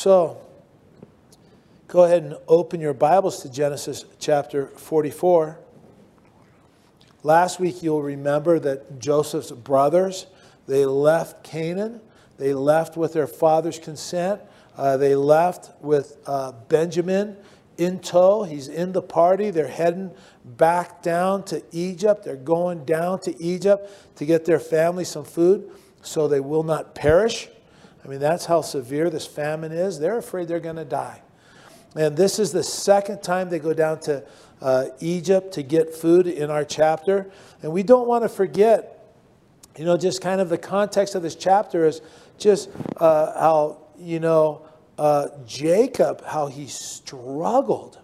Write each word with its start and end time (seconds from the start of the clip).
So, 0.00 0.40
go 1.86 2.04
ahead 2.04 2.22
and 2.22 2.34
open 2.48 2.80
your 2.80 2.94
Bibles 2.94 3.42
to 3.42 3.52
Genesis 3.52 4.06
chapter 4.18 4.68
44. 4.68 5.58
Last 7.22 7.60
week, 7.60 7.82
you'll 7.82 8.00
remember 8.00 8.58
that 8.60 8.98
Joseph's 8.98 9.50
brothers, 9.50 10.24
they 10.66 10.86
left 10.86 11.44
Canaan. 11.44 12.00
They 12.38 12.54
left 12.54 12.96
with 12.96 13.12
their 13.12 13.26
father's 13.26 13.78
consent. 13.78 14.40
Uh, 14.74 14.96
they 14.96 15.14
left 15.14 15.70
with 15.82 16.16
uh, 16.26 16.52
Benjamin 16.52 17.36
in 17.76 17.98
tow. 17.98 18.44
He's 18.44 18.68
in 18.68 18.92
the 18.92 19.02
party. 19.02 19.50
They're 19.50 19.68
heading 19.68 20.12
back 20.46 21.02
down 21.02 21.44
to 21.44 21.62
Egypt. 21.72 22.24
They're 22.24 22.36
going 22.36 22.86
down 22.86 23.20
to 23.20 23.38
Egypt 23.38 24.16
to 24.16 24.24
get 24.24 24.46
their 24.46 24.60
family 24.60 25.04
some 25.04 25.26
food 25.26 25.70
so 26.00 26.26
they 26.26 26.40
will 26.40 26.62
not 26.62 26.94
perish. 26.94 27.50
I 28.04 28.08
mean, 28.08 28.20
that's 28.20 28.46
how 28.46 28.62
severe 28.62 29.10
this 29.10 29.26
famine 29.26 29.72
is. 29.72 29.98
They're 29.98 30.18
afraid 30.18 30.48
they're 30.48 30.60
going 30.60 30.76
to 30.76 30.84
die. 30.84 31.22
And 31.96 32.16
this 32.16 32.38
is 32.38 32.52
the 32.52 32.62
second 32.62 33.22
time 33.22 33.50
they 33.50 33.58
go 33.58 33.74
down 33.74 34.00
to 34.00 34.24
uh, 34.62 34.86
Egypt 35.00 35.52
to 35.54 35.62
get 35.62 35.94
food 35.94 36.26
in 36.26 36.50
our 36.50 36.64
chapter. 36.64 37.30
And 37.62 37.72
we 37.72 37.82
don't 37.82 38.06
want 38.06 38.24
to 38.24 38.28
forget, 38.28 39.14
you 39.76 39.84
know, 39.84 39.96
just 39.96 40.22
kind 40.22 40.40
of 40.40 40.48
the 40.48 40.58
context 40.58 41.14
of 41.14 41.22
this 41.22 41.34
chapter 41.34 41.86
is 41.86 42.00
just 42.38 42.70
uh, 42.96 43.38
how, 43.38 43.78
you 43.98 44.20
know, 44.20 44.62
uh, 44.98 45.28
Jacob, 45.46 46.24
how 46.24 46.46
he 46.46 46.66
struggled. 46.66 47.98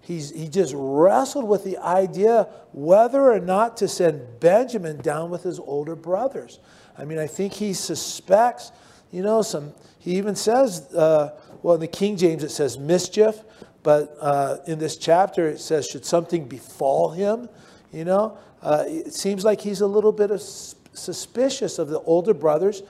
He's, 0.00 0.30
he 0.30 0.48
just 0.48 0.72
wrestled 0.76 1.48
with 1.48 1.64
the 1.64 1.78
idea 1.78 2.48
whether 2.72 3.30
or 3.30 3.40
not 3.40 3.76
to 3.78 3.88
send 3.88 4.40
Benjamin 4.40 4.98
down 4.98 5.30
with 5.30 5.42
his 5.42 5.58
older 5.58 5.96
brothers. 5.96 6.60
I 6.96 7.04
mean, 7.04 7.18
I 7.18 7.26
think 7.26 7.52
he 7.52 7.72
suspects, 7.72 8.72
you 9.10 9.22
know, 9.22 9.42
some, 9.42 9.72
he 9.98 10.16
even 10.16 10.34
says, 10.36 10.92
uh, 10.94 11.38
well, 11.62 11.74
in 11.74 11.80
the 11.80 11.86
King 11.88 12.16
James 12.16 12.42
it 12.42 12.50
says 12.50 12.78
mischief, 12.78 13.40
but 13.82 14.16
uh, 14.20 14.58
in 14.66 14.78
this 14.78 14.96
chapter 14.96 15.48
it 15.48 15.60
says, 15.60 15.86
should 15.86 16.04
something 16.04 16.46
befall 16.48 17.10
him? 17.10 17.48
You 17.92 18.04
know, 18.04 18.38
uh, 18.62 18.84
it 18.86 19.14
seems 19.14 19.44
like 19.44 19.60
he's 19.60 19.80
a 19.80 19.86
little 19.86 20.12
bit 20.12 20.30
of 20.30 20.40
suspicious 20.40 21.78
of 21.78 21.88
the 21.88 22.00
older 22.00 22.34
brothers. 22.34 22.82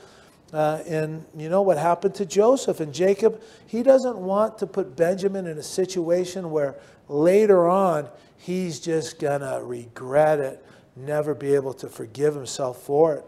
Uh, 0.52 0.80
and 0.86 1.24
you 1.36 1.48
know 1.48 1.62
what 1.62 1.76
happened 1.76 2.14
to 2.14 2.24
Joseph 2.24 2.80
and 2.80 2.94
Jacob? 2.94 3.42
He 3.66 3.82
doesn't 3.82 4.16
want 4.16 4.58
to 4.58 4.66
put 4.66 4.96
Benjamin 4.96 5.46
in 5.46 5.58
a 5.58 5.62
situation 5.62 6.50
where 6.50 6.76
later 7.08 7.68
on 7.68 8.08
he's 8.38 8.78
just 8.80 9.18
going 9.18 9.40
to 9.40 9.60
regret 9.62 10.38
it, 10.38 10.64
never 10.94 11.34
be 11.34 11.54
able 11.54 11.74
to 11.74 11.88
forgive 11.88 12.34
himself 12.34 12.82
for 12.82 13.14
it. 13.14 13.24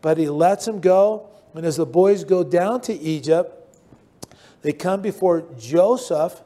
But 0.00 0.16
he 0.16 0.28
lets 0.28 0.66
him 0.66 0.80
go. 0.80 1.28
And 1.54 1.66
as 1.66 1.76
the 1.76 1.86
boys 1.86 2.24
go 2.24 2.44
down 2.44 2.80
to 2.82 2.92
Egypt, 2.92 3.56
they 4.62 4.72
come 4.72 5.00
before 5.00 5.44
Joseph, 5.58 6.40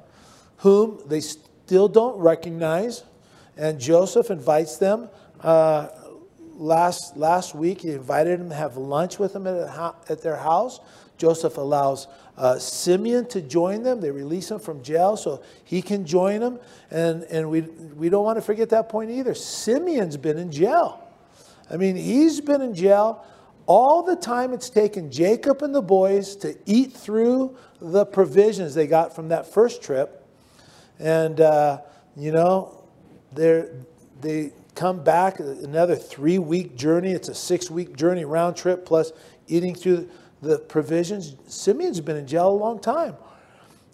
whom 0.59 1.01
they 1.07 1.21
still 1.21 1.89
don't 1.89 2.19
recognize. 2.19 3.05
And 3.57 3.81
Joseph 3.81 4.31
invites 4.31 4.79
them. 4.79 5.09
Uh, 5.41 5.89
last, 6.57 7.17
last 7.17 7.55
week, 7.55 7.83
he 7.83 7.91
invited 7.91 8.41
them 8.41 8.49
to 8.49 8.55
have 8.55 8.77
lunch 8.77 9.19
with 9.19 9.35
him 9.35 9.47
at, 9.47 9.95
at 10.09 10.23
their 10.23 10.37
house. 10.37 10.81
Joseph 11.17 11.59
allows 11.59 12.09
uh, 12.37 12.59
Simeon 12.59 13.27
to 13.29 13.41
join 13.41 13.83
them. 13.83 14.01
They 14.01 14.11
release 14.11 14.51
him 14.51 14.59
from 14.59 14.83
jail 14.83 15.17
so 15.17 15.43
he 15.65 15.81
can 15.81 16.05
join 16.05 16.41
them. 16.41 16.59
And, 16.91 17.23
and 17.25 17.51
we, 17.51 17.63
we 17.63 18.09
don't 18.09 18.25
want 18.25 18.37
to 18.37 18.43
forget 18.43 18.71
that 18.71 18.89
point 18.89 19.11
either. 19.11 19.35
Simeon's 19.35 20.17
been 20.17 20.39
in 20.39 20.51
jail. 20.51 21.01
I 21.71 21.77
mean, 21.77 21.97
he's 21.97 22.41
been 22.41 22.61
in 22.61 22.75
jail 22.75 23.25
all 23.67 24.03
the 24.03 24.17
time 24.17 24.53
it's 24.53 24.71
taken 24.71 25.11
Jacob 25.11 25.63
and 25.63 25.75
the 25.75 25.83
boys 25.83 26.37
to 26.37 26.57
eat 26.67 26.93
through 26.93 27.57
the 27.81 28.05
provisions 28.05 28.75
they 28.75 28.87
got 28.87 29.15
from 29.15 29.29
that 29.29 29.47
first 29.47 29.83
trip. 29.83 30.27
And, 30.99 31.41
uh, 31.41 31.81
you 32.17 32.33
know, 32.33 32.85
they 33.33 33.69
they 34.21 34.53
come 34.75 35.03
back 35.03 35.39
another 35.39 35.97
three 35.97 36.39
week 36.39 36.77
journey. 36.77 37.13
It's 37.13 37.29
a 37.29 37.35
six 37.35 37.71
week 37.71 37.97
journey 37.97 38.25
round 38.25 38.57
trip 38.57 38.85
plus 38.85 39.13
eating 39.47 39.75
through 39.75 40.09
the 40.43 40.59
provisions. 40.59 41.37
Simeon's 41.47 42.01
been 42.01 42.17
in 42.17 42.27
jail 42.27 42.49
a 42.49 42.51
long 42.51 42.81
time. 42.81 43.17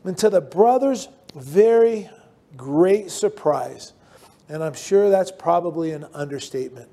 And 0.05 0.17
to 0.19 0.31
the 0.31 0.41
brothers, 0.41 1.09
very 1.35 2.09
great 2.57 3.11
surprise. 3.11 3.93
And 4.49 4.65
I'm 4.65 4.75
sure 4.75 5.11
that's 5.11 5.31
probably 5.31 5.93
an 5.93 6.07
understatement. 6.15 6.89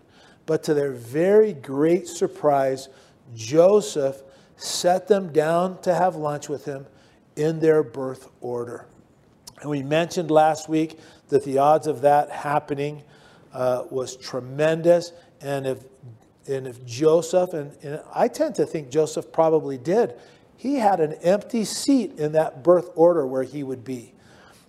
But 0.47 0.63
to 0.63 0.73
their 0.73 0.91
very 0.91 1.53
great 1.53 2.07
surprise, 2.07 2.89
Joseph 3.35 4.23
set 4.55 5.07
them 5.07 5.31
down 5.31 5.79
to 5.81 5.93
have 5.93 6.15
lunch 6.15 6.49
with 6.49 6.65
him 6.65 6.87
in 7.35 7.59
their 7.59 7.83
birth 7.83 8.29
order. 8.41 8.87
And 9.61 9.69
we 9.69 9.83
mentioned 9.83 10.31
last 10.31 10.67
week 10.67 10.97
that 11.29 11.43
the 11.43 11.59
odds 11.59 11.85
of 11.85 12.01
that 12.01 12.31
happening 12.31 13.03
uh, 13.53 13.83
was 13.91 14.15
tremendous. 14.15 15.11
And 15.41 15.67
if 15.67 15.83
and 16.47 16.65
if 16.65 16.85
Joseph, 16.85 17.53
and, 17.53 17.75
and 17.83 18.01
I 18.13 18.29
tend 18.29 18.55
to 18.55 18.65
think 18.65 18.89
Joseph 18.89 19.33
probably 19.33 19.77
did, 19.77 20.13
he 20.55 20.75
had 20.75 21.01
an 21.01 21.13
empty 21.15 21.65
seat 21.65 22.17
in 22.17 22.31
that 22.31 22.63
birth 22.63 22.89
order 22.95 23.27
where 23.27 23.43
he 23.43 23.63
would 23.63 23.83
be. 23.83 24.13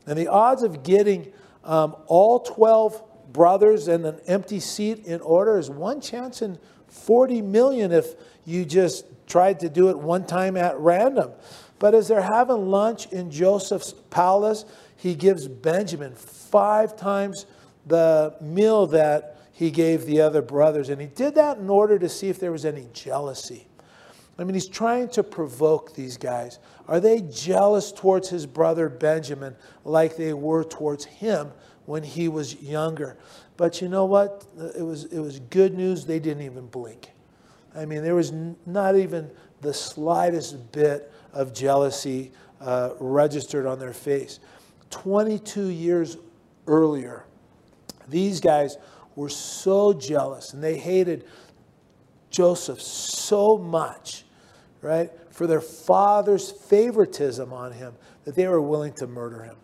And 0.07 0.19
the 0.19 0.27
odds 0.27 0.65
of 0.65 0.83
getting 0.83 1.33
um, 1.65 1.95
all 2.07 2.41
12 2.41 3.01
brothers 3.33 3.89
and 3.89 4.05
an 4.07 4.21
empty 4.27 4.61
seat 4.61 5.07
in 5.07 5.21
order 5.21 5.59
is 5.59 5.71
one 5.71 6.01
chance 6.01 6.43
in 6.43 6.59
40 6.89 7.43
million 7.43 7.93
if 7.93 8.15
you 8.45 8.65
just 8.65 9.05
tried 9.27 9.61
to 9.61 9.69
do 9.69 9.91
it 9.91 9.99
one 9.99 10.27
time 10.27 10.57
at 10.57 10.79
random. 10.79 11.33
But 11.79 11.95
as 11.95 12.09
they're 12.09 12.23
having 12.23 12.71
lunch 12.71 13.07
in 13.13 13.31
Joseph's 13.31 13.93
palace, 14.11 14.65
he 14.97 15.15
gives 15.15 15.47
Benjamin 15.47 16.15
five 16.15 16.97
times 16.97 17.47
the 17.87 18.35
meal 18.41 18.87
that 18.89 19.37
he 19.53 19.71
gave 19.71 20.07
the 20.07 20.21
other 20.21 20.43
brothers. 20.43 20.89
And 20.89 21.01
he 21.01 21.07
did 21.07 21.35
that 21.37 21.59
in 21.59 21.71
order 21.71 21.99
to 21.99 22.09
see 22.09 22.29
if 22.29 22.41
there 22.41 22.53
was 22.53 22.65
any 22.65 22.89
jealousy. 22.93 23.67
I 24.39 24.45
mean, 24.45 24.55
he's 24.55 24.69
trying 24.69 25.09
to 25.11 25.25
provoke 25.25 25.95
these 25.95 26.17
guys. 26.17 26.61
Are 26.87 27.01
they 27.01 27.23
jealous 27.23 27.91
towards 27.91 28.29
his 28.29 28.47
brother 28.47 28.89
Benjamin 28.89 29.57
like 29.85 30.17
they 30.17 30.33
were 30.33 30.63
towards 30.63 31.05
him 31.05 31.51
when 31.89 32.03
he 32.03 32.29
was 32.29 32.61
younger? 32.61 33.17
But 33.57 33.81
you 33.81 33.89
know 33.89 34.05
what? 34.05 34.45
It 34.77 34.83
was, 34.83 35.05
it 35.05 35.19
was 35.19 35.41
good 35.41 35.75
news. 35.75 36.05
They 36.05 36.19
didn't 36.19 36.45
even 36.45 36.67
blink. 36.67 37.11
I 37.75 37.87
mean, 37.87 38.03
there 38.03 38.15
was 38.15 38.33
not 38.67 38.97
even 38.97 39.31
the 39.63 39.73
slightest 39.73 40.71
bit 40.71 41.11
of 41.33 41.55
jealousy 41.55 42.33
uh, 42.61 42.91
registered 43.01 43.67
on 43.67 43.79
their 43.79 43.93
face. 43.95 44.39
22 44.91 45.69
years 45.69 46.19
earlier, 46.67 47.25
these 48.07 48.41
guys 48.41 48.77
were 49.17 49.29
so 49.29 49.93
jealous 49.93 50.53
and 50.53 50.63
they 50.63 50.77
hated 50.77 51.25
Joseph 52.31 52.81
so 52.83 53.57
much, 53.57 54.25
right, 54.83 55.11
for 55.31 55.47
their 55.47 55.61
father's 55.61 56.51
favoritism 56.51 57.53
on 57.53 57.73
him 57.73 57.95
that 58.25 58.35
they 58.35 58.47
were 58.47 58.61
willing 58.61 58.93
to 58.95 59.07
murder 59.07 59.43
him. 59.43 59.57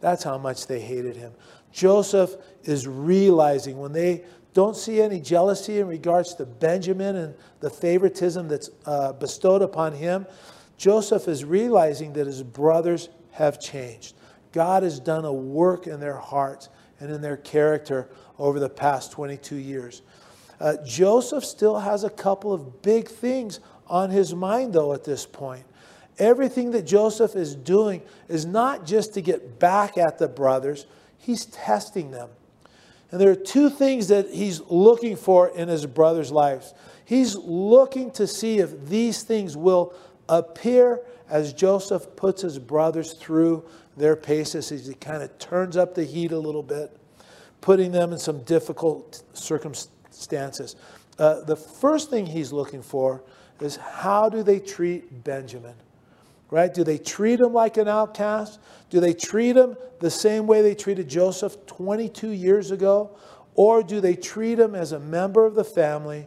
That's 0.00 0.22
how 0.22 0.38
much 0.38 0.66
they 0.66 0.80
hated 0.80 1.16
him. 1.16 1.32
Joseph 1.72 2.36
is 2.64 2.86
realizing 2.86 3.78
when 3.78 3.92
they 3.92 4.24
don't 4.54 4.76
see 4.76 5.00
any 5.00 5.20
jealousy 5.20 5.78
in 5.78 5.86
regards 5.86 6.34
to 6.34 6.46
Benjamin 6.46 7.16
and 7.16 7.34
the 7.60 7.70
favoritism 7.70 8.48
that's 8.48 8.70
uh, 8.86 9.12
bestowed 9.12 9.62
upon 9.62 9.92
him, 9.92 10.26
Joseph 10.76 11.28
is 11.28 11.44
realizing 11.44 12.12
that 12.14 12.26
his 12.26 12.42
brothers 12.42 13.08
have 13.32 13.60
changed. 13.60 14.14
God 14.52 14.82
has 14.82 14.98
done 14.98 15.24
a 15.24 15.32
work 15.32 15.86
in 15.86 16.00
their 16.00 16.16
hearts 16.16 16.68
and 17.00 17.10
in 17.10 17.20
their 17.20 17.36
character 17.36 18.08
over 18.38 18.58
the 18.58 18.68
past 18.68 19.12
22 19.12 19.56
years. 19.56 20.02
Uh, 20.60 20.76
Joseph 20.84 21.44
still 21.44 21.78
has 21.78 22.02
a 22.02 22.10
couple 22.10 22.52
of 22.52 22.82
big 22.82 23.08
things 23.08 23.60
on 23.86 24.10
his 24.10 24.34
mind, 24.34 24.72
though, 24.72 24.92
at 24.92 25.04
this 25.04 25.24
point. 25.24 25.64
Everything 26.18 26.72
that 26.72 26.82
Joseph 26.82 27.36
is 27.36 27.54
doing 27.54 28.02
is 28.28 28.44
not 28.44 28.84
just 28.84 29.14
to 29.14 29.20
get 29.20 29.60
back 29.60 29.96
at 29.96 30.18
the 30.18 30.26
brothers, 30.26 30.86
he's 31.18 31.46
testing 31.46 32.10
them. 32.10 32.30
And 33.10 33.20
there 33.20 33.30
are 33.30 33.36
two 33.36 33.70
things 33.70 34.08
that 34.08 34.30
he's 34.30 34.60
looking 34.68 35.16
for 35.16 35.48
in 35.48 35.68
his 35.68 35.86
brothers' 35.86 36.30
lives. 36.30 36.74
He's 37.04 37.36
looking 37.36 38.10
to 38.12 38.26
see 38.26 38.58
if 38.58 38.86
these 38.86 39.22
things 39.22 39.56
will 39.56 39.94
appear 40.28 41.00
as 41.30 41.52
Joseph 41.52 42.16
puts 42.16 42.42
his 42.42 42.58
brothers 42.58 43.12
through 43.14 43.64
their 43.96 44.16
paces, 44.16 44.68
he 44.68 44.94
kind 44.94 45.22
of 45.22 45.38
turns 45.38 45.76
up 45.76 45.94
the 45.94 46.04
heat 46.04 46.32
a 46.32 46.38
little 46.38 46.62
bit, 46.62 46.96
putting 47.60 47.92
them 47.92 48.12
in 48.12 48.18
some 48.18 48.42
difficult 48.44 49.22
circumstances. 49.34 50.76
Uh, 51.18 51.40
the 51.40 51.56
first 51.56 52.08
thing 52.08 52.24
he's 52.24 52.52
looking 52.52 52.80
for 52.80 53.22
is 53.60 53.76
how 53.76 54.28
do 54.28 54.42
they 54.42 54.60
treat 54.60 55.24
Benjamin? 55.24 55.74
Right? 56.50 56.72
Do 56.72 56.82
they 56.82 56.98
treat 56.98 57.40
him 57.40 57.52
like 57.52 57.76
an 57.76 57.88
outcast? 57.88 58.58
Do 58.88 59.00
they 59.00 59.12
treat 59.12 59.56
him 59.56 59.76
the 60.00 60.10
same 60.10 60.46
way 60.46 60.62
they 60.62 60.74
treated 60.74 61.08
Joseph 61.08 61.66
22 61.66 62.30
years 62.30 62.70
ago? 62.70 63.10
Or 63.54 63.82
do 63.82 64.00
they 64.00 64.14
treat 64.14 64.58
him 64.58 64.74
as 64.74 64.92
a 64.92 65.00
member 65.00 65.44
of 65.44 65.54
the 65.54 65.64
family, 65.64 66.26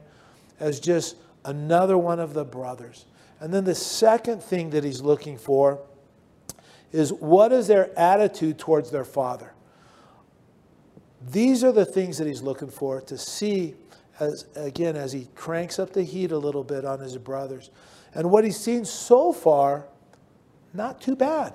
as 0.60 0.80
just 0.80 1.16
another 1.46 1.98
one 1.98 2.20
of 2.20 2.34
the 2.34 2.44
brothers? 2.44 3.06
And 3.40 3.54
then 3.54 3.64
the 3.64 3.74
second 3.74 4.44
thing 4.44 4.70
that 4.72 4.84
he's 4.84 5.02
looking 5.02 5.38
for 5.38 5.80
is 6.92 7.12
what 7.12 7.52
is 7.52 7.68
their 7.68 7.98
attitude 7.98 8.60
towards 8.60 8.92
their 8.92 9.06
father? 9.06 9.54
These 11.30 11.64
are 11.64 11.72
the 11.72 11.86
things 11.86 12.18
that 12.18 12.28
he's 12.28 12.42
looking 12.42 12.70
for 12.70 13.02
to 13.02 13.18
see 13.18 13.76
as 14.20 14.46
again 14.56 14.96
as 14.96 15.12
he 15.12 15.28
cranks 15.36 15.80
up 15.80 15.94
the 15.94 16.04
heat 16.04 16.32
a 16.32 16.38
little 16.38 16.64
bit 16.64 16.86
on 16.86 17.00
his 17.00 17.18
brothers. 17.18 17.72
And 18.14 18.30
what 18.30 18.44
he's 18.44 18.60
seen 18.60 18.86
so 18.86 19.32
far, 19.32 19.86
not 20.74 21.02
too 21.02 21.16
bad. 21.16 21.54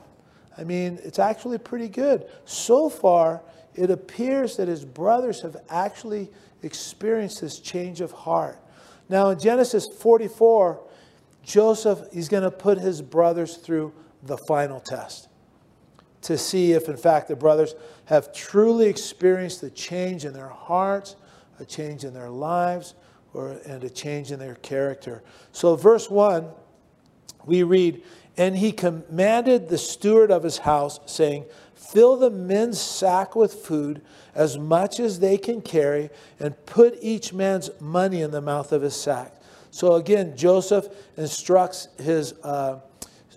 I 0.58 0.64
mean, 0.64 0.98
it's 1.02 1.18
actually 1.18 1.58
pretty 1.58 1.88
good. 1.88 2.26
So 2.44 2.88
far, 2.88 3.42
it 3.74 3.90
appears 3.90 4.56
that 4.56 4.68
his 4.68 4.84
brothers 4.84 5.42
have 5.42 5.56
actually 5.68 6.30
experienced 6.62 7.40
this 7.40 7.60
change 7.60 8.00
of 8.00 8.10
heart. 8.12 8.58
Now, 9.08 9.30
in 9.30 9.38
Genesis 9.38 9.86
44, 9.86 10.80
Joseph, 11.44 12.00
he's 12.12 12.28
going 12.28 12.42
to 12.42 12.50
put 12.50 12.78
his 12.78 13.02
brothers 13.02 13.56
through 13.56 13.92
the 14.22 14.36
final 14.36 14.80
test 14.80 15.28
to 16.22 16.36
see 16.36 16.72
if, 16.72 16.88
in 16.88 16.96
fact, 16.96 17.28
the 17.28 17.36
brothers 17.36 17.74
have 18.06 18.32
truly 18.32 18.86
experienced 18.86 19.62
a 19.62 19.70
change 19.70 20.24
in 20.24 20.32
their 20.32 20.48
hearts, 20.48 21.14
a 21.60 21.64
change 21.64 22.02
in 22.02 22.12
their 22.12 22.30
lives, 22.30 22.94
or, 23.32 23.60
and 23.66 23.84
a 23.84 23.90
change 23.90 24.32
in 24.32 24.38
their 24.40 24.56
character. 24.56 25.22
So, 25.52 25.76
verse 25.76 26.10
1, 26.10 26.48
we 27.44 27.62
read, 27.62 28.02
And 28.38 28.56
he 28.56 28.72
commanded 28.72 29.68
the 29.68 29.78
steward 29.78 30.30
of 30.30 30.42
his 30.42 30.58
house, 30.58 31.00
saying, 31.06 31.46
Fill 31.74 32.16
the 32.16 32.30
men's 32.30 32.80
sack 32.80 33.36
with 33.36 33.54
food, 33.54 34.02
as 34.34 34.58
much 34.58 35.00
as 35.00 35.20
they 35.20 35.38
can 35.38 35.62
carry, 35.62 36.10
and 36.38 36.54
put 36.66 36.98
each 37.00 37.32
man's 37.32 37.70
money 37.80 38.22
in 38.22 38.30
the 38.30 38.40
mouth 38.40 38.72
of 38.72 38.82
his 38.82 38.94
sack. 38.94 39.32
So 39.70 39.94
again, 39.94 40.36
Joseph 40.36 40.88
instructs 41.16 41.88
his 41.98 42.34
uh, 42.42 42.80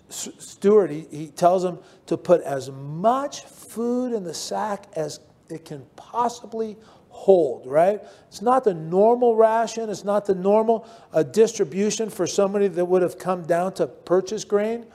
steward, 0.08 0.90
he, 0.90 1.06
he 1.10 1.26
tells 1.28 1.64
him 1.64 1.78
to 2.06 2.16
put 2.16 2.40
as 2.42 2.70
much 2.70 3.42
food 3.42 4.12
in 4.12 4.24
the 4.24 4.34
sack 4.34 4.86
as 4.96 5.20
it 5.48 5.64
can 5.64 5.86
possibly 5.96 6.76
hold, 7.10 7.66
right? 7.66 8.00
It's 8.28 8.40
not 8.40 8.64
the 8.64 8.74
normal 8.74 9.36
ration, 9.36 9.90
it's 9.90 10.04
not 10.04 10.24
the 10.24 10.34
normal 10.34 10.88
uh, 11.12 11.22
distribution 11.22 12.08
for 12.08 12.26
somebody 12.26 12.68
that 12.68 12.84
would 12.84 13.02
have 13.02 13.18
come 13.18 13.42
down 13.42 13.74
to 13.74 13.86
purchase 13.86 14.44
grain, 14.44 14.86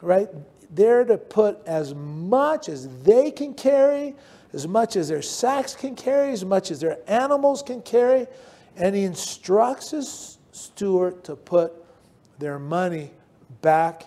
right? 0.00 0.28
They're 0.70 1.04
to 1.04 1.18
put 1.18 1.66
as 1.66 1.94
much 1.94 2.68
as 2.68 2.88
they 3.02 3.30
can 3.30 3.54
carry, 3.54 4.14
as 4.52 4.68
much 4.68 4.96
as 4.96 5.08
their 5.08 5.22
sacks 5.22 5.74
can 5.74 5.96
carry, 5.96 6.32
as 6.32 6.44
much 6.44 6.70
as 6.70 6.80
their 6.80 6.98
animals 7.06 7.62
can 7.62 7.82
carry. 7.82 8.26
And 8.76 8.94
he 8.94 9.04
instructs 9.04 9.90
his 9.90 10.38
steward 10.52 11.24
to 11.24 11.36
put 11.36 11.72
their 12.38 12.58
money 12.58 13.10
back 13.62 14.04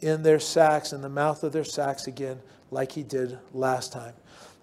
in 0.00 0.22
their 0.22 0.40
sacks, 0.40 0.92
in 0.92 1.02
the 1.02 1.08
mouth 1.08 1.42
of 1.42 1.52
their 1.52 1.64
sacks 1.64 2.06
again, 2.06 2.40
like 2.70 2.92
he 2.92 3.02
did 3.02 3.38
last 3.52 3.92
time. 3.92 4.14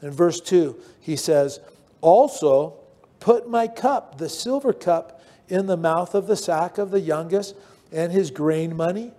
In 0.01 0.11
verse 0.11 0.39
2, 0.39 0.75
he 1.00 1.15
says, 1.15 1.59
Also 2.01 2.75
put 3.19 3.49
my 3.49 3.67
cup, 3.67 4.17
the 4.17 4.29
silver 4.29 4.73
cup, 4.73 5.21
in 5.49 5.65
the 5.65 5.77
mouth 5.77 6.13
of 6.13 6.27
the 6.27 6.35
sack 6.35 6.77
of 6.77 6.91
the 6.91 6.99
youngest, 6.99 7.55
and 7.91 8.11
his 8.11 8.31
grain 8.31 8.75
money 8.75 9.13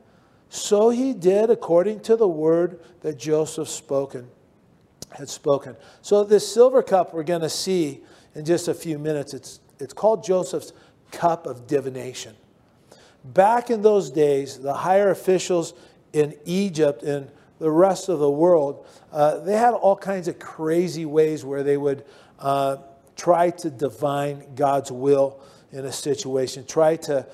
so 0.51 0.91
he 0.91 1.13
did 1.13 1.51
according 1.51 2.01
to 2.01 2.17
the 2.17 2.29
word 2.29 2.81
that 3.03 3.19
Joseph 3.19 3.69
spoken 3.69 4.29
had 5.11 5.29
spoken. 5.29 5.77
So 6.03 6.25
this 6.25 6.53
silver 6.53 6.83
cup 6.83 7.15
we're 7.15 7.23
going 7.23 7.41
to 7.43 7.49
see 7.49 8.03
in 8.35 8.45
just 8.45 8.69
a 8.69 8.75
few 8.75 8.99
minutes. 8.99 9.35
It's 9.35 9.61
it's 9.79 9.93
called 9.93 10.25
Joseph's 10.25 10.73
cup 11.13 11.47
of 11.47 11.67
divination. 11.67 12.35
Back 13.25 13.71
in 13.71 13.83
those 13.83 14.11
days, 14.11 14.59
the 14.59 14.73
higher 14.73 15.11
officials 15.11 15.75
in 16.13 16.35
Egypt 16.45 17.03
and 17.03 17.31
the 17.59 17.71
rest 17.71 18.09
of 18.09 18.19
the 18.19 18.31
world, 18.31 18.87
uh, 19.13 19.39
they 19.39 19.57
had 19.57 19.75
all 19.75 19.97
kinds 19.97 20.29
of 20.29 20.39
crazy 20.39 21.05
ways 21.05 21.45
where 21.45 21.63
they 21.63 21.77
would 21.77 22.05
uh, 22.39 22.79
try 23.17 23.51
to 23.51 23.71
divine 23.71 24.55
God's 24.55 24.93
will 24.93 25.41
in 25.73 25.85
a 25.85 25.93
situation, 25.93 26.65
try 26.67 26.97
to 26.97 27.27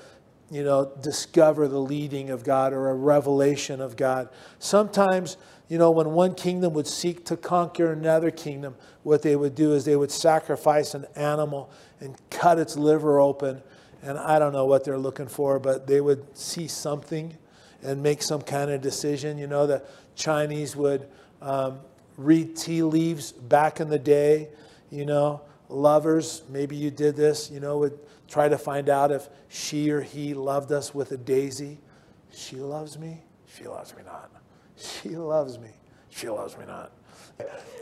you 0.51 0.63
know, 0.63 0.91
discover 1.01 1.67
the 1.67 1.79
leading 1.79 2.29
of 2.29 2.43
God 2.43 2.71
or 2.73 2.89
a 2.89 2.93
revelation 2.93 3.81
of 3.81 3.95
God. 3.95 4.29
Sometimes, 4.59 5.37
you 5.67 5.77
know, 5.77 5.89
when 5.89 6.11
one 6.11 6.35
kingdom 6.35 6.73
would 6.73 6.87
seek 6.87 7.25
to 7.25 7.37
conquer 7.37 7.91
another 7.91 8.29
kingdom, 8.29 8.75
what 9.03 9.21
they 9.23 9.35
would 9.35 9.55
do 9.55 9.73
is 9.73 9.85
they 9.85 9.95
would 9.95 10.11
sacrifice 10.11 10.93
an 10.93 11.05
animal 11.15 11.71
and 11.99 12.15
cut 12.29 12.59
its 12.59 12.77
liver 12.77 13.19
open. 13.19 13.61
And 14.03 14.19
I 14.19 14.37
don't 14.37 14.53
know 14.53 14.65
what 14.65 14.83
they're 14.83 14.99
looking 14.99 15.27
for, 15.27 15.59
but 15.59 15.87
they 15.87 15.99
would 15.99 16.37
see 16.37 16.67
something 16.67 17.35
and 17.81 18.03
make 18.03 18.21
some 18.21 18.41
kind 18.41 18.69
of 18.69 18.81
decision. 18.81 19.39
You 19.39 19.47
know, 19.47 19.65
the 19.65 19.83
Chinese 20.15 20.75
would 20.75 21.07
um, 21.41 21.79
read 22.17 22.55
tea 22.55 22.83
leaves 22.83 23.31
back 23.31 23.79
in 23.79 23.89
the 23.89 23.99
day, 23.99 24.49
you 24.89 25.05
know, 25.05 25.41
lovers, 25.69 26.43
maybe 26.49 26.75
you 26.75 26.91
did 26.91 27.15
this, 27.15 27.49
you 27.49 27.59
know, 27.59 27.77
would 27.79 27.97
try 28.27 28.49
to 28.49 28.57
find 28.57 28.89
out 28.89 29.11
if 29.11 29.29
she 29.49 29.89
or 29.91 30.01
he 30.01 30.33
loved 30.33 30.71
us 30.71 30.93
with 30.93 31.11
a 31.11 31.17
daisy. 31.17 31.77
She 32.33 32.57
loves 32.57 32.97
me. 32.97 33.21
She 33.55 33.65
loves 33.65 33.95
me 33.95 34.03
not. 34.05 34.31
She 34.75 35.09
loves 35.09 35.57
me. 35.57 35.69
She 36.09 36.29
loves 36.29 36.57
me 36.57 36.65
not. 36.65 36.91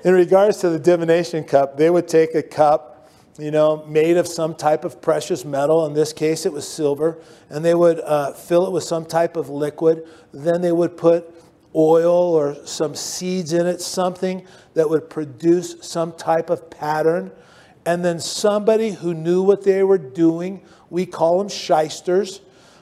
In 0.04 0.14
regards 0.14 0.58
to 0.58 0.70
the 0.70 0.80
divination 0.80 1.44
cup, 1.44 1.78
they 1.78 1.90
would 1.90 2.08
take 2.08 2.36
a 2.36 2.44
cup, 2.44 3.10
you 3.40 3.52
know, 3.52 3.86
made 3.86 4.18
of 4.18 4.28
some 4.28 4.54
type 4.56 4.84
of 4.84 5.02
precious 5.02 5.46
metal. 5.46 5.86
In 5.86 5.94
this 5.94 6.14
case, 6.14 6.46
it 6.46 6.54
was 6.54 6.68
silver. 6.68 7.20
And 7.50 7.64
they 7.64 7.74
would 7.74 8.00
uh, 8.00 8.34
fill 8.34 8.68
it 8.68 8.72
with 8.72 8.84
some 8.84 9.06
type 9.06 9.36
of 9.38 9.50
liquid. 9.50 10.08
Then 10.32 10.62
they 10.62 10.72
would 10.72 10.98
put 10.98 11.34
oil 11.76 12.34
or 12.34 12.56
some 12.66 12.96
seeds 12.96 13.54
in 13.54 13.66
it, 13.66 13.82
something 13.82 14.46
that 14.74 14.90
would 14.90 15.10
produce 15.10 15.76
some 15.82 16.14
type 16.14 16.50
of 16.50 16.70
pattern 16.70 17.32
and 17.86 18.04
then 18.04 18.20
somebody 18.20 18.92
who 18.92 19.14
knew 19.14 19.42
what 19.42 19.64
they 19.64 19.84
were 19.84 19.98
doing, 19.98 20.62
we 20.90 21.06
call 21.06 21.40
them 21.40 21.50
shysters, 21.50 22.42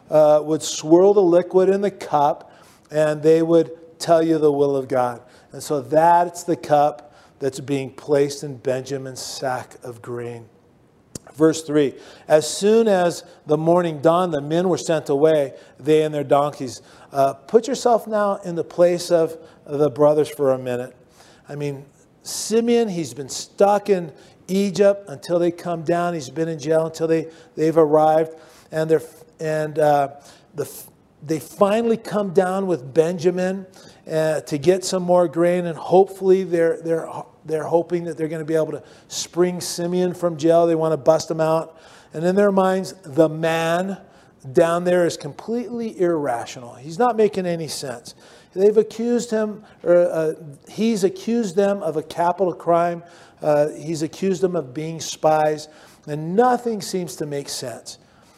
uh, 0.10 0.42
would 0.44 0.62
swirl 0.62 1.14
the 1.14 1.22
liquid 1.22 1.70
in 1.70 1.82
the 1.82 1.92
cup 1.92 2.52
and 2.92 3.24
they 3.24 3.42
would 3.42 4.00
tell 4.00 4.22
you 4.22 4.38
the 4.38 4.52
will 4.52 4.76
of 4.76 4.88
God. 4.88 5.22
And 5.52 5.64
so 5.64 5.82
that's 5.82 6.44
the 6.44 6.56
cup 6.56 7.16
that's 7.40 7.60
being 7.60 7.92
placed 7.92 8.44
in 8.44 8.58
Benjamin's 8.58 9.22
sack 9.22 9.76
of 9.84 10.02
grain. 10.02 10.48
Verse 11.34 11.64
3 11.64 11.94
As 12.28 12.48
soon 12.48 12.88
as 12.88 13.24
the 13.46 13.58
morning 13.58 14.02
dawned, 14.02 14.34
the 14.34 14.42
men 14.42 14.70
were 14.70 14.78
sent 14.78 15.10
away, 15.10 15.54
they 15.80 16.04
and 16.04 16.14
their 16.14 16.24
donkeys. 16.24 16.82
Uh, 17.12 17.34
put 17.34 17.68
yourself 17.68 18.06
now 18.06 18.36
in 18.38 18.56
the 18.56 18.64
place 18.64 19.10
of 19.10 19.38
the 19.66 19.90
brothers 19.90 20.30
for 20.30 20.52
a 20.52 20.58
minute. 20.58 20.96
I 21.52 21.56
mean, 21.56 21.86
Simeon, 22.24 22.88
he's 22.88 23.14
been 23.14 23.30
stuck 23.30 23.90
in, 23.90 24.12
Egypt 24.52 25.08
until 25.08 25.40
they 25.40 25.52
come 25.52 25.84
down. 25.84 26.14
He's 26.14 26.30
been 26.30 26.48
in 26.48 26.60
jail 26.60 26.86
until 26.86 27.08
they, 27.08 27.28
they've 27.56 27.78
arrived. 27.78 28.34
And, 28.72 28.90
they're, 28.90 29.02
and 29.40 29.80
uh, 29.80 30.10
the, 30.56 30.70
they 31.24 31.40
finally 31.40 31.98
come 31.98 32.34
down 32.34 32.68
with 32.68 32.94
Benjamin 32.94 33.66
uh, 34.12 34.42
to 34.42 34.58
get 34.58 34.84
some 34.84 35.04
more 35.04 35.28
grain. 35.28 35.66
And 35.66 35.78
hopefully 35.78 36.44
they're, 36.44 36.82
they're, 36.82 37.08
they're 37.46 37.64
hoping 37.64 38.04
that 38.06 38.18
they're 38.18 38.28
going 38.28 38.42
to 38.42 38.46
be 38.46 38.56
able 38.56 38.72
to 38.72 38.84
spring 39.08 39.62
Simeon 39.62 40.14
from 40.14 40.38
jail. 40.38 40.68
They 40.68 40.76
want 40.76 40.94
to 40.94 40.98
bust 40.98 41.32
him 41.32 41.42
out. 41.42 41.80
And 42.14 42.26
in 42.26 42.36
their 42.36 42.52
minds, 42.52 42.94
the 43.04 43.30
man 43.30 43.98
down 44.52 44.84
there 44.84 45.06
is 45.06 45.18
completely 45.18 46.00
irrational. 46.00 46.76
He's 46.76 47.00
not 47.00 47.16
making 47.16 47.46
any 47.46 47.68
sense. 47.68 48.16
They've 48.54 48.78
accused 48.78 49.32
him, 49.32 49.64
or 49.84 49.96
uh, 49.96 50.34
he's 50.70 51.04
accused 51.04 51.56
them 51.56 51.82
of 51.82 51.96
a 51.96 52.04
capital 52.04 52.54
crime 52.54 53.04
uh, 53.42 53.70
he's 53.70 54.04
accused 54.04 54.42
them 54.42 54.56
of 54.56 54.74
being 54.74 55.00
spies, 55.00 55.68
and 56.08 56.36
nothing 56.36 56.82
seems 56.82 57.16
to 57.18 57.26
make 57.26 57.50
sense. 57.50 57.98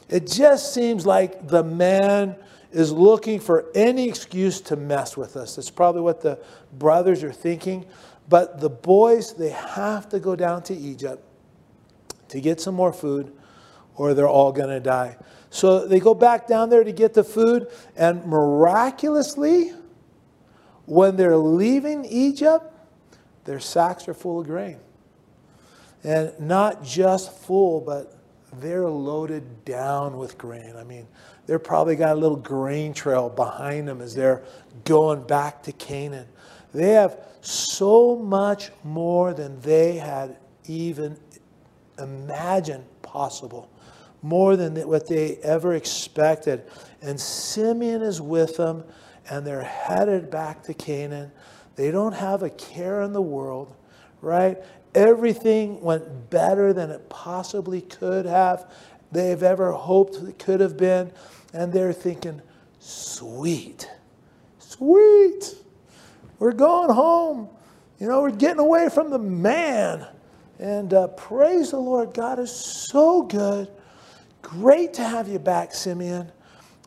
It 0.09 0.27
just 0.27 0.73
seems 0.73 1.05
like 1.05 1.47
the 1.47 1.63
man 1.63 2.35
is 2.71 2.91
looking 2.91 3.39
for 3.39 3.65
any 3.75 4.07
excuse 4.07 4.61
to 4.61 4.75
mess 4.75 5.17
with 5.17 5.35
us. 5.35 5.55
That's 5.55 5.69
probably 5.69 6.01
what 6.01 6.21
the 6.21 6.39
brothers 6.73 7.23
are 7.23 7.31
thinking. 7.31 7.85
But 8.29 8.61
the 8.61 8.69
boys, 8.69 9.33
they 9.33 9.49
have 9.49 10.09
to 10.09 10.19
go 10.19 10.35
down 10.35 10.63
to 10.63 10.73
Egypt 10.73 11.23
to 12.29 12.39
get 12.39 12.61
some 12.61 12.73
more 12.73 12.93
food, 12.93 13.33
or 13.95 14.13
they're 14.13 14.27
all 14.27 14.51
going 14.51 14.69
to 14.69 14.79
die. 14.79 15.17
So 15.49 15.85
they 15.85 15.99
go 15.99 16.13
back 16.13 16.47
down 16.47 16.69
there 16.69 16.83
to 16.83 16.91
get 16.91 17.13
the 17.13 17.23
food, 17.23 17.67
and 17.95 18.25
miraculously, 18.25 19.73
when 20.85 21.15
they're 21.15 21.37
leaving 21.37 22.05
Egypt, 22.05 22.65
their 23.45 23.59
sacks 23.59 24.07
are 24.07 24.13
full 24.13 24.39
of 24.39 24.47
grain. 24.47 24.77
And 26.03 26.33
not 26.39 26.83
just 26.83 27.31
full, 27.31 27.81
but 27.81 28.17
they're 28.59 28.87
loaded 28.87 29.65
down 29.65 30.17
with 30.17 30.37
grain. 30.37 30.75
I 30.75 30.83
mean, 30.83 31.07
they're 31.45 31.59
probably 31.59 31.95
got 31.95 32.13
a 32.15 32.19
little 32.19 32.37
grain 32.37 32.93
trail 32.93 33.29
behind 33.29 33.87
them 33.87 34.01
as 34.01 34.13
they're 34.13 34.43
going 34.85 35.25
back 35.25 35.63
to 35.63 35.71
Canaan. 35.71 36.27
They 36.73 36.91
have 36.91 37.19
so 37.41 38.15
much 38.15 38.71
more 38.83 39.33
than 39.33 39.59
they 39.61 39.95
had 39.95 40.37
even 40.65 41.17
imagined 41.99 42.85
possible, 43.01 43.69
more 44.21 44.55
than 44.55 44.75
what 44.87 45.07
they 45.07 45.37
ever 45.37 45.73
expected. 45.73 46.63
And 47.01 47.19
Simeon 47.19 48.01
is 48.01 48.21
with 48.21 48.57
them, 48.57 48.83
and 49.29 49.45
they're 49.45 49.63
headed 49.63 50.29
back 50.29 50.63
to 50.63 50.73
Canaan. 50.73 51.31
They 51.75 51.91
don't 51.91 52.13
have 52.13 52.43
a 52.43 52.49
care 52.49 53.01
in 53.01 53.13
the 53.13 53.21
world, 53.21 53.73
right? 54.21 54.57
Everything 54.93 55.81
went 55.81 56.29
better 56.29 56.73
than 56.73 56.91
it 56.91 57.09
possibly 57.09 57.81
could 57.81 58.25
have. 58.25 58.71
They've 59.11 59.41
ever 59.41 59.71
hoped 59.71 60.17
it 60.17 60.39
could 60.39 60.59
have 60.59 60.77
been. 60.77 61.11
And 61.53 61.71
they're 61.71 61.93
thinking, 61.93 62.41
sweet, 62.79 63.89
sweet. 64.59 65.55
We're 66.39 66.51
going 66.51 66.89
home. 66.89 67.49
You 67.99 68.07
know, 68.07 68.21
we're 68.21 68.31
getting 68.31 68.59
away 68.59 68.89
from 68.89 69.09
the 69.09 69.19
man. 69.19 70.05
And 70.59 70.93
uh, 70.93 71.07
praise 71.09 71.71
the 71.71 71.79
Lord, 71.79 72.13
God 72.13 72.39
is 72.39 72.51
so 72.51 73.23
good. 73.23 73.69
Great 74.41 74.93
to 74.95 75.03
have 75.03 75.27
you 75.27 75.39
back, 75.39 75.73
Simeon. 75.73 76.31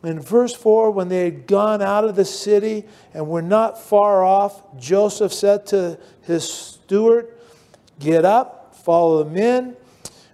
In 0.03 0.19
verse 0.19 0.53
4, 0.53 0.91
when 0.91 1.09
they 1.09 1.23
had 1.23 1.47
gone 1.47 1.81
out 1.81 2.03
of 2.03 2.15
the 2.15 2.25
city 2.25 2.85
and 3.13 3.27
were 3.27 3.41
not 3.41 3.81
far 3.81 4.23
off, 4.23 4.61
Joseph 4.77 5.33
said 5.33 5.65
to 5.67 5.97
his 6.21 6.47
steward, 6.47 7.33
Get 7.99 8.23
up, 8.23 8.75
follow 8.75 9.23
them 9.23 9.35
in. 9.37 9.75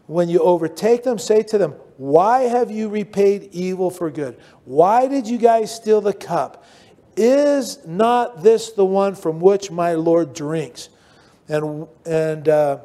When 0.07 0.27
you 0.27 0.39
overtake 0.39 1.03
them, 1.03 1.17
say 1.17 1.43
to 1.43 1.57
them, 1.57 1.71
Why 1.95 2.41
have 2.41 2.71
you 2.71 2.89
repaid 2.89 3.49
evil 3.53 3.89
for 3.89 4.11
good? 4.11 4.37
Why 4.65 5.07
did 5.07 5.27
you 5.27 5.37
guys 5.37 5.73
steal 5.73 6.01
the 6.01 6.13
cup? 6.13 6.65
Is 7.15 7.85
not 7.85 8.43
this 8.43 8.71
the 8.71 8.83
one 8.83 9.15
from 9.15 9.39
which 9.39 9.71
my 9.71 9.93
Lord 9.93 10.33
drinks? 10.33 10.89
And, 11.47 11.87
and 12.05 12.49
uh, 12.49 12.79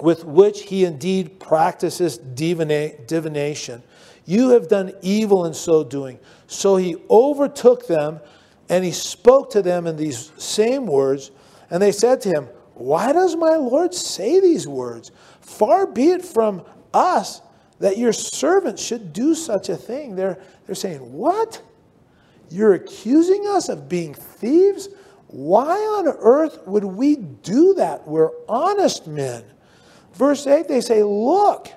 with 0.00 0.24
which 0.24 0.62
he 0.62 0.84
indeed 0.84 1.40
practices 1.40 2.18
divination. 2.18 3.82
You 4.26 4.50
have 4.50 4.68
done 4.68 4.92
evil 5.02 5.44
in 5.44 5.54
so 5.54 5.84
doing. 5.84 6.18
So 6.46 6.76
he 6.76 6.96
overtook 7.10 7.86
them 7.86 8.20
and 8.68 8.84
he 8.84 8.92
spoke 8.92 9.50
to 9.50 9.62
them 9.62 9.86
in 9.86 9.96
these 9.96 10.32
same 10.38 10.86
words. 10.86 11.30
And 11.70 11.82
they 11.82 11.92
said 11.92 12.20
to 12.22 12.30
him, 12.30 12.48
Why 12.74 13.12
does 13.12 13.36
my 13.36 13.56
Lord 13.56 13.94
say 13.94 14.40
these 14.40 14.66
words? 14.66 15.10
Far 15.40 15.86
be 15.86 16.10
it 16.10 16.24
from 16.24 16.64
us 16.92 17.42
that 17.80 17.98
your 17.98 18.12
servants 18.12 18.82
should 18.82 19.12
do 19.12 19.34
such 19.34 19.68
a 19.68 19.76
thing. 19.76 20.16
They're, 20.16 20.38
they're 20.66 20.74
saying, 20.74 21.00
What? 21.12 21.60
You're 22.50 22.74
accusing 22.74 23.46
us 23.48 23.68
of 23.68 23.88
being 23.88 24.14
thieves? 24.14 24.88
Why 25.26 25.74
on 25.74 26.06
earth 26.06 26.58
would 26.66 26.84
we 26.84 27.16
do 27.16 27.74
that? 27.74 28.06
We're 28.06 28.30
honest 28.48 29.06
men. 29.06 29.44
Verse 30.12 30.46
8, 30.46 30.68
they 30.68 30.80
say, 30.80 31.02
Look, 31.02 31.68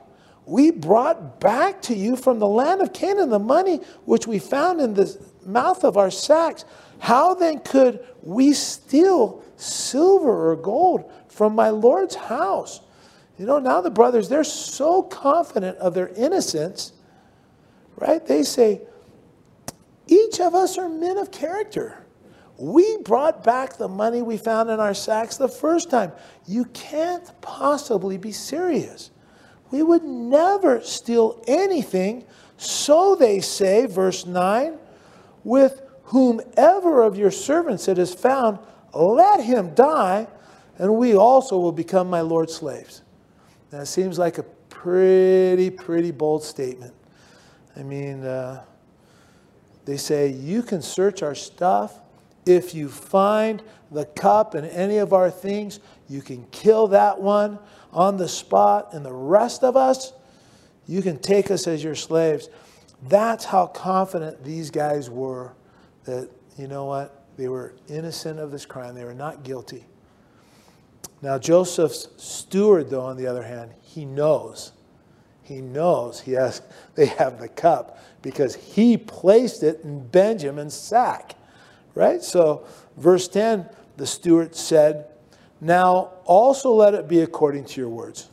we 0.48 0.72
brought 0.72 1.42
back 1.42 1.82
to 1.84 1.94
you 1.94 2.16
from 2.16 2.40
the 2.40 2.48
land 2.48 2.82
of 2.82 2.94
Canaan 2.94 3.30
the 3.30 3.38
money 3.38 3.82
which 4.06 4.26
we 4.26 4.40
found 4.40 4.80
in 4.80 4.94
the 4.94 5.18
mouth 5.46 5.84
of 5.84 5.98
our 5.98 6.10
sacks. 6.10 6.64
How 7.00 7.34
then 7.34 7.60
could 7.60 8.00
we 8.24 8.54
steal 8.54 9.44
silver 9.58 10.50
or 10.50 10.56
gold 10.56 11.12
from 11.28 11.54
my 11.54 11.70
Lord's 11.70 12.16
house? 12.16 12.80
You 13.38 13.46
know, 13.46 13.60
now 13.60 13.82
the 13.82 13.92
brothers, 13.92 14.30
they're 14.30 14.46
so 14.46 15.04
confident 15.04 15.78
of 15.80 15.94
their 15.94 16.08
innocence, 16.10 16.94
right? 17.98 18.26
They 18.26 18.44
say, 18.44 18.82
each 20.08 20.40
of 20.40 20.56
us 20.56 20.78
are 20.78 20.88
men 20.88 21.18
of 21.18 21.30
character. 21.30 22.06
We 22.58 22.98
brought 23.04 23.44
back 23.44 23.78
the 23.78 23.90
money 23.90 24.22
we 24.22 24.38
found 24.38 24.70
in 24.70 24.80
our 24.80 24.94
sacks 24.94 25.36
the 25.36 25.50
first 25.50 25.92
time. 25.92 26.14
You 26.48 26.66
can't 26.66 27.30
possibly 27.42 28.18
be 28.18 28.32
serious. 28.32 29.12
We 29.72 29.84
would 29.84 30.04
never 30.04 30.82
steal 30.82 31.42
anything. 31.48 32.26
So 32.58 33.16
they 33.16 33.42
say, 33.42 33.86
verse 33.86 34.26
9, 34.26 34.78
with 35.44 35.82
whomever 36.04 37.04
of 37.04 37.18
your 37.18 37.32
servants 37.32 37.88
it 37.88 37.98
is 37.98 38.14
found, 38.14 38.60
let 38.94 39.44
him 39.44 39.74
die, 39.76 40.28
and 40.78 40.96
we 40.96 41.16
also 41.16 41.60
will 41.60 41.72
become 41.72 42.10
my 42.10 42.22
Lord's 42.22 42.56
slaves. 42.56 43.02
That 43.70 43.88
seems 43.88 44.18
like 44.18 44.38
a 44.38 44.44
pretty, 44.44 45.70
pretty 45.70 46.12
bold 46.12 46.44
statement. 46.44 46.94
I 47.76 47.84
mean, 47.84 48.24
uh, 48.24 48.64
they 49.86 49.98
say, 49.98 50.30
You 50.30 50.64
can 50.64 50.82
search 50.82 51.22
our 51.22 51.36
stuff. 51.36 52.00
If 52.46 52.74
you 52.74 52.88
find 52.88 53.62
the 53.92 54.06
cup 54.06 54.54
and 54.54 54.66
any 54.68 54.98
of 54.98 55.12
our 55.12 55.30
things, 55.30 55.82
you 56.08 56.22
can 56.22 56.46
kill 56.52 56.88
that 56.88 57.20
one 57.20 57.60
on 57.94 58.18
the 58.18 58.28
spot, 58.28 58.94
and 58.94 59.06
the 59.06 59.14
rest 59.14 59.64
of 59.64 59.76
us, 59.76 60.14
you 60.88 61.02
can 61.02 61.18
take 61.20 61.52
us 61.52 61.68
as 61.68 61.84
your 61.84 61.96
slaves. 61.96 62.50
That's 63.08 63.46
how 63.46 63.68
confident 63.68 64.44
these 64.44 64.72
guys 64.72 65.10
were 65.10 65.54
that, 66.06 66.30
you 66.58 66.68
know 66.68 66.86
what, 66.86 67.26
they 67.38 67.48
were 67.48 67.76
innocent 67.88 68.40
of 68.40 68.52
this 68.52 68.66
crime. 68.66 68.96
They 68.96 69.06
were 69.06 69.14
not 69.14 69.44
guilty. 69.44 69.86
Now, 71.22 71.38
Joseph's 71.38 72.10
steward, 72.18 72.90
though, 72.90 73.02
on 73.02 73.18
the 73.18 73.28
other 73.28 73.44
hand, 73.44 73.74
he 73.82 74.06
knows. 74.06 74.72
He 75.44 75.62
knows 75.62 76.20
he 76.20 76.34
has, 76.34 76.62
they 76.96 77.08
have 77.08 77.40
the 77.40 77.48
cup 77.48 78.00
because 78.22 78.56
he 78.56 78.98
placed 78.98 79.64
it 79.64 79.82
in 79.84 80.08
Benjamin's 80.08 80.74
sack. 80.74 81.36
Right? 81.96 82.22
So, 82.22 82.66
verse 82.98 83.28
10, 83.28 83.68
the 83.98 84.06
steward 84.06 84.56
said, 84.56 85.08
Now 85.60 86.12
also 86.28 86.72
let 86.72 86.94
it 86.94 87.08
be 87.08 87.22
according 87.22 87.66
to 87.66 87.82
your 87.82 87.90
words. 87.90 88.30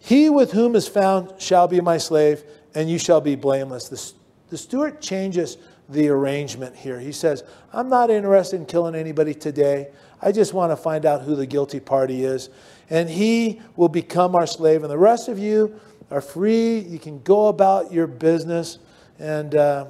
He 0.00 0.28
with 0.28 0.52
whom 0.52 0.74
is 0.76 0.86
found 0.86 1.40
shall 1.40 1.68
be 1.68 1.80
my 1.80 1.96
slave, 1.98 2.44
and 2.74 2.90
you 2.90 2.98
shall 2.98 3.20
be 3.20 3.36
blameless. 3.36 3.88
The, 3.88 4.12
the 4.50 4.58
steward 4.58 5.00
changes 5.00 5.56
the 5.88 6.08
arrangement 6.08 6.76
here. 6.76 7.00
He 7.00 7.12
says, 7.12 7.44
I'm 7.72 7.88
not 7.88 8.10
interested 8.10 8.56
in 8.56 8.66
killing 8.66 8.94
anybody 8.94 9.32
today. 9.32 9.88
I 10.20 10.32
just 10.32 10.52
want 10.52 10.72
to 10.72 10.76
find 10.76 11.06
out 11.06 11.22
who 11.22 11.34
the 11.34 11.46
guilty 11.46 11.80
party 11.80 12.24
is. 12.24 12.50
And 12.90 13.08
he 13.08 13.60
will 13.76 13.88
become 13.88 14.34
our 14.34 14.46
slave. 14.46 14.82
And 14.82 14.90
the 14.90 14.98
rest 14.98 15.28
of 15.28 15.38
you 15.38 15.80
are 16.10 16.20
free. 16.20 16.80
You 16.80 16.98
can 16.98 17.22
go 17.22 17.48
about 17.48 17.92
your 17.92 18.06
business. 18.06 18.78
And 19.18 19.54
uh, 19.54 19.86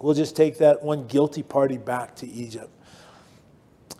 we'll 0.00 0.14
just 0.14 0.34
take 0.34 0.58
that 0.58 0.82
one 0.82 1.06
guilty 1.06 1.42
party 1.42 1.78
back 1.78 2.16
to 2.16 2.26
Egypt. 2.28 2.70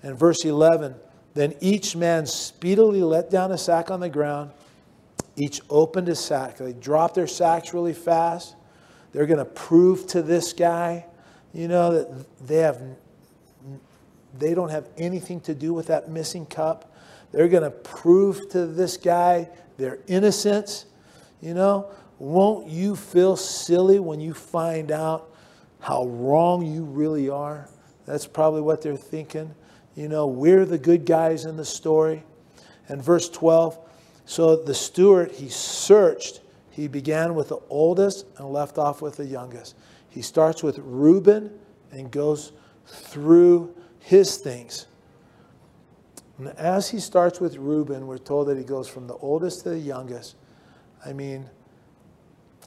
And 0.02 0.18
verse 0.18 0.44
11 0.44 0.94
Then 1.36 1.52
each 1.60 1.94
man 1.94 2.24
speedily 2.24 3.02
let 3.02 3.30
down 3.30 3.52
a 3.52 3.58
sack 3.58 3.90
on 3.90 4.00
the 4.00 4.08
ground. 4.08 4.52
Each 5.36 5.60
opened 5.68 6.08
his 6.08 6.18
sack. 6.18 6.56
They 6.56 6.72
dropped 6.72 7.14
their 7.14 7.26
sacks 7.26 7.74
really 7.74 7.92
fast. 7.92 8.56
They're 9.12 9.26
going 9.26 9.38
to 9.38 9.44
prove 9.44 10.06
to 10.08 10.22
this 10.22 10.54
guy, 10.54 11.04
you 11.52 11.68
know, 11.68 11.92
that 11.92 12.46
they 12.46 12.56
have 12.56 12.80
they 14.38 14.54
don't 14.54 14.70
have 14.70 14.88
anything 14.96 15.40
to 15.42 15.54
do 15.54 15.74
with 15.74 15.88
that 15.88 16.10
missing 16.10 16.46
cup. 16.46 16.96
They're 17.32 17.48
going 17.48 17.64
to 17.64 17.70
prove 17.70 18.48
to 18.50 18.66
this 18.66 18.96
guy 18.96 19.50
their 19.76 19.98
innocence. 20.06 20.86
You 21.42 21.52
know, 21.52 21.90
won't 22.18 22.68
you 22.68 22.96
feel 22.96 23.36
silly 23.36 23.98
when 23.98 24.20
you 24.20 24.32
find 24.32 24.90
out 24.90 25.30
how 25.80 26.06
wrong 26.06 26.64
you 26.64 26.84
really 26.84 27.28
are? 27.28 27.68
That's 28.06 28.26
probably 28.26 28.62
what 28.62 28.80
they're 28.80 28.96
thinking. 28.96 29.54
You 29.96 30.08
know, 30.08 30.26
we're 30.26 30.64
the 30.64 30.78
good 30.78 31.04
guys 31.04 31.44
in 31.44 31.56
the 31.56 31.64
story. 31.64 32.22
And 32.88 33.02
verse 33.02 33.28
12 33.28 33.78
so 34.28 34.56
the 34.56 34.74
steward, 34.74 35.30
he 35.30 35.48
searched. 35.48 36.40
He 36.70 36.88
began 36.88 37.36
with 37.36 37.50
the 37.50 37.60
oldest 37.70 38.26
and 38.38 38.48
left 38.52 38.76
off 38.76 39.00
with 39.00 39.16
the 39.16 39.24
youngest. 39.24 39.76
He 40.08 40.20
starts 40.20 40.64
with 40.64 40.78
Reuben 40.78 41.56
and 41.92 42.10
goes 42.10 42.50
through 42.86 43.72
his 44.00 44.38
things. 44.38 44.86
And 46.38 46.48
as 46.58 46.90
he 46.90 46.98
starts 46.98 47.40
with 47.40 47.56
Reuben, 47.56 48.08
we're 48.08 48.18
told 48.18 48.48
that 48.48 48.58
he 48.58 48.64
goes 48.64 48.88
from 48.88 49.06
the 49.06 49.14
oldest 49.14 49.62
to 49.62 49.70
the 49.70 49.78
youngest. 49.78 50.34
I 51.04 51.12
mean, 51.12 51.48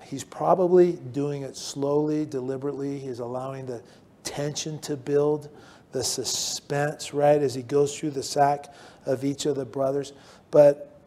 He's 0.10 0.24
probably 0.24 0.94
doing 0.94 1.44
it 1.44 1.56
slowly, 1.56 2.26
deliberately. 2.26 2.98
He's 2.98 3.20
allowing 3.20 3.68
the 3.68 3.84
tension 4.24 4.80
to 4.80 4.98
build, 4.98 5.50
the 5.92 6.04
suspense, 6.04 7.14
right, 7.14 7.42
as 7.42 7.56
he 7.56 7.64
goes 7.64 7.98
through 7.98 8.12
the 8.12 8.24
sack 8.24 8.74
of 9.06 9.24
each 9.24 9.46
of 9.46 9.56
the 9.56 9.66
brothers. 9.66 10.14
But 10.52 11.00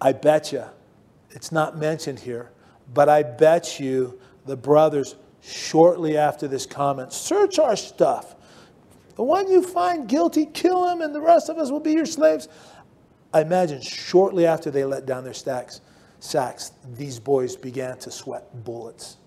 I 0.00 0.12
bet 0.12 0.52
you, 0.52 0.64
it's 1.30 1.52
not 1.52 1.78
mentioned 1.78 2.18
here, 2.18 2.50
but 2.94 3.08
I 3.08 3.22
bet 3.22 3.78
you 3.78 4.18
the 4.46 4.56
brothers, 4.56 5.16
shortly 5.42 6.16
after 6.16 6.48
this 6.48 6.66
comment, 6.66 7.12
search 7.12 7.58
our 7.58 7.76
stuff. 7.76 8.34
The 9.16 9.22
one 9.22 9.50
you 9.50 9.62
find 9.62 10.08
guilty, 10.08 10.46
kill 10.46 10.88
him, 10.88 11.00
and 11.00 11.14
the 11.14 11.20
rest 11.20 11.48
of 11.48 11.58
us 11.58 11.70
will 11.70 11.80
be 11.80 11.92
your 11.92 12.06
slaves. 12.06 12.48
I 13.32 13.42
imagine 13.42 13.80
shortly 13.82 14.46
after 14.46 14.70
they 14.70 14.84
let 14.84 15.06
down 15.06 15.24
their 15.24 15.34
stacks, 15.34 15.80
sacks, 16.20 16.72
these 16.94 17.18
boys 17.18 17.56
began 17.56 17.98
to 17.98 18.10
sweat 18.10 18.64
bullets, 18.64 19.18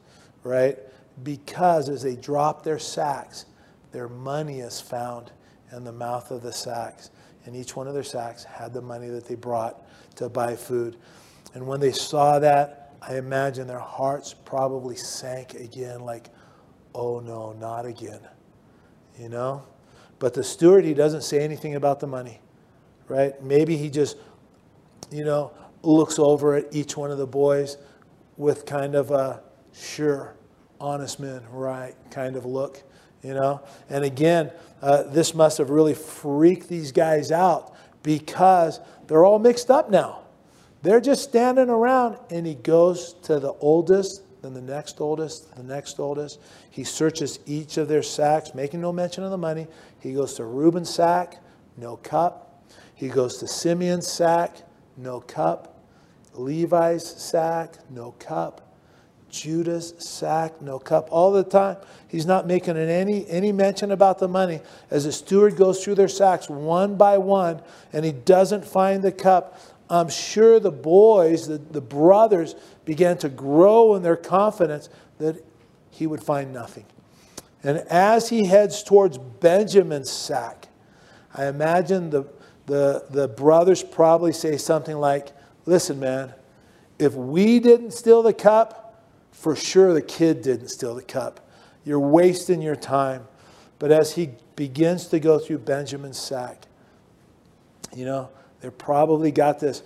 right? 0.44 0.78
Because 1.24 1.88
as 1.90 2.02
they 2.02 2.16
dropped 2.16 2.64
their 2.64 2.80
sacks, 2.80 3.46
their 3.92 4.08
money 4.08 4.60
is 4.60 4.80
found 4.80 5.32
in 5.72 5.84
the 5.84 5.92
mouth 5.92 6.32
of 6.32 6.42
the 6.42 6.54
sacks. 6.54 7.12
And 7.46 7.56
each 7.56 7.76
one 7.76 7.88
of 7.88 7.94
their 7.94 8.04
sacks 8.04 8.44
had 8.44 8.74
the 8.74 8.82
money 8.82 9.08
that 9.08 9.26
they 9.26 9.36
brought 9.36 9.84
to 10.18 10.30
buy 10.30 10.56
food. 10.56 10.98
And 11.54 11.66
when 11.66 11.80
they 11.80 11.92
saw 11.92 12.40
that, 12.40 12.94
I 13.02 13.18
imagine 13.18 13.68
their 13.68 13.80
hearts 13.80 14.34
probably 14.34 14.96
sank 14.96 15.56
again, 15.56 16.02
like, 16.02 16.30
oh 16.94 17.20
no, 17.20 17.54
not 17.54 17.86
again. 17.86 18.20
You 19.18 19.30
know? 19.30 19.64
But 20.20 20.36
the 20.36 20.44
steward, 20.44 20.86
he 20.86 20.94
doesn't 20.94 21.24
say 21.24 21.40
anything 21.40 21.76
about 21.76 22.00
the 22.00 22.06
money, 22.06 22.40
right? 23.08 23.42
Maybe 23.42 23.76
he 23.76 23.90
just, 23.90 24.18
you 25.10 25.26
know, 25.26 25.52
looks 25.82 26.20
over 26.20 26.54
at 26.54 26.68
each 26.72 26.96
one 26.96 27.10
of 27.10 27.18
the 27.18 27.26
boys 27.26 27.78
with 28.38 28.68
kind 28.68 28.94
of 28.94 29.10
a 29.10 29.42
sure, 29.74 30.36
honest 30.80 31.20
men, 31.20 31.42
right 31.52 31.96
kind 32.12 32.36
of 32.36 32.46
look, 32.46 32.84
you 33.24 33.34
know? 33.34 33.62
And 33.90 34.04
again, 34.04 34.52
uh, 34.82 35.04
this 35.04 35.34
must 35.34 35.58
have 35.58 35.70
really 35.70 35.94
freaked 35.94 36.68
these 36.68 36.92
guys 36.92 37.32
out 37.32 37.76
because 38.04 38.80
they're 39.08 39.26
all 39.26 39.40
mixed 39.40 39.70
up 39.70 39.90
now. 39.90 40.22
They're 40.82 41.02
just 41.02 41.24
standing 41.24 41.70
around, 41.70 42.18
and 42.32 42.46
he 42.46 42.56
goes 42.56 43.14
to 43.24 43.40
the 43.40 43.54
oldest, 43.54 44.24
then 44.42 44.56
the 44.56 44.62
next 44.62 45.00
oldest, 45.00 45.56
the 45.56 45.64
next 45.64 46.00
oldest. 46.00 46.40
He 46.72 46.84
searches 46.84 47.40
each 47.46 47.78
of 47.78 47.88
their 47.88 48.02
sacks, 48.02 48.56
making 48.56 48.82
no 48.82 48.92
mention 48.92 49.24
of 49.24 49.30
the 49.30 49.38
money. 49.38 49.68
He 50.00 50.14
goes 50.14 50.34
to 50.36 50.46
Reuben's 50.46 50.90
sack, 50.90 51.38
no 51.78 51.98
cup. 51.98 52.66
He 52.96 53.10
goes 53.10 53.38
to 53.38 53.48
Simeon's 53.48 54.08
sack, 54.08 54.58
no 54.98 55.20
cup. 55.22 55.80
Levi's 56.34 57.06
sack, 57.06 57.76
no 57.92 58.12
cup. 58.14 58.71
Judah's 59.32 59.94
sack, 59.98 60.62
no 60.62 60.78
cup. 60.78 61.08
All 61.10 61.32
the 61.32 61.44
time, 61.44 61.78
he's 62.08 62.26
not 62.26 62.46
making 62.46 62.78
any, 62.78 63.28
any 63.28 63.52
mention 63.52 63.92
about 63.92 64.20
the 64.20 64.28
money. 64.28 64.60
As 64.90 65.06
the 65.06 65.12
steward 65.12 65.56
goes 65.56 65.84
through 65.84 65.96
their 65.96 66.08
sacks 66.08 66.50
one 66.50 66.96
by 66.96 67.18
one 67.18 67.62
and 67.94 68.06
he 68.06 68.12
doesn't 68.12 68.66
find 68.66 69.02
the 69.02 69.12
cup, 69.12 69.60
I'm 69.90 70.10
sure 70.10 70.60
the 70.60 70.72
boys, 70.72 71.48
the, 71.48 71.58
the 71.58 71.82
brothers, 71.82 72.56
began 72.86 73.18
to 73.20 73.30
grow 73.30 73.96
in 73.96 74.04
their 74.04 74.16
confidence 74.16 74.90
that 75.18 75.44
he 75.90 76.08
would 76.08 76.24
find 76.24 76.54
nothing. 76.54 76.86
And 77.64 77.80
as 77.90 78.30
he 78.30 78.48
heads 78.48 78.84
towards 78.84 79.18
Benjamin's 79.18 80.10
sack, 80.10 80.68
I 81.34 81.46
imagine 81.46 82.10
the, 82.10 82.26
the, 82.66 83.06
the 83.10 83.28
brothers 83.28 83.84
probably 83.84 84.34
say 84.34 84.58
something 84.58 84.96
like, 84.96 85.32
Listen, 85.66 86.00
man, 86.00 86.34
if 86.98 87.14
we 87.14 87.60
didn't 87.60 87.92
steal 87.92 88.24
the 88.24 88.34
cup, 88.34 88.81
for 89.42 89.56
sure 89.56 89.92
the 89.92 90.04
kid 90.04 90.44
didn't 90.44 90.68
steal 90.68 90.94
the 90.94 91.02
cup. 91.02 91.40
You're 91.84 92.00
wasting 92.00 92.62
your 92.62 92.76
time. 92.76 93.28
But 93.80 93.92
as 93.92 94.14
he 94.14 94.30
begins 94.56 95.08
to 95.08 95.20
go 95.20 95.40
through 95.40 95.58
Benjamin's 95.60 96.20
sack, 96.20 96.68
you 97.96 98.06
know, 98.06 98.30
they 98.60 98.70
probably 98.70 99.32
got 99.32 99.60
this, 99.60 99.82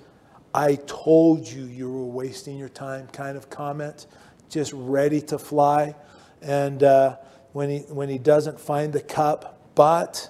I 0.53 0.75
told 0.87 1.47
you 1.47 1.63
you 1.63 1.89
were 1.89 2.03
wasting 2.03 2.57
your 2.57 2.67
time 2.67 3.07
kind 3.07 3.37
of 3.37 3.49
comment, 3.49 4.07
just 4.49 4.73
ready 4.73 5.21
to 5.21 5.39
fly. 5.39 5.95
And 6.41 6.83
uh, 6.83 7.15
when, 7.53 7.69
he, 7.69 7.79
when 7.87 8.09
he 8.09 8.17
doesn't 8.17 8.59
find 8.59 8.91
the 8.91 9.01
cup, 9.01 9.57
but 9.73 10.29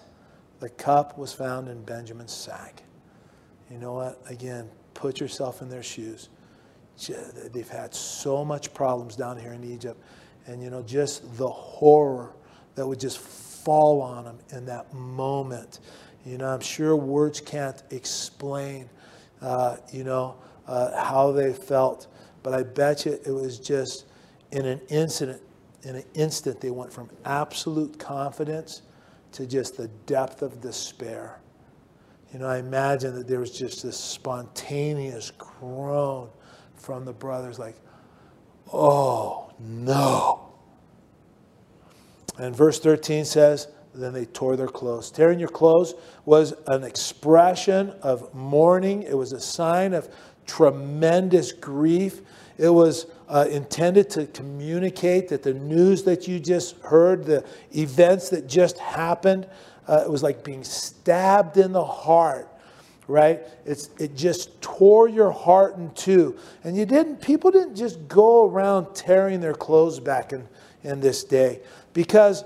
the 0.60 0.70
cup 0.70 1.18
was 1.18 1.34
found 1.34 1.68
in 1.68 1.82
Benjamin's 1.82 2.32
sack. 2.32 2.84
You 3.72 3.80
know 3.80 3.94
what? 3.94 4.22
Again, 4.30 4.70
put 4.94 5.20
yourself 5.20 5.64
in 5.64 5.70
their 5.70 5.82
shoes. 5.82 6.30
They've 7.52 7.68
had 7.68 7.94
so 7.94 8.46
much 8.46 8.74
problems 8.74 9.16
down 9.16 9.38
here 9.38 9.54
in 9.54 9.64
Egypt. 9.64 10.02
And, 10.48 10.62
you 10.62 10.70
know, 10.70 10.82
just 10.84 11.38
the 11.38 11.50
horror 11.50 12.34
that 12.76 12.86
would 12.86 13.00
just 13.00 13.20
fall 13.20 14.02
on 14.02 14.26
them 14.26 14.38
in 14.52 14.66
that 14.66 14.94
moment. 14.94 15.80
You 16.26 16.38
know, 16.38 16.48
I'm 16.48 16.62
sure 16.62 16.96
words 16.96 17.42
can't 17.42 17.82
explain, 17.92 18.90
uh, 19.42 19.78
you 19.92 20.04
know, 20.04 20.36
uh, 20.68 21.04
how 21.04 21.32
they 21.32 21.54
felt. 21.54 22.08
But 22.44 22.54
I 22.54 22.64
bet 22.64 23.06
you 23.06 23.14
it 23.14 23.32
was 23.32 23.60
just 23.60 24.06
in 24.52 24.66
an 24.66 24.82
incident, 24.90 25.42
in 25.84 25.96
an 25.96 26.04
instant, 26.14 26.62
they 26.62 26.72
went 26.72 26.94
from 26.94 27.10
absolute 27.26 27.98
confidence 28.00 28.84
to 29.34 29.46
just 29.46 29.78
the 29.78 29.88
depth 30.06 30.42
of 30.42 30.62
despair. 30.62 31.40
You 32.34 32.40
know, 32.40 32.48
I 32.48 32.58
imagine 32.58 33.16
that 33.16 33.28
there 33.28 33.40
was 33.40 33.52
just 33.52 33.84
this 33.84 33.98
spontaneous 33.98 35.32
groan 35.32 36.30
from 36.76 37.06
the 37.06 37.14
brothers, 37.14 37.60
like, 37.60 37.76
oh 38.72 39.52
no. 39.60 40.54
And 42.38 42.56
verse 42.56 42.80
13 42.80 43.26
says, 43.26 43.68
then 43.94 44.14
they 44.14 44.26
tore 44.26 44.58
their 44.58 44.68
clothes. 44.68 45.10
Tearing 45.10 45.40
your 45.40 45.50
clothes 45.50 45.94
was 46.26 46.54
an 46.68 46.84
expression 46.84 47.92
of 48.02 48.34
mourning, 48.34 49.04
it 49.04 49.18
was 49.18 49.32
a 49.32 49.40
sign 49.40 49.94
of 49.94 50.10
tremendous 50.46 51.52
grief. 51.52 52.22
It 52.58 52.70
was 52.70 53.08
uh, 53.28 53.48
intended 53.50 54.10
to 54.12 54.28
communicate 54.28 55.28
that 55.30 55.44
the 55.44 55.54
news 55.54 56.04
that 56.04 56.28
you 56.28 56.40
just 56.40 56.78
heard, 56.80 57.26
the 57.26 57.44
events 57.76 58.30
that 58.30 58.48
just 58.48 58.78
happened, 58.78 59.48
uh, 59.88 60.04
it 60.06 60.10
was 60.10 60.24
like 60.24 60.44
being 60.44 60.64
stabbed 60.64 61.58
in 61.58 61.72
the 61.72 61.84
heart 61.84 62.50
right? 63.08 63.42
It's 63.66 63.90
it 64.00 64.16
just 64.16 64.62
tore 64.62 65.08
your 65.08 65.32
heart 65.32 65.78
in 65.78 65.92
two. 65.92 66.38
And 66.64 66.76
you 66.76 66.86
didn't 66.86 67.22
people 67.22 67.52
didn't 67.52 67.76
just 67.76 68.08
go 68.08 68.50
around 68.50 68.94
tearing 68.96 69.42
their 69.42 69.54
clothes 69.54 70.00
back 70.00 70.34
in 70.34 70.48
in 70.84 71.00
this 71.00 71.24
day 71.24 71.62
because 71.94 72.44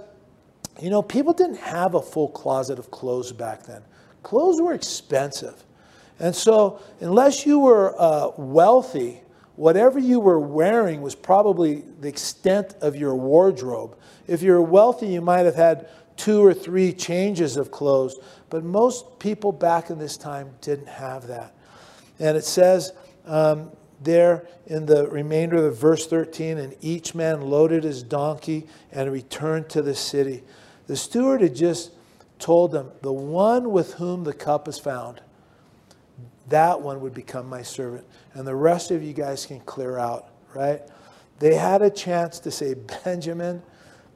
you 0.82 0.90
know 0.90 1.02
people 1.02 1.34
didn't 1.34 1.60
have 1.60 1.96
a 1.96 2.02
full 2.02 2.30
closet 2.30 2.80
of 2.80 2.92
clothes 2.92 3.32
back 3.32 3.64
then. 3.64 3.82
Clothes 4.24 4.62
were 4.62 4.74
expensive. 4.74 5.64
And 6.20 6.36
so 6.36 6.82
unless 7.00 7.46
you 7.46 7.60
were 7.60 7.96
uh, 8.00 8.32
wealthy 8.38 9.22
whatever 9.56 10.00
you 10.00 10.22
were 10.22 10.40
wearing 10.40 11.02
was 11.02 11.16
probably 11.16 11.84
the 12.00 12.08
extent 12.08 12.76
of 12.80 12.96
your 12.96 13.14
wardrobe. 13.14 13.98
If 14.26 14.42
you're 14.42 14.62
wealthy 14.62 15.08
you 15.08 15.22
might 15.22 15.46
have 15.46 15.56
had 15.56 15.90
two 16.20 16.44
or 16.44 16.54
three 16.54 16.92
changes 16.92 17.56
of 17.56 17.72
clothes. 17.72 18.20
But 18.50 18.64
most 18.64 19.20
people 19.20 19.52
back 19.52 19.90
in 19.90 20.00
this 20.00 20.18
time 20.18 20.52
didn't 20.62 20.88
have 20.88 21.28
that. 21.28 21.54
And 22.20 22.36
it 22.36 22.44
says 22.44 22.94
um, 23.26 23.72
there 24.02 24.48
in 24.68 24.86
the 24.86 25.08
remainder 25.08 25.58
of 25.58 25.64
the 25.64 25.72
verse 25.72 26.08
13, 26.08 26.58
and 26.58 26.76
each 26.82 27.14
man 27.14 27.42
loaded 27.42 27.84
his 27.84 28.04
donkey 28.04 28.68
and 28.92 29.12
returned 29.12 29.70
to 29.70 29.82
the 29.82 29.96
city. 29.96 30.44
The 30.88 30.96
steward 30.96 31.42
had 31.42 31.56
just 31.56 31.92
told 32.40 32.72
them, 32.72 32.92
The 33.02 33.14
one 33.14 33.72
with 33.72 33.94
whom 33.94 34.24
the 34.24 34.34
cup 34.34 34.68
is 34.68 34.80
found, 34.80 35.22
that 36.48 36.82
one 36.82 37.02
would 37.02 37.14
become 37.14 37.48
my 37.48 37.62
servant. 37.62 38.06
And 38.34 38.48
the 38.48 38.56
rest 38.56 38.90
of 38.92 39.04
you 39.04 39.14
guys 39.14 39.46
can 39.46 39.60
clear 39.62 39.98
out, 39.98 40.30
right? 40.56 40.82
They 41.38 41.56
had 41.56 41.82
a 41.82 41.90
chance 41.90 42.40
to 42.40 42.52
say, 42.52 42.74
Benjamin, 43.04 43.62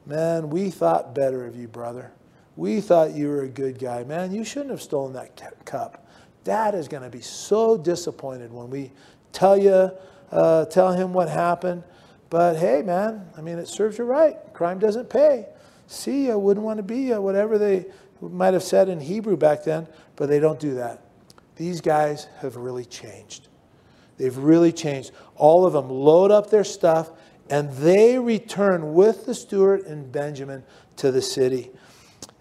Man, 0.06 0.50
we 0.50 0.70
thought 0.70 1.14
better 1.14 1.46
of 1.46 1.56
you, 1.56 1.66
brother. 1.66 2.12
We 2.56 2.80
thought 2.80 3.12
you 3.14 3.28
were 3.28 3.42
a 3.42 3.48
good 3.48 3.78
guy. 3.78 4.04
Man, 4.04 4.32
you 4.32 4.44
shouldn't 4.44 4.70
have 4.70 4.82
stolen 4.82 5.12
that 5.14 5.64
cup. 5.64 6.06
Dad 6.44 6.74
is 6.74 6.88
going 6.88 7.02
to 7.02 7.10
be 7.10 7.20
so 7.20 7.76
disappointed 7.76 8.52
when 8.52 8.70
we 8.70 8.92
tell 9.32 9.56
you, 9.56 9.90
uh, 10.30 10.64
tell 10.66 10.92
him 10.92 11.12
what 11.12 11.28
happened. 11.28 11.82
But 12.30 12.56
hey, 12.56 12.82
man, 12.82 13.28
I 13.36 13.40
mean, 13.40 13.58
it 13.58 13.68
serves 13.68 13.98
you 13.98 14.04
right. 14.04 14.36
Crime 14.52 14.78
doesn't 14.78 15.10
pay. 15.10 15.46
See, 15.86 16.30
I 16.30 16.34
wouldn't 16.34 16.64
want 16.64 16.78
to 16.78 16.82
be 16.82 17.02
you, 17.02 17.20
whatever 17.20 17.58
they 17.58 17.86
might 18.20 18.54
have 18.54 18.62
said 18.62 18.88
in 18.88 19.00
Hebrew 19.00 19.36
back 19.36 19.64
then, 19.64 19.86
but 20.16 20.28
they 20.28 20.40
don't 20.40 20.60
do 20.60 20.74
that. 20.74 21.02
These 21.56 21.80
guys 21.80 22.28
have 22.40 22.56
really 22.56 22.84
changed. 22.84 23.48
They've 24.16 24.36
really 24.36 24.72
changed. 24.72 25.12
All 25.36 25.66
of 25.66 25.72
them 25.72 25.88
load 25.88 26.30
up 26.30 26.50
their 26.50 26.64
stuff 26.64 27.10
and 27.50 27.70
they 27.72 28.18
return 28.18 28.94
with 28.94 29.26
the 29.26 29.34
steward 29.34 29.82
and 29.82 30.10
Benjamin 30.10 30.64
to 30.96 31.10
the 31.10 31.22
city. 31.22 31.70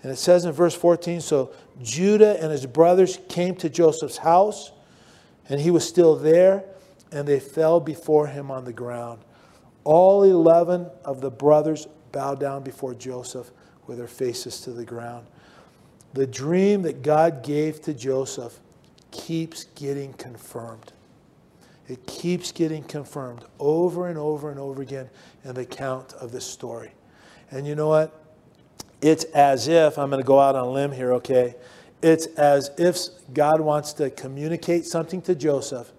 And 0.03 0.11
it 0.11 0.17
says 0.17 0.45
in 0.45 0.51
verse 0.51 0.75
14 0.75 1.21
so 1.21 1.51
Judah 1.81 2.41
and 2.41 2.51
his 2.51 2.65
brothers 2.65 3.19
came 3.29 3.55
to 3.55 3.69
Joseph's 3.69 4.17
house, 4.17 4.71
and 5.49 5.59
he 5.59 5.71
was 5.71 5.87
still 5.87 6.15
there, 6.15 6.63
and 7.11 7.27
they 7.27 7.39
fell 7.39 7.79
before 7.79 8.27
him 8.27 8.51
on 8.51 8.65
the 8.65 8.73
ground. 8.73 9.21
All 9.85 10.23
11 10.23 10.87
of 11.03 11.21
the 11.21 11.31
brothers 11.31 11.87
bowed 12.11 12.39
down 12.39 12.63
before 12.63 12.93
Joseph 12.93 13.51
with 13.87 13.97
their 13.97 14.07
faces 14.07 14.61
to 14.61 14.71
the 14.71 14.85
ground. 14.85 15.25
The 16.13 16.27
dream 16.27 16.83
that 16.83 17.01
God 17.01 17.43
gave 17.43 17.81
to 17.81 17.93
Joseph 17.93 18.59
keeps 19.11 19.65
getting 19.75 20.13
confirmed. 20.13 20.93
It 21.87 22.05
keeps 22.07 22.51
getting 22.51 22.83
confirmed 22.83 23.43
over 23.59 24.07
and 24.07 24.17
over 24.17 24.49
and 24.49 24.59
over 24.59 24.81
again 24.81 25.09
in 25.43 25.55
the 25.55 25.61
account 25.61 26.13
of 26.13 26.31
this 26.31 26.45
story. 26.45 26.91
And 27.51 27.67
you 27.67 27.75
know 27.75 27.89
what? 27.89 28.22
It's 29.03 29.25
as 29.25 29.67
if, 29.67 29.99
I'm 29.99 30.09
going 30.09 30.21
to 30.21 30.25
go 30.25 30.39
out 30.39 30.55
on 30.55 30.65
a 30.65 30.71
limb 30.71 30.93
here, 30.93 31.11
okay? 31.15 31.55
It's 32.01 32.25
as 32.37 32.71
if 32.77 32.97
God 33.33 33.59
wants 33.59 33.91
to 33.93 34.09
communicate 34.09 34.85
something 34.85 35.21
to 35.23 35.35
Joseph, 35.35 35.91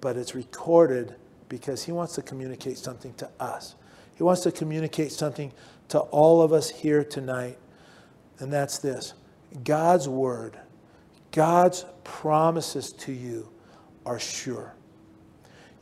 but 0.00 0.16
it's 0.16 0.32
recorded 0.32 1.16
because 1.48 1.82
he 1.82 1.90
wants 1.90 2.14
to 2.14 2.22
communicate 2.22 2.78
something 2.78 3.12
to 3.14 3.28
us. 3.40 3.74
He 4.14 4.22
wants 4.22 4.42
to 4.42 4.52
communicate 4.52 5.10
something 5.10 5.52
to 5.88 5.98
all 5.98 6.42
of 6.42 6.52
us 6.52 6.70
here 6.70 7.02
tonight, 7.02 7.58
and 8.38 8.52
that's 8.52 8.78
this 8.78 9.14
God's 9.64 10.08
word, 10.08 10.56
God's 11.32 11.86
promises 12.04 12.92
to 12.92 13.12
you 13.12 13.48
are 14.04 14.20
sure. 14.20 14.74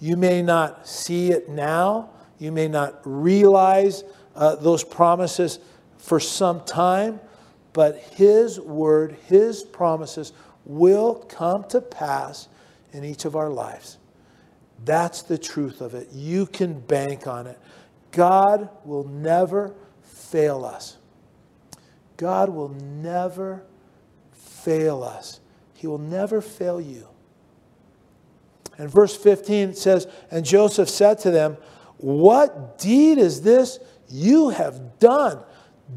You 0.00 0.16
may 0.16 0.40
not 0.40 0.88
see 0.88 1.32
it 1.32 1.50
now, 1.50 2.08
you 2.38 2.50
may 2.50 2.68
not 2.68 2.98
realize 3.04 4.04
uh, 4.34 4.56
those 4.56 4.82
promises 4.82 5.58
for 6.04 6.20
some 6.20 6.62
time, 6.66 7.18
but 7.72 7.96
his 7.96 8.60
word, 8.60 9.16
his 9.26 9.62
promises 9.62 10.34
will 10.66 11.14
come 11.14 11.64
to 11.64 11.80
pass 11.80 12.46
in 12.92 13.04
each 13.04 13.24
of 13.24 13.34
our 13.34 13.48
lives. 13.48 13.96
That's 14.84 15.22
the 15.22 15.38
truth 15.38 15.80
of 15.80 15.94
it. 15.94 16.08
You 16.12 16.44
can 16.44 16.78
bank 16.78 17.26
on 17.26 17.46
it. 17.46 17.58
God 18.12 18.68
will 18.84 19.08
never 19.08 19.74
fail 20.02 20.66
us. 20.66 20.98
God 22.18 22.50
will 22.50 22.68
never 22.68 23.64
fail 24.32 25.02
us. 25.02 25.40
He 25.72 25.86
will 25.86 25.98
never 25.98 26.42
fail 26.42 26.82
you. 26.82 27.08
And 28.76 28.90
verse 28.90 29.16
15 29.16 29.72
says, 29.72 30.06
And 30.30 30.44
Joseph 30.44 30.90
said 30.90 31.18
to 31.20 31.30
them, 31.30 31.56
What 31.96 32.78
deed 32.78 33.16
is 33.16 33.40
this 33.40 33.78
you 34.10 34.50
have 34.50 34.98
done? 34.98 35.42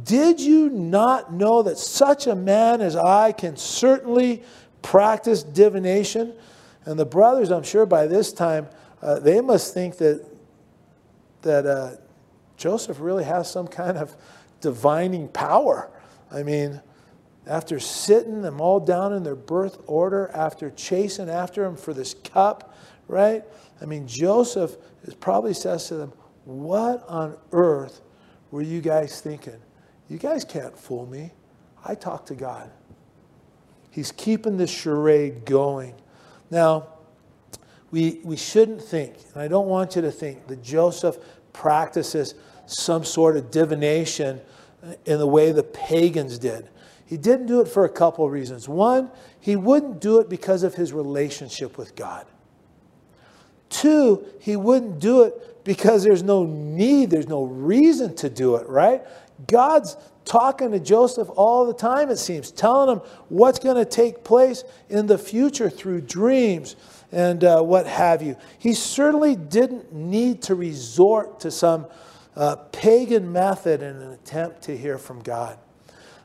Did 0.04 0.40
you 0.40 0.70
not 0.70 1.34
know 1.34 1.64
that 1.64 1.78
such 1.78 2.28
a 2.28 2.36
man 2.36 2.82
as 2.82 2.96
I 2.96 3.32
can 3.32 3.56
certainly 3.56 4.44
practice 4.82 5.44
divination? 5.44 6.34
And 6.86 7.00
the 7.00 7.06
brothers, 7.06 7.52
I'm 7.52 7.64
sure 7.64 7.86
by 7.86 8.08
this 8.08 8.34
time, 8.34 8.68
uh, 9.02 9.20
they 9.20 9.42
must 9.42 9.74
think 9.74 9.98
that, 9.98 10.26
that 11.42 11.66
uh, 11.66 11.92
Joseph 12.58 13.00
really 13.00 13.24
has 13.24 13.50
some 13.50 13.68
kind 13.68 13.98
of 13.98 14.16
divining 14.62 15.28
power. 15.30 15.90
I 16.32 16.44
mean, 16.44 16.82
after 17.46 17.80
sitting 17.80 18.42
them 18.42 18.60
all 18.60 18.80
down 18.80 19.14
in 19.14 19.24
their 19.24 19.36
birth 19.36 19.80
order, 19.88 20.30
after 20.34 20.70
chasing 20.72 21.30
after 21.30 21.64
them 21.64 21.78
for 21.78 21.94
this 21.94 22.14
cup, 22.14 22.76
right? 23.08 23.44
I 23.82 23.86
mean, 23.86 24.08
Joseph 24.08 24.76
probably 25.20 25.54
says 25.54 25.88
to 25.88 25.96
them, 25.96 26.14
What 26.46 27.08
on 27.08 27.38
earth 27.54 28.02
were 28.52 28.62
you 28.62 28.82
guys 28.82 29.22
thinking? 29.22 29.62
You 30.10 30.18
guys 30.18 30.46
can't 30.46 30.78
fool 30.78 31.06
me. 31.06 31.32
I 31.86 31.96
talk 31.96 32.26
to 32.28 32.36
God. 32.36 32.70
He's 33.92 34.12
keeping 34.12 34.58
this 34.58 34.70
charade 34.70 35.46
going. 35.46 35.96
Now, 36.50 36.88
we, 37.92 38.20
we 38.24 38.36
shouldn't 38.36 38.82
think, 38.82 39.16
and 39.34 39.42
I 39.42 39.48
don't 39.48 39.68
want 39.68 39.96
you 39.96 40.02
to 40.02 40.12
think, 40.12 40.48
that 40.48 40.62
Joseph 40.62 41.18
practices 41.54 42.36
some 42.66 43.04
sort 43.04 43.38
of 43.38 43.50
divination 43.50 44.42
in 45.06 45.18
the 45.18 45.28
way 45.28 45.52
the 45.52 45.64
pagans 45.64 46.38
did. 46.38 46.70
He 47.06 47.18
didn't 47.18 47.48
do 47.48 47.62
it 47.62 47.68
for 47.68 47.86
a 47.86 47.90
couple 47.90 48.26
of 48.26 48.32
reasons. 48.32 48.68
One, 48.68 49.10
he 49.40 49.56
wouldn't 49.56 50.02
do 50.02 50.20
it 50.20 50.30
because 50.30 50.64
of 50.64 50.76
his 50.76 50.92
relationship 50.92 51.78
with 51.78 51.96
God. 51.96 52.26
Two, 53.70 54.26
he 54.40 54.56
wouldn't 54.56 55.00
do 55.00 55.24
it 55.24 55.64
because 55.64 56.04
there's 56.04 56.24
no 56.24 56.46
need, 56.46 57.10
there's 57.10 57.28
no 57.28 57.44
reason 57.44 58.16
to 58.16 58.30
do 58.30 58.56
it, 58.56 58.68
right? 58.68 59.04
God's 59.48 59.98
talking 60.24 60.72
to 60.72 60.80
Joseph 60.80 61.30
all 61.36 61.66
the 61.66 61.74
time, 61.74 62.10
it 62.10 62.18
seems, 62.18 62.52
telling 62.52 62.98
him 62.98 63.02
what's 63.30 63.60
going 63.60 63.76
to 63.76 63.86
take 63.86 64.24
place 64.24 64.64
in 64.90 65.08
the 65.08 65.18
future 65.18 65.70
through 65.70 66.02
dreams 66.02 66.76
and 67.12 67.44
uh, 67.44 67.62
what 67.62 67.88
have 67.88 68.22
you. 68.22 68.36
He 68.60 68.74
certainly 68.74 69.36
didn't 69.36 69.94
need 69.94 70.42
to 70.44 70.56
resort 70.56 71.40
to 71.42 71.52
some 71.52 71.88
uh, 72.36 72.58
pagan 72.72 73.32
method 73.32 73.82
in 73.82 73.96
an 73.96 74.12
attempt 74.12 74.64
to 74.64 74.78
hear 74.78 74.98
from 74.98 75.22
God. 75.22 75.58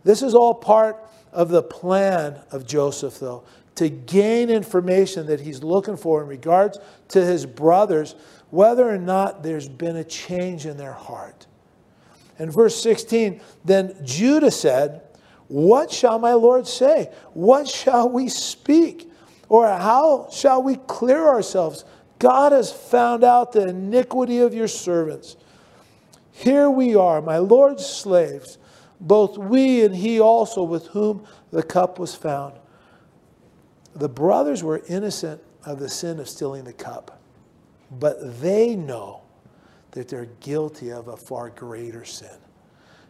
This 0.04 0.22
is 0.22 0.34
all 0.34 0.54
part 0.54 0.96
of 1.32 1.48
the 1.48 1.62
plan 1.62 2.40
of 2.50 2.66
Joseph, 2.66 3.18
though, 3.18 3.44
to 3.82 3.88
gain 3.88 4.48
information 4.48 5.26
that 5.26 5.40
he's 5.40 5.64
looking 5.64 5.96
for 5.96 6.22
in 6.22 6.28
regards 6.28 6.78
to 7.08 7.24
his 7.24 7.44
brothers, 7.44 8.14
whether 8.50 8.88
or 8.88 8.96
not 8.96 9.42
there's 9.42 9.68
been 9.68 9.96
a 9.96 10.04
change 10.04 10.66
in 10.66 10.76
their 10.76 10.92
heart. 10.92 11.48
In 12.38 12.48
verse 12.48 12.80
16, 12.80 13.40
then 13.64 13.96
Judah 14.04 14.52
said, 14.52 15.02
What 15.48 15.90
shall 15.90 16.20
my 16.20 16.34
Lord 16.34 16.68
say? 16.68 17.10
What 17.34 17.66
shall 17.66 18.08
we 18.08 18.28
speak? 18.28 19.10
Or 19.48 19.66
how 19.66 20.28
shall 20.30 20.62
we 20.62 20.76
clear 20.76 21.26
ourselves? 21.26 21.84
God 22.20 22.52
has 22.52 22.72
found 22.72 23.24
out 23.24 23.50
the 23.50 23.66
iniquity 23.66 24.38
of 24.38 24.54
your 24.54 24.68
servants. 24.68 25.36
Here 26.30 26.70
we 26.70 26.94
are, 26.94 27.20
my 27.20 27.38
Lord's 27.38 27.84
slaves, 27.84 28.58
both 29.00 29.36
we 29.36 29.84
and 29.84 29.96
he 29.96 30.20
also 30.20 30.62
with 30.62 30.86
whom 30.86 31.26
the 31.50 31.64
cup 31.64 31.98
was 31.98 32.14
found. 32.14 32.54
The 33.94 34.08
brothers 34.08 34.62
were 34.62 34.82
innocent 34.88 35.40
of 35.64 35.78
the 35.78 35.88
sin 35.88 36.18
of 36.18 36.28
stealing 36.28 36.64
the 36.64 36.72
cup, 36.72 37.20
but 37.90 38.40
they 38.40 38.74
know 38.74 39.22
that 39.92 40.08
they're 40.08 40.28
guilty 40.40 40.90
of 40.90 41.08
a 41.08 41.16
far 41.16 41.50
greater 41.50 42.04
sin. 42.04 42.38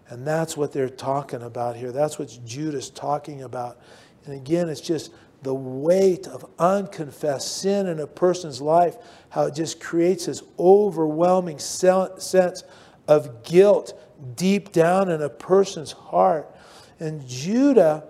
And 0.08 0.26
that's 0.26 0.56
what 0.56 0.72
they're 0.72 0.88
talking 0.88 1.42
about 1.42 1.76
here. 1.76 1.92
That's 1.92 2.18
what 2.18 2.36
Judah's 2.44 2.90
talking 2.90 3.42
about. 3.42 3.80
And 4.24 4.34
again, 4.34 4.68
it's 4.68 4.80
just 4.80 5.12
the 5.42 5.54
weight 5.54 6.26
of 6.26 6.44
unconfessed 6.58 7.58
sin 7.58 7.86
in 7.86 8.00
a 8.00 8.06
person's 8.06 8.60
life, 8.60 8.96
how 9.30 9.46
it 9.46 9.54
just 9.54 9.80
creates 9.80 10.26
this 10.26 10.42
overwhelming 10.58 11.58
sense 11.58 12.64
of 13.08 13.42
guilt 13.42 13.98
deep 14.36 14.72
down 14.72 15.10
in 15.10 15.22
a 15.22 15.28
person's 15.28 15.92
heart. 15.92 16.54
And 17.00 17.26
Judah, 17.26 18.04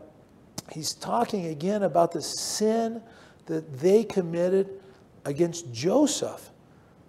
he's 0.72 0.94
talking 0.94 1.46
again 1.46 1.82
about 1.82 2.12
the 2.12 2.22
sin 2.22 3.02
that 3.46 3.78
they 3.78 4.04
committed 4.04 4.68
against 5.24 5.72
Joseph. 5.72 6.50